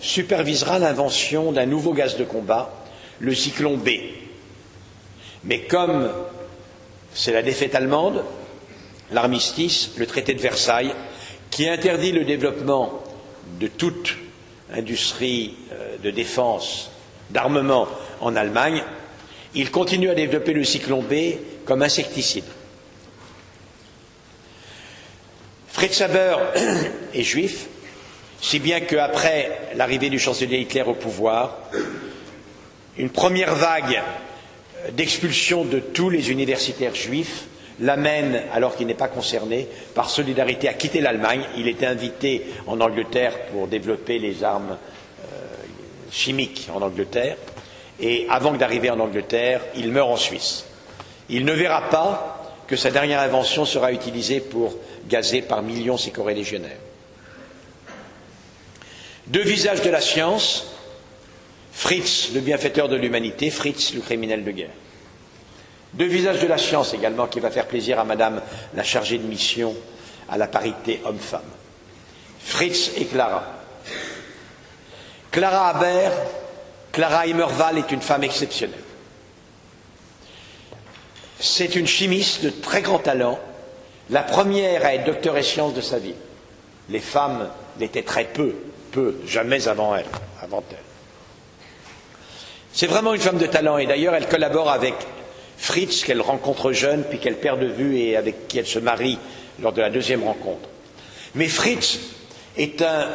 supervisera 0.00 0.80
l'invention 0.80 1.52
d'un 1.52 1.66
nouveau 1.66 1.92
gaz 1.92 2.16
de 2.16 2.24
combat, 2.24 2.72
le 3.20 3.36
cyclone 3.36 3.76
B. 3.76 3.90
Mais 5.44 5.60
comme 5.60 6.10
c'est 7.14 7.32
la 7.32 7.42
défaite 7.42 7.74
allemande, 7.74 8.24
l'armistice, 9.10 9.92
le 9.96 10.06
traité 10.06 10.34
de 10.34 10.40
Versailles, 10.40 10.94
qui 11.50 11.68
interdit 11.68 12.12
le 12.12 12.24
développement 12.24 13.02
de 13.58 13.66
toute 13.66 14.16
industrie 14.72 15.56
euh, 15.72 15.96
de 16.02 16.10
défense, 16.10 16.90
d'armement 17.30 17.88
en 18.20 18.36
Allemagne, 18.36 18.84
il 19.54 19.70
continue 19.70 20.10
à 20.10 20.14
développer 20.14 20.52
le 20.52 20.64
cyclone 20.64 21.04
B 21.04 21.64
comme 21.64 21.82
insecticide. 21.82 22.44
Fritz 25.68 26.00
Haber 26.00 26.36
est 27.14 27.22
juif, 27.22 27.68
Si 28.40 28.60
bien 28.60 28.80
qu'après 28.80 29.72
l'arrivée 29.74 30.10
du 30.10 30.18
chancelier 30.18 30.58
Hitler 30.58 30.82
au 30.82 30.94
pouvoir, 30.94 31.58
une 32.96 33.10
première 33.10 33.54
vague 33.54 34.00
d'expulsion 34.92 35.64
de 35.64 35.78
tous 35.78 36.10
les 36.10 36.30
universitaires 36.30 36.94
juifs 36.94 37.46
l'amène, 37.80 38.42
alors 38.52 38.76
qu'il 38.76 38.86
n'est 38.86 38.94
pas 38.94 39.08
concerné, 39.08 39.68
par 39.94 40.10
solidarité 40.10 40.68
à 40.68 40.74
quitter 40.74 41.00
l'Allemagne. 41.00 41.42
Il 41.56 41.68
était 41.68 41.86
invité 41.86 42.46
en 42.66 42.80
Angleterre 42.80 43.46
pour 43.52 43.68
développer 43.68 44.18
les 44.18 44.42
armes 44.42 44.76
euh, 44.76 45.26
chimiques 46.10 46.68
en 46.74 46.82
Angleterre. 46.82 47.36
Et 48.00 48.26
avant 48.30 48.52
d'arriver 48.52 48.90
en 48.90 49.00
Angleterre, 49.00 49.60
il 49.76 49.90
meurt 49.90 50.10
en 50.10 50.16
Suisse. 50.16 50.64
Il 51.28 51.44
ne 51.44 51.52
verra 51.52 51.88
pas 51.88 52.56
que 52.66 52.76
sa 52.76 52.90
dernière 52.90 53.20
invention 53.20 53.64
sera 53.64 53.92
utilisée 53.92 54.40
pour 54.40 54.74
gazer 55.08 55.42
par 55.42 55.62
millions 55.62 55.96
ses 55.96 56.10
corélégionnaires. 56.10 56.76
Deux 59.26 59.42
visages 59.42 59.82
de 59.82 59.90
la 59.90 60.00
science, 60.00 60.66
Fritz, 61.78 62.30
le 62.34 62.40
bienfaiteur 62.40 62.88
de 62.88 62.96
l'humanité, 62.96 63.50
Fritz, 63.50 63.94
le 63.94 64.00
criminel 64.00 64.42
de 64.42 64.50
guerre. 64.50 64.74
Deux 65.92 66.06
visages 66.06 66.40
de 66.40 66.48
la 66.48 66.58
science 66.58 66.92
également 66.92 67.28
qui 67.28 67.38
va 67.38 67.52
faire 67.52 67.68
plaisir 67.68 68.00
à 68.00 68.04
Madame 68.04 68.42
la 68.74 68.82
chargée 68.82 69.16
de 69.16 69.22
mission 69.22 69.76
à 70.28 70.36
la 70.36 70.48
parité 70.48 71.00
homme-femme. 71.04 71.48
Fritz 72.40 72.90
et 72.96 73.04
Clara. 73.04 73.44
Clara 75.30 75.68
Haber, 75.68 76.10
Clara 76.90 77.28
Immerval 77.28 77.78
est 77.78 77.92
une 77.92 78.02
femme 78.02 78.24
exceptionnelle. 78.24 78.82
C'est 81.38 81.76
une 81.76 81.86
chimiste 81.86 82.42
de 82.42 82.50
très 82.50 82.82
grand 82.82 82.98
talent, 82.98 83.38
la 84.10 84.24
première 84.24 84.84
à 84.84 84.96
être 84.96 85.04
docteur 85.04 85.36
et 85.38 85.44
sciences 85.44 85.74
de 85.74 85.80
sa 85.80 86.00
vie. 86.00 86.16
Les 86.88 86.98
femmes 86.98 87.48
l'étaient 87.78 88.02
très 88.02 88.24
peu, 88.24 88.56
peu, 88.90 89.20
jamais 89.26 89.68
avant 89.68 89.94
elle, 89.94 90.06
avant 90.42 90.64
elle. 90.72 90.87
C'est 92.78 92.86
vraiment 92.86 93.12
une 93.12 93.20
femme 93.20 93.38
de 93.38 93.46
talent 93.46 93.76
et 93.78 93.86
d'ailleurs 93.86 94.14
elle 94.14 94.28
collabore 94.28 94.70
avec 94.70 94.94
Fritz 95.56 96.04
qu'elle 96.04 96.20
rencontre 96.20 96.70
jeune 96.70 97.02
puis 97.02 97.18
qu'elle 97.18 97.34
perd 97.34 97.58
de 97.58 97.66
vue 97.66 97.98
et 97.98 98.16
avec 98.16 98.46
qui 98.46 98.56
elle 98.56 98.68
se 98.68 98.78
marie 98.78 99.18
lors 99.60 99.72
de 99.72 99.80
la 99.80 99.90
deuxième 99.90 100.22
rencontre. 100.22 100.68
Mais 101.34 101.48
Fritz 101.48 101.98
est 102.56 102.80
un 102.80 103.08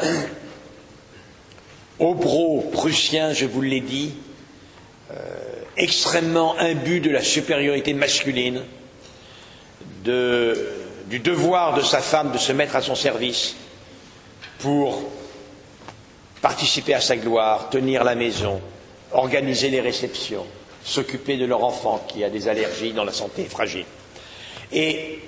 obro 1.99 2.69
prussien, 2.73 3.31
je 3.31 3.45
vous 3.45 3.61
l'ai 3.61 3.79
dit, 3.79 4.15
euh, 5.11 5.15
extrêmement 5.77 6.59
imbu 6.59 6.99
de 6.99 7.09
la 7.09 7.21
supériorité 7.21 7.93
masculine, 7.93 8.63
du 10.03 11.19
devoir 11.19 11.73
de 11.73 11.83
sa 11.83 12.01
femme 12.01 12.33
de 12.33 12.37
se 12.37 12.51
mettre 12.51 12.75
à 12.75 12.81
son 12.81 12.95
service 12.95 13.55
pour 14.59 15.03
participer 16.41 16.95
à 16.95 16.99
sa 16.99 17.15
gloire, 17.15 17.69
tenir 17.69 18.03
la 18.03 18.15
maison, 18.15 18.59
organiser 19.13 19.69
les 19.69 19.81
réceptions, 19.81 20.45
s'occuper 20.83 21.37
de 21.37 21.45
leur 21.45 21.63
enfant 21.63 22.03
qui 22.07 22.23
a 22.23 22.29
des 22.29 22.47
allergies 22.47 22.93
dans 22.93 23.03
la 23.03 23.13
santé 23.13 23.45
fragile. 23.45 23.85
Et 24.71 25.19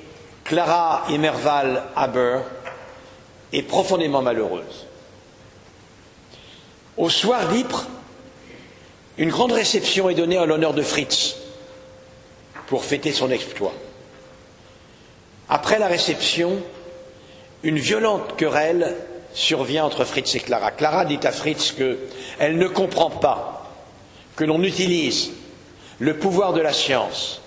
Clara 0.44 1.06
Emerval 1.10 1.84
Haber 1.96 2.40
est 3.54 3.64
profondément 3.64 4.22
malheureuse. 4.22 4.86
Au 6.98 7.10
soir 7.10 7.48
d'Ypres, 7.50 7.88
une 9.18 9.30
grande 9.30 9.52
réception 9.52 10.10
est 10.10 10.16
donnée 10.16 10.40
en 10.40 10.46
l'honneur 10.46 10.74
de 10.74 10.82
Fritz 10.82 11.38
pour 12.68 12.84
fêter 12.84 13.12
son 13.12 13.32
exploit. 13.32 13.74
Après 15.48 15.80
la 15.80 15.88
réception, 15.88 16.58
une 17.64 17.78
violente 17.78 18.36
querelle 18.36 18.96
survient 19.34 19.86
entre 19.86 20.06
Fritz 20.06 20.36
et 20.36 20.40
Clara. 20.40 20.72
Clara 20.72 21.06
dit 21.06 21.20
à 21.24 21.32
Fritz 21.32 21.72
qu'elle 21.72 22.58
ne 22.58 22.68
comprend 22.68 23.10
pas 23.10 23.55
que 24.36 24.44
l'on 24.44 24.62
utilise 24.64 25.32
le 26.00 26.18
pouvoir 26.18 26.54
de 26.54 26.62
la 26.62 26.74
science, 26.74 27.42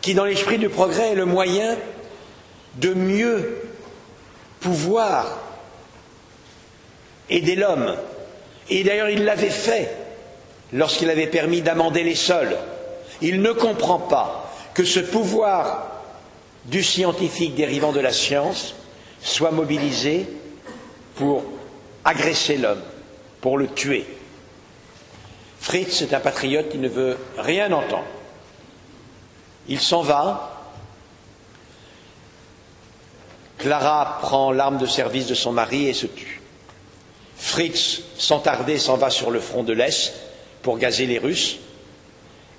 qui 0.00 0.14
dans 0.14 0.24
l'esprit 0.24 0.58
du 0.58 0.68
progrès 0.68 1.12
est 1.12 1.14
le 1.14 1.24
moyen 1.24 1.76
de 2.76 2.92
mieux 2.94 3.62
pouvoir 4.60 5.38
aider 7.30 7.56
l'homme. 7.56 7.94
Et 8.70 8.84
d'ailleurs, 8.84 9.08
il 9.10 9.24
l'avait 9.24 9.50
fait 9.50 9.94
lorsqu'il 10.72 11.10
avait 11.10 11.26
permis 11.26 11.62
d'amender 11.62 12.02
les 12.02 12.14
sols. 12.14 12.56
Il 13.22 13.40
ne 13.40 13.52
comprend 13.52 13.98
pas 13.98 14.52
que 14.74 14.84
ce 14.84 15.00
pouvoir 15.00 16.02
du 16.66 16.82
scientifique 16.82 17.54
dérivant 17.54 17.92
de 17.92 18.00
la 18.00 18.12
science 18.12 18.74
soit 19.22 19.50
mobilisé 19.50 20.26
pour 21.16 21.42
agresser 22.04 22.58
l'homme, 22.58 22.82
pour 23.40 23.58
le 23.58 23.68
tuer. 23.68 24.06
Fritz 25.60 26.02
est 26.02 26.14
un 26.14 26.20
patriote 26.20 26.70
qui 26.70 26.78
ne 26.78 26.88
veut 26.88 27.18
rien 27.36 27.70
entendre. 27.72 28.04
Il 29.68 29.80
s'en 29.80 30.02
va. 30.02 30.54
Clara 33.58 34.18
prend 34.22 34.52
l'arme 34.52 34.78
de 34.78 34.86
service 34.86 35.26
de 35.26 35.34
son 35.34 35.52
mari 35.52 35.88
et 35.88 35.94
se 35.94 36.06
tue. 36.06 36.40
Fritz, 37.36 38.02
sans 38.16 38.40
tarder, 38.40 38.78
s'en 38.78 38.96
va 38.96 39.10
sur 39.10 39.30
le 39.30 39.40
front 39.40 39.62
de 39.62 39.72
l'Est 39.72 40.14
pour 40.62 40.78
gazer 40.78 41.06
les 41.06 41.18
Russes. 41.18 41.58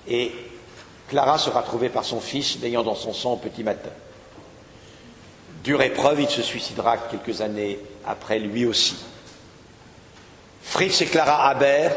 Et 0.07 0.31
Clara 1.09 1.37
sera 1.37 1.63
trouvée 1.63 1.89
par 1.89 2.03
son 2.03 2.19
fils, 2.19 2.59
l'ayant 2.61 2.83
dans 2.83 2.95
son 2.95 3.13
sang 3.13 3.33
au 3.33 3.37
petit 3.37 3.63
matin. 3.63 3.89
Dure 5.63 5.81
épreuve, 5.81 6.21
il 6.21 6.29
se 6.29 6.41
suicidera 6.41 6.97
quelques 6.97 7.41
années 7.41 7.79
après 8.05 8.39
lui 8.39 8.65
aussi. 8.65 8.95
Fritz 10.61 11.01
et 11.01 11.05
Clara 11.05 11.49
Haber 11.49 11.89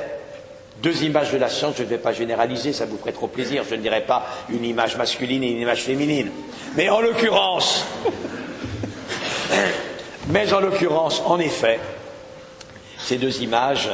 deux 0.82 1.04
images 1.04 1.30
de 1.30 1.38
la 1.38 1.48
science, 1.48 1.76
je 1.78 1.84
ne 1.84 1.88
vais 1.88 1.98
pas 1.98 2.12
généraliser, 2.12 2.72
ça 2.72 2.86
vous 2.86 2.98
ferait 2.98 3.12
trop 3.12 3.28
plaisir, 3.28 3.64
je 3.68 3.76
ne 3.76 3.80
dirais 3.80 4.04
pas 4.04 4.26
une 4.50 4.64
image 4.64 4.96
masculine 4.96 5.44
et 5.44 5.50
une 5.50 5.60
image 5.60 5.82
féminine. 5.82 6.30
Mais 6.74 6.90
en 6.90 7.00
l'occurrence, 7.00 7.86
mais 10.28 10.52
en 10.52 10.60
l'occurrence, 10.60 11.22
en 11.24 11.38
effet, 11.38 11.78
ces 12.98 13.16
deux 13.16 13.42
images 13.42 13.90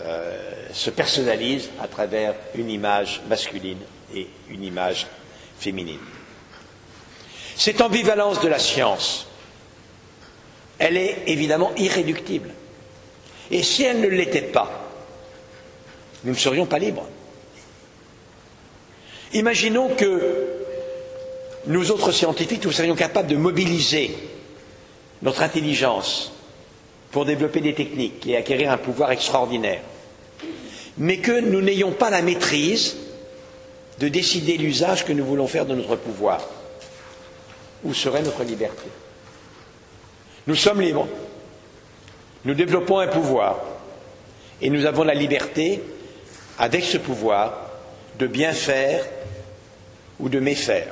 euh, 0.00 0.40
se 0.72 0.88
personnalisent 0.88 1.70
à 1.82 1.88
travers 1.88 2.34
une 2.54 2.70
image 2.70 3.20
masculine 3.28 3.80
et 4.14 4.26
une 4.48 4.64
image 4.64 5.06
féminine. 5.58 6.00
Cette 7.54 7.82
ambivalence 7.82 8.40
de 8.40 8.48
la 8.48 8.58
science, 8.58 9.26
elle 10.78 10.96
est 10.96 11.24
évidemment 11.26 11.72
irréductible. 11.76 12.48
Et 13.50 13.62
si 13.62 13.84
elle 13.84 14.00
ne 14.00 14.08
l'était 14.08 14.40
pas, 14.40 14.83
nous 16.24 16.32
ne 16.32 16.36
serions 16.38 16.66
pas 16.66 16.78
libres. 16.78 17.06
Imaginons 19.32 19.88
que 19.90 20.46
nous 21.66 21.90
autres 21.90 22.12
scientifiques, 22.12 22.64
nous 22.64 22.72
serions 22.72 22.94
capables 22.94 23.28
de 23.28 23.36
mobiliser 23.36 24.14
notre 25.22 25.42
intelligence 25.42 26.32
pour 27.10 27.24
développer 27.24 27.60
des 27.60 27.74
techniques 27.74 28.26
et 28.26 28.36
acquérir 28.36 28.70
un 28.70 28.76
pouvoir 28.76 29.10
extraordinaire, 29.12 29.80
mais 30.98 31.18
que 31.18 31.40
nous 31.40 31.60
n'ayons 31.60 31.92
pas 31.92 32.10
la 32.10 32.22
maîtrise 32.22 32.96
de 33.98 34.08
décider 34.08 34.56
l'usage 34.56 35.04
que 35.04 35.12
nous 35.12 35.24
voulons 35.24 35.46
faire 35.46 35.66
de 35.66 35.74
notre 35.74 35.96
pouvoir. 35.96 36.40
Où 37.84 37.92
serait 37.94 38.22
notre 38.22 38.42
liberté? 38.44 38.88
Nous 40.46 40.54
sommes 40.54 40.80
libres. 40.80 41.06
Nous 42.44 42.54
développons 42.54 42.98
un 42.98 43.08
pouvoir 43.08 43.58
et 44.60 44.70
nous 44.70 44.84
avons 44.86 45.04
la 45.04 45.14
liberté 45.14 45.82
avec 46.58 46.84
ce 46.84 46.98
pouvoir 46.98 47.70
de 48.18 48.26
bien 48.26 48.52
faire 48.52 49.04
ou 50.20 50.28
de 50.28 50.38
méfaire. 50.38 50.88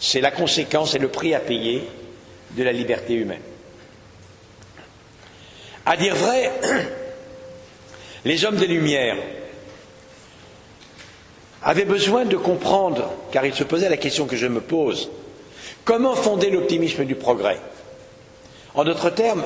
C'est 0.00 0.20
la 0.20 0.30
conséquence 0.30 0.94
et 0.94 0.98
le 0.98 1.08
prix 1.08 1.34
à 1.34 1.40
payer 1.40 1.86
de 2.52 2.62
la 2.62 2.72
liberté 2.72 3.14
humaine. 3.14 3.42
À 5.84 5.96
dire 5.96 6.14
vrai, 6.14 6.52
les 8.24 8.44
hommes 8.44 8.56
des 8.56 8.66
Lumières 8.66 9.16
avaient 11.62 11.84
besoin 11.84 12.24
de 12.24 12.36
comprendre, 12.36 13.10
car 13.32 13.44
ils 13.44 13.54
se 13.54 13.64
posaient 13.64 13.88
la 13.88 13.96
question 13.96 14.26
que 14.26 14.36
je 14.36 14.46
me 14.46 14.60
pose, 14.60 15.10
comment 15.84 16.14
fonder 16.14 16.50
l'optimisme 16.50 17.04
du 17.04 17.14
progrès 17.14 17.60
En 18.74 18.84
d'autres 18.84 19.10
termes, 19.10 19.44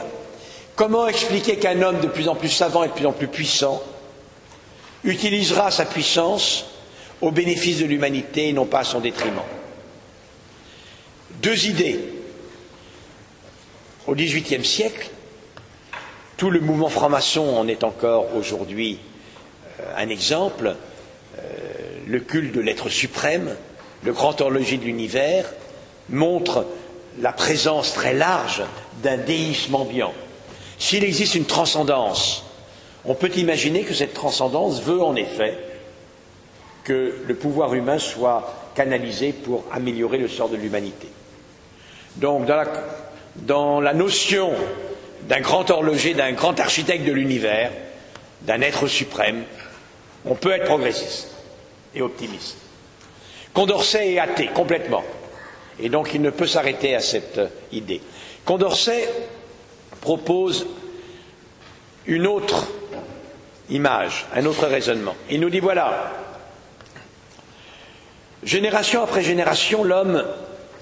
comment 0.77 1.09
expliquer 1.09 1.57
qu'un 1.57 1.81
homme 1.83 2.01
de 2.01 2.09
plus 2.09 2.29
en 2.29 2.35
plus 2.35 2.51
savant 2.51 2.85
et 2.85 2.89
de 2.89 2.93
plus 2.93 3.07
en 3.07 3.13
plus 3.13 3.29
puissant 3.29 3.83
utilisera 5.05 5.71
sa 5.71 5.85
puissance 5.85 6.67
au 7.21 7.31
bénéfice 7.31 7.79
de 7.79 7.87
l'humanité 7.87 8.49
et 8.49 8.53
non 8.53 8.67
pas 8.67 8.81
à 8.81 8.85
son 8.85 9.01
détriment. 9.01 9.43
Deux 11.43 11.67
idées. 11.67 12.01
Au 14.07 14.15
XVIIIe 14.15 14.65
siècle, 14.65 15.11
tout 16.37 16.51
le 16.51 16.61
mouvement 16.61 16.89
franc-maçon 16.89 17.57
en 17.57 17.69
est 17.69 17.85
encore 17.85 18.35
aujourd'hui 18.37 18.99
euh, 19.81 19.95
un 19.97 20.09
exemple. 20.09 20.75
Euh, 21.39 21.43
le 22.07 22.21
culte 22.21 22.53
de 22.53 22.61
l'être 22.61 22.89
suprême, 22.89 23.55
le 24.03 24.13
grand 24.13 24.41
horloger 24.41 24.77
de 24.77 24.85
l'univers, 24.85 25.53
montre 26.09 26.67
la 27.21 27.33
présence 27.33 27.93
très 27.93 28.13
large 28.13 28.63
d'un 29.03 29.19
déisme 29.19 29.77
ambiant. 29.77 30.13
S'il 30.79 31.05
existe 31.05 31.37
une 31.37 31.45
transcendance, 31.45 32.45
on 33.05 33.15
peut 33.15 33.31
imaginer 33.37 33.83
que 33.83 33.95
cette 33.95 34.15
transcendance 34.15 34.83
veut 34.83 35.03
en 35.03 35.17
effet 35.17 35.59
que 36.85 37.15
le 37.27 37.35
pouvoir 37.35 37.75
humain 37.75 37.99
soit 37.99 38.71
canalisé 38.75 39.33
pour 39.33 39.65
améliorer 39.73 40.19
le 40.19 40.29
sort 40.29 40.49
de 40.49 40.57
l'humanité. 40.57 41.09
Donc, 42.17 42.47
dans 43.37 43.81
la, 43.81 43.95
notion 43.95 44.53
d'un 45.23 45.41
grand 45.41 45.71
horloger, 45.71 46.15
d'un 46.15 46.33
grand 46.33 46.59
architecte 46.61 47.05
de 47.05 47.13
l'univers, 47.13 47.71
d'un 48.43 48.61
être 48.61 48.87
suprême, 48.87 49.45
on 50.25 50.35
peut 50.35 50.53
être 50.53 50.65
progressiste 50.65 51.29
et 51.95 52.03
optimiste. 52.03 52.57
Condorcet 53.55 54.15
est 54.15 54.19
athée 54.19 54.49
complètement, 54.49 55.05
et 55.81 55.89
donc 55.89 56.15
il 56.15 56.23
ne 56.23 56.31
peut 56.31 56.47
s'arrêter 56.47 56.95
à 56.95 57.01
cette 57.01 57.41
idée. 57.71 58.01
Condorcet 58.45 59.09
propose 60.01 60.67
une 62.07 62.27
autre 62.27 62.67
image, 63.71 64.27
un 64.35 64.45
autre 64.47 64.67
raisonnement. 64.67 65.15
Il 65.31 65.41
nous 65.41 65.51
dit 65.51 65.61
voilà, 65.61 66.13
génération 68.43 69.03
après 69.03 69.23
génération, 69.23 69.85
l'homme 69.85 70.25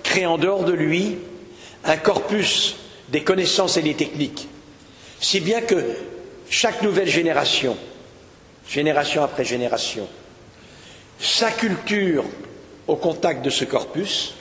crée 0.03 0.27
en 0.27 0.39
dehors 0.39 0.65
de 0.65 0.73
lui 0.73 1.19
un 1.85 1.97
corpus 1.97 2.77
des 3.09 3.23
connaissances 3.23 3.77
et 3.77 3.83
des 3.83 3.95
techniques, 3.95 4.49
si 5.21 5.41
bien 5.41 5.61
que 5.61 5.85
chaque 6.49 6.83
nouvelle 6.83 7.09
génération, 7.09 7.77
génération 8.69 9.23
après 9.23 9.45
génération, 9.45 10.09
s'acculture 11.19 12.25
au 12.87 12.97
contact 12.97 13.45
de 13.45 13.51
ce 13.51 13.65
corpus, 13.65 14.35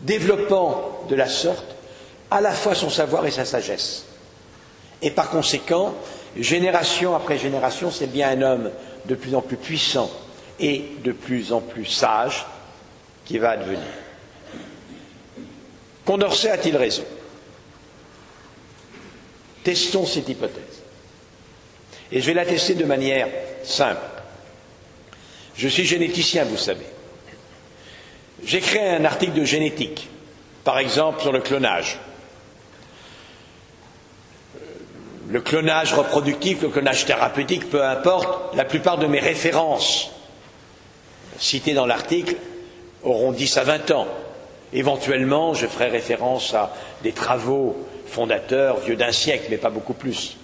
développant 0.00 1.06
de 1.08 1.14
la 1.14 1.28
sorte 1.28 1.76
à 2.30 2.40
la 2.40 2.52
fois 2.52 2.74
son 2.74 2.90
savoir 2.90 3.26
et 3.26 3.30
sa 3.30 3.44
sagesse. 3.44 4.07
Et 5.02 5.10
par 5.10 5.30
conséquent, 5.30 5.94
génération 6.36 7.14
après 7.14 7.38
génération, 7.38 7.90
c'est 7.90 8.06
bien 8.06 8.30
un 8.30 8.42
homme 8.42 8.70
de 9.06 9.14
plus 9.14 9.34
en 9.34 9.40
plus 9.40 9.56
puissant 9.56 10.10
et 10.60 10.84
de 11.04 11.12
plus 11.12 11.52
en 11.52 11.60
plus 11.60 11.86
sage 11.86 12.44
qui 13.24 13.38
va 13.38 13.50
advenir. 13.50 13.80
Condorcet 16.04 16.50
a-t-il 16.50 16.76
raison? 16.76 17.04
Testons 19.62 20.06
cette 20.06 20.28
hypothèse. 20.28 20.82
Et 22.10 22.20
je 22.20 22.26
vais 22.26 22.34
la 22.34 22.46
tester 22.46 22.74
de 22.74 22.84
manière 22.84 23.28
simple. 23.64 24.00
Je 25.54 25.68
suis 25.68 25.84
généticien, 25.84 26.44
vous 26.44 26.56
savez. 26.56 26.86
J'ai 28.42 28.60
créé 28.60 28.88
un 28.88 29.04
article 29.04 29.34
de 29.34 29.44
génétique, 29.44 30.08
par 30.64 30.78
exemple 30.78 31.20
sur 31.20 31.32
le 31.32 31.40
clonage. 31.40 31.98
Le 35.30 35.40
clonage 35.42 35.92
reproductif, 35.92 36.62
le 36.62 36.68
clonage 36.68 37.04
thérapeutique, 37.04 37.68
peu 37.68 37.84
importe, 37.84 38.56
la 38.56 38.64
plupart 38.64 38.96
de 38.96 39.06
mes 39.06 39.20
références 39.20 40.10
citées 41.38 41.74
dans 41.74 41.84
l'article 41.84 42.36
auront 43.02 43.32
10 43.32 43.58
à 43.58 43.64
20 43.64 43.90
ans. 43.90 44.08
Éventuellement, 44.72 45.52
je 45.52 45.66
ferai 45.66 45.88
référence 45.88 46.54
à 46.54 46.74
des 47.02 47.12
travaux 47.12 47.76
fondateurs 48.06 48.80
vieux 48.80 48.96
d'un 48.96 49.12
siècle, 49.12 49.48
mais 49.50 49.58
pas 49.58 49.70
beaucoup 49.70 49.92
plus. 49.92 50.38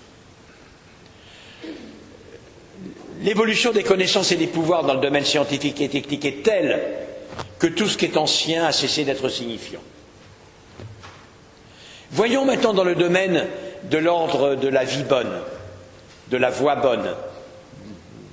L'évolution 3.22 3.72
des 3.72 3.82
connaissances 3.82 4.32
et 4.32 4.36
des 4.36 4.46
pouvoirs 4.46 4.84
dans 4.84 4.94
le 4.94 5.00
domaine 5.00 5.24
scientifique 5.24 5.80
et 5.80 5.88
technique 5.88 6.26
est 6.26 6.42
telle 6.42 6.82
que 7.58 7.66
tout 7.66 7.88
ce 7.88 7.96
qui 7.96 8.04
est 8.04 8.18
ancien 8.18 8.66
a 8.66 8.72
cessé 8.72 9.04
d'être 9.04 9.30
signifiant. 9.30 9.80
Voyons 12.10 12.44
maintenant 12.44 12.74
dans 12.74 12.84
le 12.84 12.94
domaine 12.94 13.46
de 13.90 13.98
l'ordre 13.98 14.54
de 14.54 14.68
la 14.68 14.84
vie 14.84 15.02
bonne, 15.02 15.32
de 16.28 16.36
la 16.36 16.50
voie 16.50 16.76
bonne, 16.76 17.14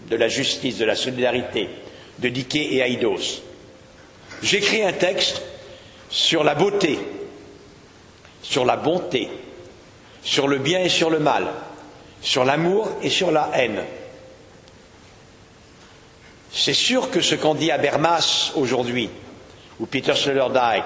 de 0.10 0.16
la 0.16 0.28
justice, 0.28 0.78
de 0.78 0.86
la 0.86 0.95
solidarité, 0.95 1.70
de 2.20 2.30
Diké 2.30 2.76
et 2.76 2.82
Aïdos. 2.82 3.41
J'écris 4.41 4.84
un 4.84 4.93
texte 4.93 5.41
sur 6.10 6.43
la 6.43 6.56
beauté, 6.56 6.99
sur 8.41 8.66
la 8.66 8.76
bonté, 8.76 9.30
sur 10.24 10.47
le 10.47 10.58
bien 10.58 10.80
et 10.80 10.89
sur 10.89 11.10
le 11.10 11.20
mal, 11.20 11.47
sur 12.22 12.43
l'amour 12.43 12.89
et 13.02 13.10
sur 13.10 13.32
la 13.32 13.49
haine. 13.54 13.84
C'est 16.52 16.74
sûr 16.74 17.10
que 17.10 17.22
ce 17.22 17.36
qu'en 17.36 17.56
dit 17.56 17.72
Habermas 17.72 18.52
aujourd'hui, 18.56 19.10
ou 19.80 19.86
Peter 19.86 20.16
Sloterdijk, 20.16 20.86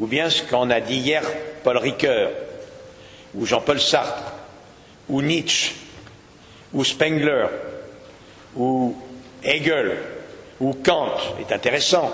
ou 0.00 0.06
bien 0.06 0.30
ce 0.30 0.42
qu'en 0.42 0.70
a 0.70 0.80
dit 0.80 0.96
hier 0.96 1.22
Paul 1.62 1.76
Ricoeur, 1.76 2.30
ou 3.34 3.46
Jean-Paul 3.46 3.80
Sartre, 3.80 4.32
ou 5.08 5.22
Nietzsche, 5.22 5.74
ou 6.72 6.84
Spengler, 6.84 7.46
ou 8.56 8.96
Hegel, 9.42 9.96
ou 10.60 10.72
Kant 10.74 11.16
est 11.40 11.52
intéressant, 11.52 12.10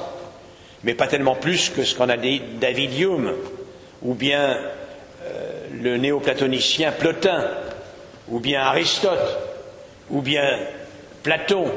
mais 0.82 0.94
pas 0.94 1.06
tellement 1.06 1.34
plus 1.34 1.70
que 1.70 1.84
ce 1.84 1.94
qu'en 1.94 2.08
a 2.08 2.16
dit 2.16 2.42
David 2.60 2.98
Hume, 2.98 3.34
ou 4.02 4.14
bien 4.14 4.58
euh, 5.22 5.66
le 5.72 5.96
néoplatonicien 5.98 6.92
Plotin, 6.92 7.48
ou 8.28 8.40
bien 8.40 8.62
Aristote, 8.62 9.38
ou 10.08 10.22
bien 10.22 10.58
Platon, 11.22 11.70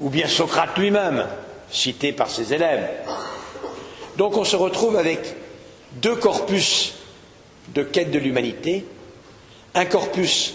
ou 0.00 0.10
bien 0.10 0.26
Socrate 0.26 0.76
lui-même, 0.76 1.24
cité 1.70 2.12
par 2.12 2.28
ses 2.28 2.52
élèves. 2.52 2.88
Donc 4.16 4.36
on 4.36 4.44
se 4.44 4.56
retrouve 4.56 4.96
avec 4.96 5.20
deux 5.92 6.16
corpus 6.16 6.94
de 7.68 7.82
quête 7.82 8.10
de 8.10 8.18
l'humanité, 8.18 8.84
un 9.74 9.84
corpus 9.84 10.54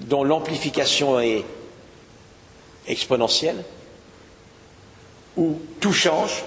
dont 0.00 0.24
l'amplification 0.24 1.20
est 1.20 1.44
exponentielle, 2.86 3.64
où 5.36 5.60
tout 5.80 5.92
change, 5.92 6.44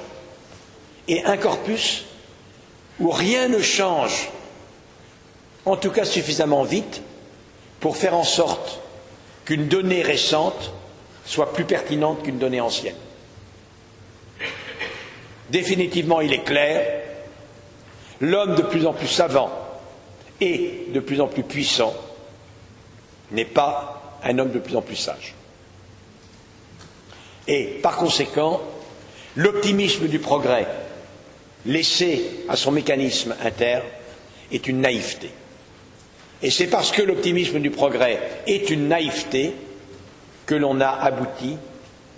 et 1.08 1.24
un 1.24 1.38
corpus 1.38 2.06
où 3.00 3.10
rien 3.10 3.48
ne 3.48 3.62
change, 3.62 4.30
en 5.66 5.76
tout 5.76 5.92
cas 5.92 6.06
suffisamment 6.06 6.64
vite, 6.64 7.02
pour 7.80 7.98
faire 7.98 8.16
en 8.16 8.24
sorte 8.24 8.80
qu'une 9.46 9.68
donnée 9.68 10.02
récente 10.02 10.72
soit 11.26 11.54
plus 11.54 11.66
pertinente 11.66 12.24
qu'une 12.24 12.38
donnée 12.38 12.62
ancienne. 12.62 12.96
Définitivement, 15.50 16.22
il 16.22 16.34
est 16.34 16.44
clair, 16.44 17.02
l'homme 18.20 18.56
de 18.56 18.62
plus 18.62 18.86
en 18.86 18.94
plus 18.94 19.08
savant 19.08 19.61
et 20.42 20.88
de 20.92 21.00
plus 21.00 21.22
en 21.22 21.28
plus 21.28 21.44
puissant 21.44 21.94
n'est 23.32 23.46
pas 23.46 24.20
un 24.24 24.38
homme 24.40 24.52
de 24.52 24.60
plus 24.60 24.76
en 24.76 24.82
plus 24.82 24.96
sage. 24.96 25.36
Et 27.48 27.80
par 27.82 27.96
conséquent, 27.96 28.62
l'optimisme 29.36 30.08
du 30.08 30.20
progrès 30.20 30.68
laissé 31.66 32.44
à 32.50 32.56
son 32.56 32.72
mécanisme 32.72 33.36
interne 33.44 33.86
est 34.52 34.68
une 34.68 34.82
naïveté. 34.82 35.30
Et 36.42 36.50
c'est 36.50 36.68
parce 36.68 36.92
que 36.92 37.04
l'optimisme 37.04 37.60
du 37.60 37.70
progrès 37.70 38.20
est 38.48 38.70
une 38.72 38.88
naïveté 38.88 39.54
que 40.48 40.56
l'on 40.56 40.82
a 40.82 40.90
abouti 40.90 41.56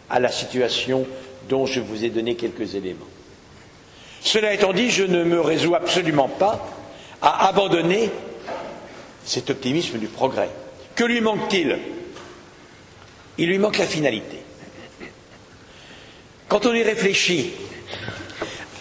à 0.09 0.19
la 0.19 0.29
situation 0.29 1.05
dont 1.49 1.65
je 1.65 1.81
vous 1.81 2.05
ai 2.05 2.09
donné 2.09 2.35
quelques 2.35 2.75
éléments. 2.75 3.05
Cela 4.21 4.53
étant 4.53 4.71
dit, 4.71 4.89
je 4.89 5.03
ne 5.03 5.23
me 5.25 5.41
résous 5.41 5.75
absolument 5.75 6.29
pas 6.29 6.65
à 7.23 7.47
abandonner 7.47 8.11
cet 9.25 9.49
optimisme 9.49 9.97
du 9.97 10.07
progrès. 10.07 10.49
Que 10.95 11.05
lui 11.05 11.21
manque-t-il? 11.21 11.79
Il 13.37 13.47
lui 13.47 13.57
manque 13.57 13.77
la 13.79 13.87
finalité. 13.87 14.37
Quand 16.49 16.65
on 16.65 16.73
y 16.73 16.83
réfléchit, 16.83 17.53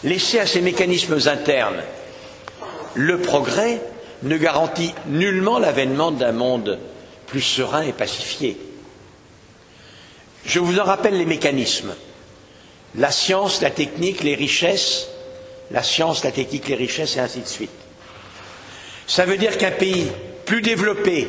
laisser 0.05 0.41
à 0.41 0.47
ces 0.47 0.61
mécanismes 0.61 1.17
internes 1.27 1.83
le 2.95 3.19
progrès 3.19 3.81
ne 4.23 4.37
garantit 4.37 4.93
nullement 5.07 5.59
l'avènement 5.59 6.11
d'un 6.11 6.33
monde 6.33 6.79
plus 7.27 7.41
serein 7.41 7.83
et 7.83 7.93
pacifié. 7.93 8.59
Je 10.45 10.59
vous 10.59 10.79
en 10.79 10.85
rappelle 10.85 11.17
les 11.17 11.25
mécanismes. 11.25 11.95
La 12.97 13.11
science, 13.11 13.63
la 13.63 13.71
technique, 13.71 14.23
les 14.23 14.35
richesses, 14.35 15.09
la 15.71 15.83
science, 15.83 16.25
la 16.25 16.33
technique, 16.33 16.69
les 16.69 16.75
richesses, 16.75 17.17
et 17.17 17.21
ainsi 17.21 17.41
de 17.41 17.47
suite. 17.47 17.71
Ça 19.13 19.27
veut 19.27 19.37
dire 19.37 19.59
qu'un 19.59 19.73
pays 19.73 20.11
plus 20.47 20.63
développé, 20.63 21.29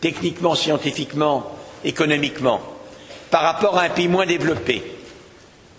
techniquement, 0.00 0.56
scientifiquement, 0.56 1.56
économiquement, 1.84 2.60
par 3.30 3.42
rapport 3.42 3.78
à 3.78 3.82
un 3.82 3.90
pays 3.90 4.08
moins 4.08 4.26
développé, 4.26 4.82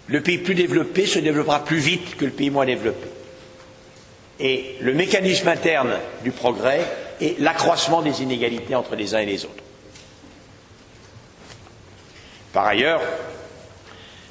le 0.08 0.24
pays 0.24 0.38
plus 0.38 0.56
développé 0.56 1.06
se 1.06 1.20
développera 1.20 1.66
plus 1.66 1.80
vite 1.80 2.16
que 2.16 2.24
le 2.24 2.32
pays 2.32 2.50
moins 2.50 2.66
développé. 2.66 3.10
Et 4.40 4.78
le 4.80 4.94
mécanisme 4.94 5.50
interne 5.50 5.98
du 6.24 6.32
progrès 6.32 6.86
est 7.20 7.38
l'accroissement 7.42 8.02
des 8.02 8.24
inégalités 8.24 8.76
entre 8.76 8.96
les 8.96 9.14
uns 9.14 9.20
et 9.20 9.26
les 9.26 9.44
autres. 9.44 9.66
Par 12.54 12.68
ailleurs, 12.68 13.02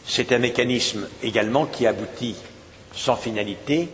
c'est 0.07 0.33
un 0.33 0.39
mécanisme 0.39 1.07
également 1.23 1.67
qui 1.67 1.87
aboutit 1.87 2.37
sans 2.95 3.17
finalité 3.17 3.91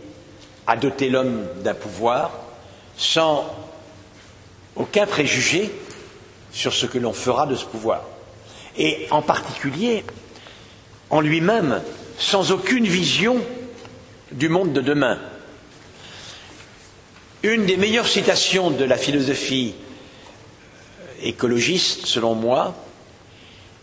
à 0.65 0.77
doter 0.77 1.09
l'homme 1.09 1.45
d'un 1.65 1.73
pouvoir 1.73 2.42
sans 2.97 3.45
aucun 4.75 5.05
préjugé 5.05 5.71
sur 6.51 6.73
ce 6.73 6.85
que 6.85 6.97
l'on 6.97 7.13
fera 7.13 7.45
de 7.45 7.55
ce 7.55 7.65
pouvoir. 7.65 8.03
Et 8.77 9.07
en 9.11 9.21
particulier, 9.21 10.03
en 11.09 11.21
lui-même, 11.21 11.81
sans 12.17 12.51
aucune 12.51 12.85
vision 12.85 13.37
du 14.31 14.49
monde 14.49 14.73
de 14.73 14.81
demain. 14.81 15.19
Une 17.43 17.65
des 17.65 17.77
meilleures 17.77 18.07
citations 18.07 18.71
de 18.71 18.83
la 18.83 18.97
philosophie 18.97 19.75
écologiste, 21.21 22.05
selon 22.05 22.35
moi, 22.35 22.75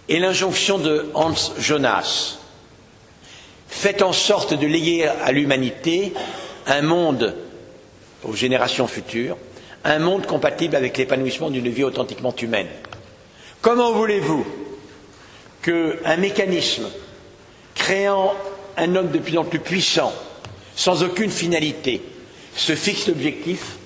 est 0.09 0.19
l'injonction 0.19 0.79
de 0.79 1.11
Hans 1.15 1.35
Jonas. 1.59 2.39
Faites 3.69 4.03
en 4.03 4.13
sorte 4.13 4.55
de 4.55 4.67
léguer 4.67 5.07
à 5.07 5.31
l'humanité 5.31 6.13
un 6.67 6.83
monde 6.83 7.37
aux 8.25 8.35
générations 8.35 8.87
futures, 8.87 9.37
un 9.85 9.99
monde 9.99 10.27
compatible 10.27 10.77
avec 10.77 10.97
l'épanouissement 10.99 11.51
d'une 11.51 11.69
vie 11.69 11.85
authentiquement 11.85 12.35
humaine. 12.37 12.69
Comment 13.63 13.93
voulez-vous 13.93 14.47
qu'un 15.63 16.17
mécanisme 16.17 16.89
créant 17.75 18.35
un 18.77 18.95
homme 18.95 19.11
de 19.11 19.19
plus 19.19 19.39
en 19.39 19.45
plus 19.45 19.59
puissant, 19.59 20.13
sans 20.75 21.03
aucune 21.03 21.31
finalité, 21.31 22.03
se 22.55 22.75
fixe 22.75 23.09
l'objectif 23.09 23.77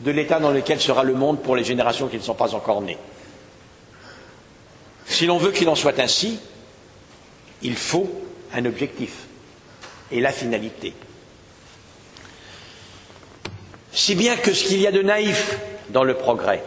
de 0.00 0.10
l'état 0.10 0.40
dans 0.40 0.50
lequel 0.50 0.80
sera 0.80 1.02
le 1.02 1.14
monde 1.14 1.42
pour 1.42 1.56
les 1.56 1.64
générations 1.64 2.08
qui 2.08 2.16
ne 2.16 2.22
sont 2.22 2.34
pas 2.34 2.54
encore 2.54 2.82
nées? 2.82 2.98
Si 5.06 5.26
l'on 5.26 5.38
veut 5.38 5.52
qu'il 5.52 5.68
en 5.68 5.74
soit 5.74 5.98
ainsi, 5.98 6.38
il 7.62 7.76
faut 7.76 8.08
un 8.54 8.64
objectif 8.66 9.12
et 10.12 10.20
la 10.20 10.32
finalité. 10.32 10.92
Si 13.92 14.14
bien 14.14 14.36
que 14.36 14.52
ce 14.52 14.64
qu'il 14.68 14.80
y 14.80 14.86
a 14.86 14.92
de 14.92 15.02
naïf 15.02 15.56
dans 15.90 16.04
le 16.04 16.14
progrès, 16.14 16.62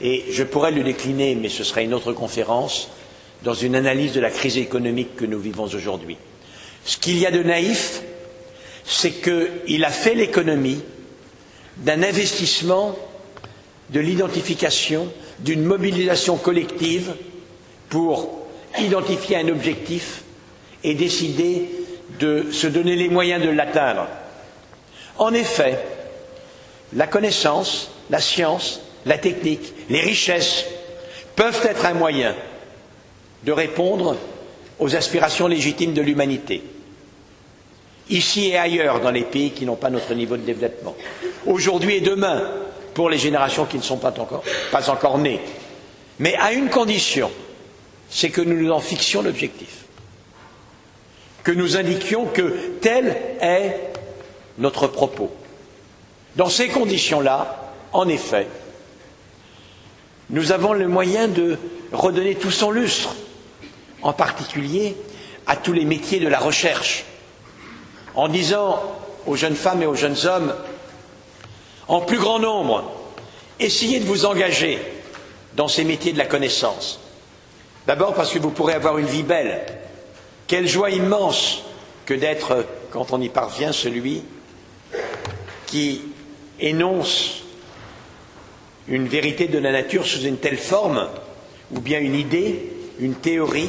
et 0.00 0.24
je 0.30 0.44
pourrais 0.44 0.70
le 0.70 0.82
décliner, 0.82 1.34
mais 1.34 1.48
ce 1.48 1.64
serait 1.64 1.84
une 1.84 1.94
autre 1.94 2.12
conférence, 2.12 2.88
dans 3.42 3.54
une 3.54 3.74
analyse 3.74 4.12
de 4.12 4.20
la 4.20 4.30
crise 4.30 4.56
économique 4.58 5.16
que 5.16 5.24
nous 5.24 5.38
vivons 5.38 5.64
aujourd'hui. 5.64 6.16
Ce 6.84 6.96
qu'il 6.96 7.18
y 7.18 7.26
a 7.26 7.30
de 7.30 7.42
naïf, 7.42 8.02
c'est 8.84 9.12
qu'il 9.22 9.84
a 9.84 9.90
fait 9.90 10.14
l'économie 10.14 10.80
d'un 11.78 12.02
investissement, 12.02 12.96
de 13.90 14.00
l'identification, 14.00 15.12
d'une 15.40 15.62
mobilisation 15.64 16.36
collective 16.36 17.14
pour 17.88 18.46
identifier 18.78 19.36
un 19.36 19.48
objectif 19.48 20.22
et 20.84 20.94
décider 20.94 21.68
de 22.18 22.46
se 22.50 22.66
donner 22.66 22.96
les 22.96 23.08
moyens 23.08 23.42
de 23.42 23.50
l'atteindre. 23.50 24.06
En 25.18 25.34
effet, 25.34 25.78
la 26.94 27.06
connaissance, 27.06 27.90
la 28.10 28.20
science, 28.20 28.80
la 29.04 29.18
technique, 29.18 29.74
les 29.90 30.00
richesses 30.00 30.64
peuvent 31.36 31.60
être 31.68 31.84
un 31.86 31.94
moyen 31.94 32.34
de 33.44 33.52
répondre 33.52 34.16
aux 34.78 34.94
aspirations 34.94 35.48
légitimes 35.48 35.92
de 35.92 36.02
l'humanité, 36.02 36.62
ici 38.10 38.48
et 38.50 38.58
ailleurs 38.58 39.00
dans 39.00 39.10
les 39.10 39.24
pays 39.24 39.50
qui 39.50 39.66
n'ont 39.66 39.76
pas 39.76 39.90
notre 39.90 40.14
niveau 40.14 40.36
de 40.36 40.42
développement, 40.42 40.94
aujourd'hui 41.46 41.96
et 41.96 42.00
demain 42.00 42.50
pour 42.94 43.10
les 43.10 43.18
générations 43.18 43.64
qui 43.64 43.76
ne 43.76 43.82
sont 43.82 43.98
pas 43.98 44.14
encore, 44.18 45.18
nées, 45.18 45.40
mais 46.18 46.34
à 46.36 46.52
une 46.52 46.68
condition, 46.68 47.30
c'est 48.10 48.30
que 48.30 48.40
nous 48.40 48.56
nous 48.60 48.72
en 48.72 48.80
fixions 48.80 49.22
l'objectif, 49.22 49.84
que 51.44 51.52
nous 51.52 51.76
indiquions 51.76 52.26
que 52.26 52.56
tel 52.80 53.16
est 53.40 53.87
notre 54.58 54.86
propos. 54.86 55.30
Dans 56.36 56.48
ces 56.48 56.68
conditions-là, 56.68 57.72
en 57.92 58.08
effet, 58.08 58.46
nous 60.30 60.52
avons 60.52 60.72
le 60.72 60.88
moyen 60.88 61.26
de 61.26 61.58
redonner 61.92 62.34
tout 62.34 62.50
son 62.50 62.70
lustre 62.70 63.14
en 64.02 64.12
particulier 64.12 64.96
à 65.46 65.56
tous 65.56 65.72
les 65.72 65.84
métiers 65.84 66.20
de 66.20 66.28
la 66.28 66.38
recherche, 66.38 67.04
en 68.14 68.28
disant 68.28 68.82
aux 69.26 69.36
jeunes 69.36 69.56
femmes 69.56 69.82
et 69.82 69.86
aux 69.86 69.94
jeunes 69.94 70.26
hommes, 70.26 70.54
en 71.86 72.02
plus 72.02 72.18
grand 72.18 72.38
nombre, 72.38 72.84
essayez 73.58 74.00
de 74.00 74.04
vous 74.04 74.26
engager 74.26 74.78
dans 75.54 75.68
ces 75.68 75.84
métiers 75.84 76.12
de 76.12 76.18
la 76.18 76.26
connaissance. 76.26 77.00
D'abord 77.86 78.12
parce 78.12 78.30
que 78.30 78.38
vous 78.38 78.50
pourrez 78.50 78.74
avoir 78.74 78.98
une 78.98 79.06
vie 79.06 79.22
belle. 79.22 79.64
Quelle 80.46 80.68
joie 80.68 80.90
immense 80.90 81.62
que 82.04 82.12
d'être, 82.12 82.66
quand 82.90 83.12
on 83.12 83.20
y 83.20 83.30
parvient, 83.30 83.72
celui 83.72 84.22
qui 85.66 86.02
énonce 86.60 87.42
une 88.88 89.06
vérité 89.06 89.48
de 89.48 89.58
la 89.58 89.72
nature 89.72 90.06
sous 90.06 90.22
une 90.22 90.38
telle 90.38 90.56
forme, 90.56 91.08
ou 91.72 91.80
bien 91.80 92.00
une 92.00 92.14
idée, 92.14 92.72
une 93.00 93.14
théorie, 93.14 93.68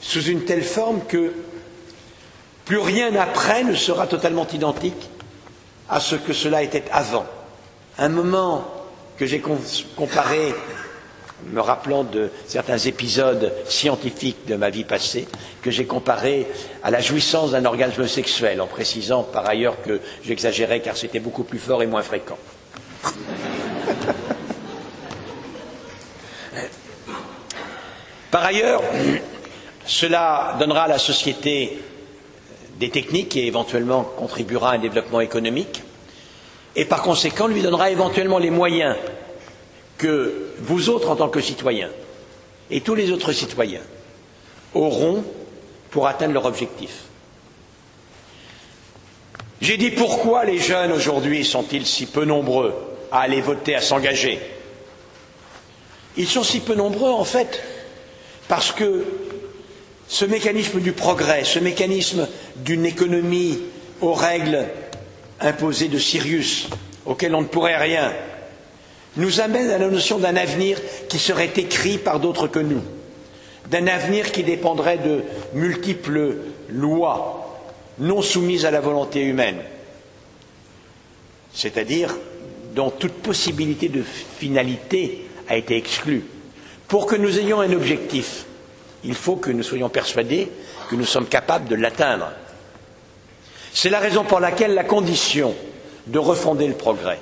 sous 0.00 0.22
une 0.24 0.44
telle 0.44 0.64
forme 0.64 1.02
que 1.06 1.32
plus 2.64 2.78
rien 2.78 3.14
après 3.16 3.64
ne 3.64 3.74
sera 3.74 4.06
totalement 4.06 4.46
identique 4.52 5.08
à 5.88 6.00
ce 6.00 6.16
que 6.16 6.32
cela 6.32 6.62
était 6.62 6.84
avant. 6.92 7.26
Un 7.98 8.08
moment 8.10 8.66
que 9.16 9.26
j'ai 9.26 9.42
comparé, 9.96 10.54
me 11.46 11.60
rappelant 11.60 12.04
de 12.04 12.30
certains 12.46 12.78
épisodes 12.78 13.52
scientifiques 13.66 14.46
de 14.46 14.56
ma 14.56 14.70
vie 14.70 14.84
passée, 14.84 15.28
que 15.62 15.70
j'ai 15.70 15.86
comparé 15.86 16.46
à 16.82 16.90
la 16.90 17.00
jouissance 17.00 17.52
d'un 17.52 17.64
orgasme 17.64 18.06
sexuel, 18.06 18.60
en 18.60 18.66
précisant 18.66 19.22
par 19.22 19.46
ailleurs 19.46 19.80
que 19.82 20.00
j'exagérais 20.24 20.80
car 20.80 20.96
c'était 20.96 21.20
beaucoup 21.20 21.44
plus 21.44 21.58
fort 21.58 21.82
et 21.82 21.86
moins 21.86 22.02
fréquent. 22.02 22.38
Par 28.30 28.44
ailleurs, 28.44 28.82
cela 29.86 30.56
donnera 30.58 30.82
à 30.82 30.88
la 30.88 30.98
société 30.98 31.78
des 32.78 32.90
techniques 32.90 33.36
et 33.36 33.46
éventuellement 33.46 34.02
contribuera 34.02 34.72
à 34.72 34.74
un 34.74 34.78
développement 34.78 35.20
économique, 35.20 35.82
et 36.76 36.84
par 36.84 37.02
conséquent 37.02 37.46
lui 37.46 37.62
donnera 37.62 37.90
éventuellement 37.90 38.38
les 38.38 38.50
moyens 38.50 38.96
que 39.98 40.52
vous 40.60 40.88
autres, 40.88 41.10
en 41.10 41.16
tant 41.16 41.28
que 41.28 41.40
citoyens, 41.40 41.90
et 42.70 42.80
tous 42.80 42.94
les 42.94 43.10
autres 43.10 43.32
citoyens, 43.32 43.82
auront 44.74 45.24
pour 45.90 46.06
atteindre 46.06 46.34
leur 46.34 46.44
objectif. 46.44 47.04
J'ai 49.60 49.76
dit 49.76 49.90
pourquoi 49.90 50.44
les 50.44 50.58
jeunes 50.58 50.92
aujourd'hui 50.92 51.44
sont-ils 51.44 51.84
si 51.86 52.06
peu 52.06 52.24
nombreux 52.24 52.74
à 53.10 53.20
aller 53.20 53.40
voter, 53.40 53.74
à 53.74 53.80
s'engager? 53.80 54.38
Ils 56.16 56.28
sont 56.28 56.44
si 56.44 56.60
peu 56.60 56.74
nombreux, 56.74 57.10
en 57.10 57.24
fait, 57.24 57.62
parce 58.46 58.70
que 58.70 59.04
ce 60.06 60.24
mécanisme 60.24 60.80
du 60.80 60.92
progrès, 60.92 61.44
ce 61.44 61.58
mécanisme 61.58 62.28
d'une 62.56 62.86
économie 62.86 63.58
aux 64.00 64.14
règles 64.14 64.66
imposées 65.40 65.88
de 65.88 65.98
Sirius, 65.98 66.68
auxquelles 67.04 67.34
on 67.34 67.42
ne 67.42 67.46
pourrait 67.46 67.76
rien, 67.76 68.12
nous 69.18 69.40
amène 69.40 69.70
à 69.70 69.78
la 69.78 69.88
notion 69.88 70.18
d'un 70.18 70.36
avenir 70.36 70.78
qui 71.08 71.18
serait 71.18 71.52
écrit 71.56 71.98
par 71.98 72.20
d'autres 72.20 72.48
que 72.48 72.60
nous, 72.60 72.82
d'un 73.70 73.86
avenir 73.86 74.32
qui 74.32 74.42
dépendrait 74.44 74.98
de 74.98 75.22
multiples 75.54 76.36
lois 76.70 77.44
non 77.98 78.22
soumises 78.22 78.64
à 78.64 78.70
la 78.70 78.80
volonté 78.80 79.20
humaine, 79.20 79.58
c'est-à-dire 81.52 82.16
dont 82.74 82.90
toute 82.90 83.14
possibilité 83.14 83.88
de 83.88 84.02
finalité 84.02 85.26
a 85.48 85.56
été 85.56 85.76
exclue. 85.76 86.24
Pour 86.86 87.06
que 87.06 87.16
nous 87.16 87.38
ayons 87.38 87.60
un 87.60 87.72
objectif, 87.72 88.44
il 89.04 89.14
faut 89.14 89.36
que 89.36 89.50
nous 89.50 89.62
soyons 89.62 89.88
persuadés 89.88 90.48
que 90.88 90.94
nous 90.94 91.04
sommes 91.04 91.26
capables 91.26 91.68
de 91.68 91.74
l'atteindre. 91.74 92.30
C'est 93.72 93.90
la 93.90 93.98
raison 93.98 94.24
pour 94.24 94.40
laquelle 94.40 94.74
la 94.74 94.84
condition 94.84 95.54
de 96.06 96.18
refonder 96.18 96.66
le 96.66 96.74
progrès, 96.74 97.18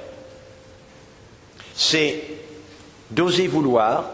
c'est 1.76 2.22
d'oser 3.10 3.46
vouloir. 3.46 4.10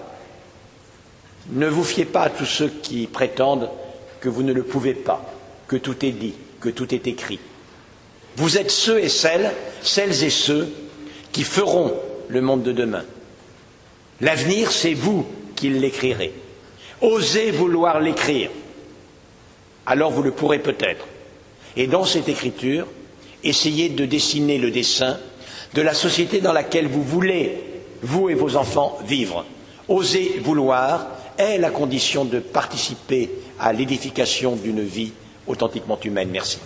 Ne 1.51 1.69
vous 1.69 1.85
fiez 1.85 2.05
pas 2.05 2.23
à 2.23 2.31
tous 2.31 2.47
ceux 2.47 2.69
qui 2.69 3.07
prétendent 3.07 3.71
que 4.21 4.29
vous 4.29 4.43
ne 4.43 4.53
le 4.53 4.63
pouvez 4.63 4.95
pas, 4.95 5.25
que 5.67 5.77
tout 5.77 6.05
est 6.05 6.13
dit, 6.13 6.35
que 6.61 6.69
tout 6.69 6.95
est 6.95 7.07
écrit. 7.07 7.41
Vous 8.37 8.59
êtes 8.59 8.71
ceux 8.71 9.01
et 9.01 9.09
celles, 9.09 9.53
celles 9.83 10.23
et 10.25 10.31
ceux 10.31 10.69
qui 11.33 11.43
feront 11.43 11.93
le 12.29 12.41
monde 12.41 12.63
de 12.63 12.73
demain. 12.73 13.05
L'avenir, 14.21 14.71
c'est 14.71 14.95
vous 14.95 15.27
qui 15.57 15.69
l'écrirez. 15.69 16.33
Osez 17.01 17.51
vouloir 17.51 18.01
l'écrire. 18.01 18.51
Alors 19.87 20.13
vous 20.13 20.23
le 20.23 20.31
pourrez 20.31 20.61
peut-être. 20.61 21.07
Et 21.77 21.87
dans 21.87 22.05
cette 22.05 22.29
écriture, 22.29 22.87
essayez 23.43 23.89
de 23.89 24.05
dessiner 24.05 24.59
le 24.59 24.71
dessin 24.71 25.19
de 25.75 25.83
la 25.83 25.95
société 25.95 26.41
dans 26.41 26.53
laquelle 26.53 26.87
vous 26.87 27.03
voulez, 27.03 27.59
vous 28.03 28.29
et 28.29 28.35
vos 28.35 28.57
enfants, 28.57 28.99
vivre. 29.07 29.45
Osez 29.89 30.41
vouloir 30.43 31.07
est 31.39 31.59
la 31.59 31.71
condition 31.71 32.25
de 32.25 32.39
participer 32.39 33.31
à 33.59 33.73
l'édification 33.73 34.57
d'une 34.57 34.83
vie 34.83 35.13
authentiquement 35.47 35.99
humaine. 36.05 36.29
Merci. 36.31 36.59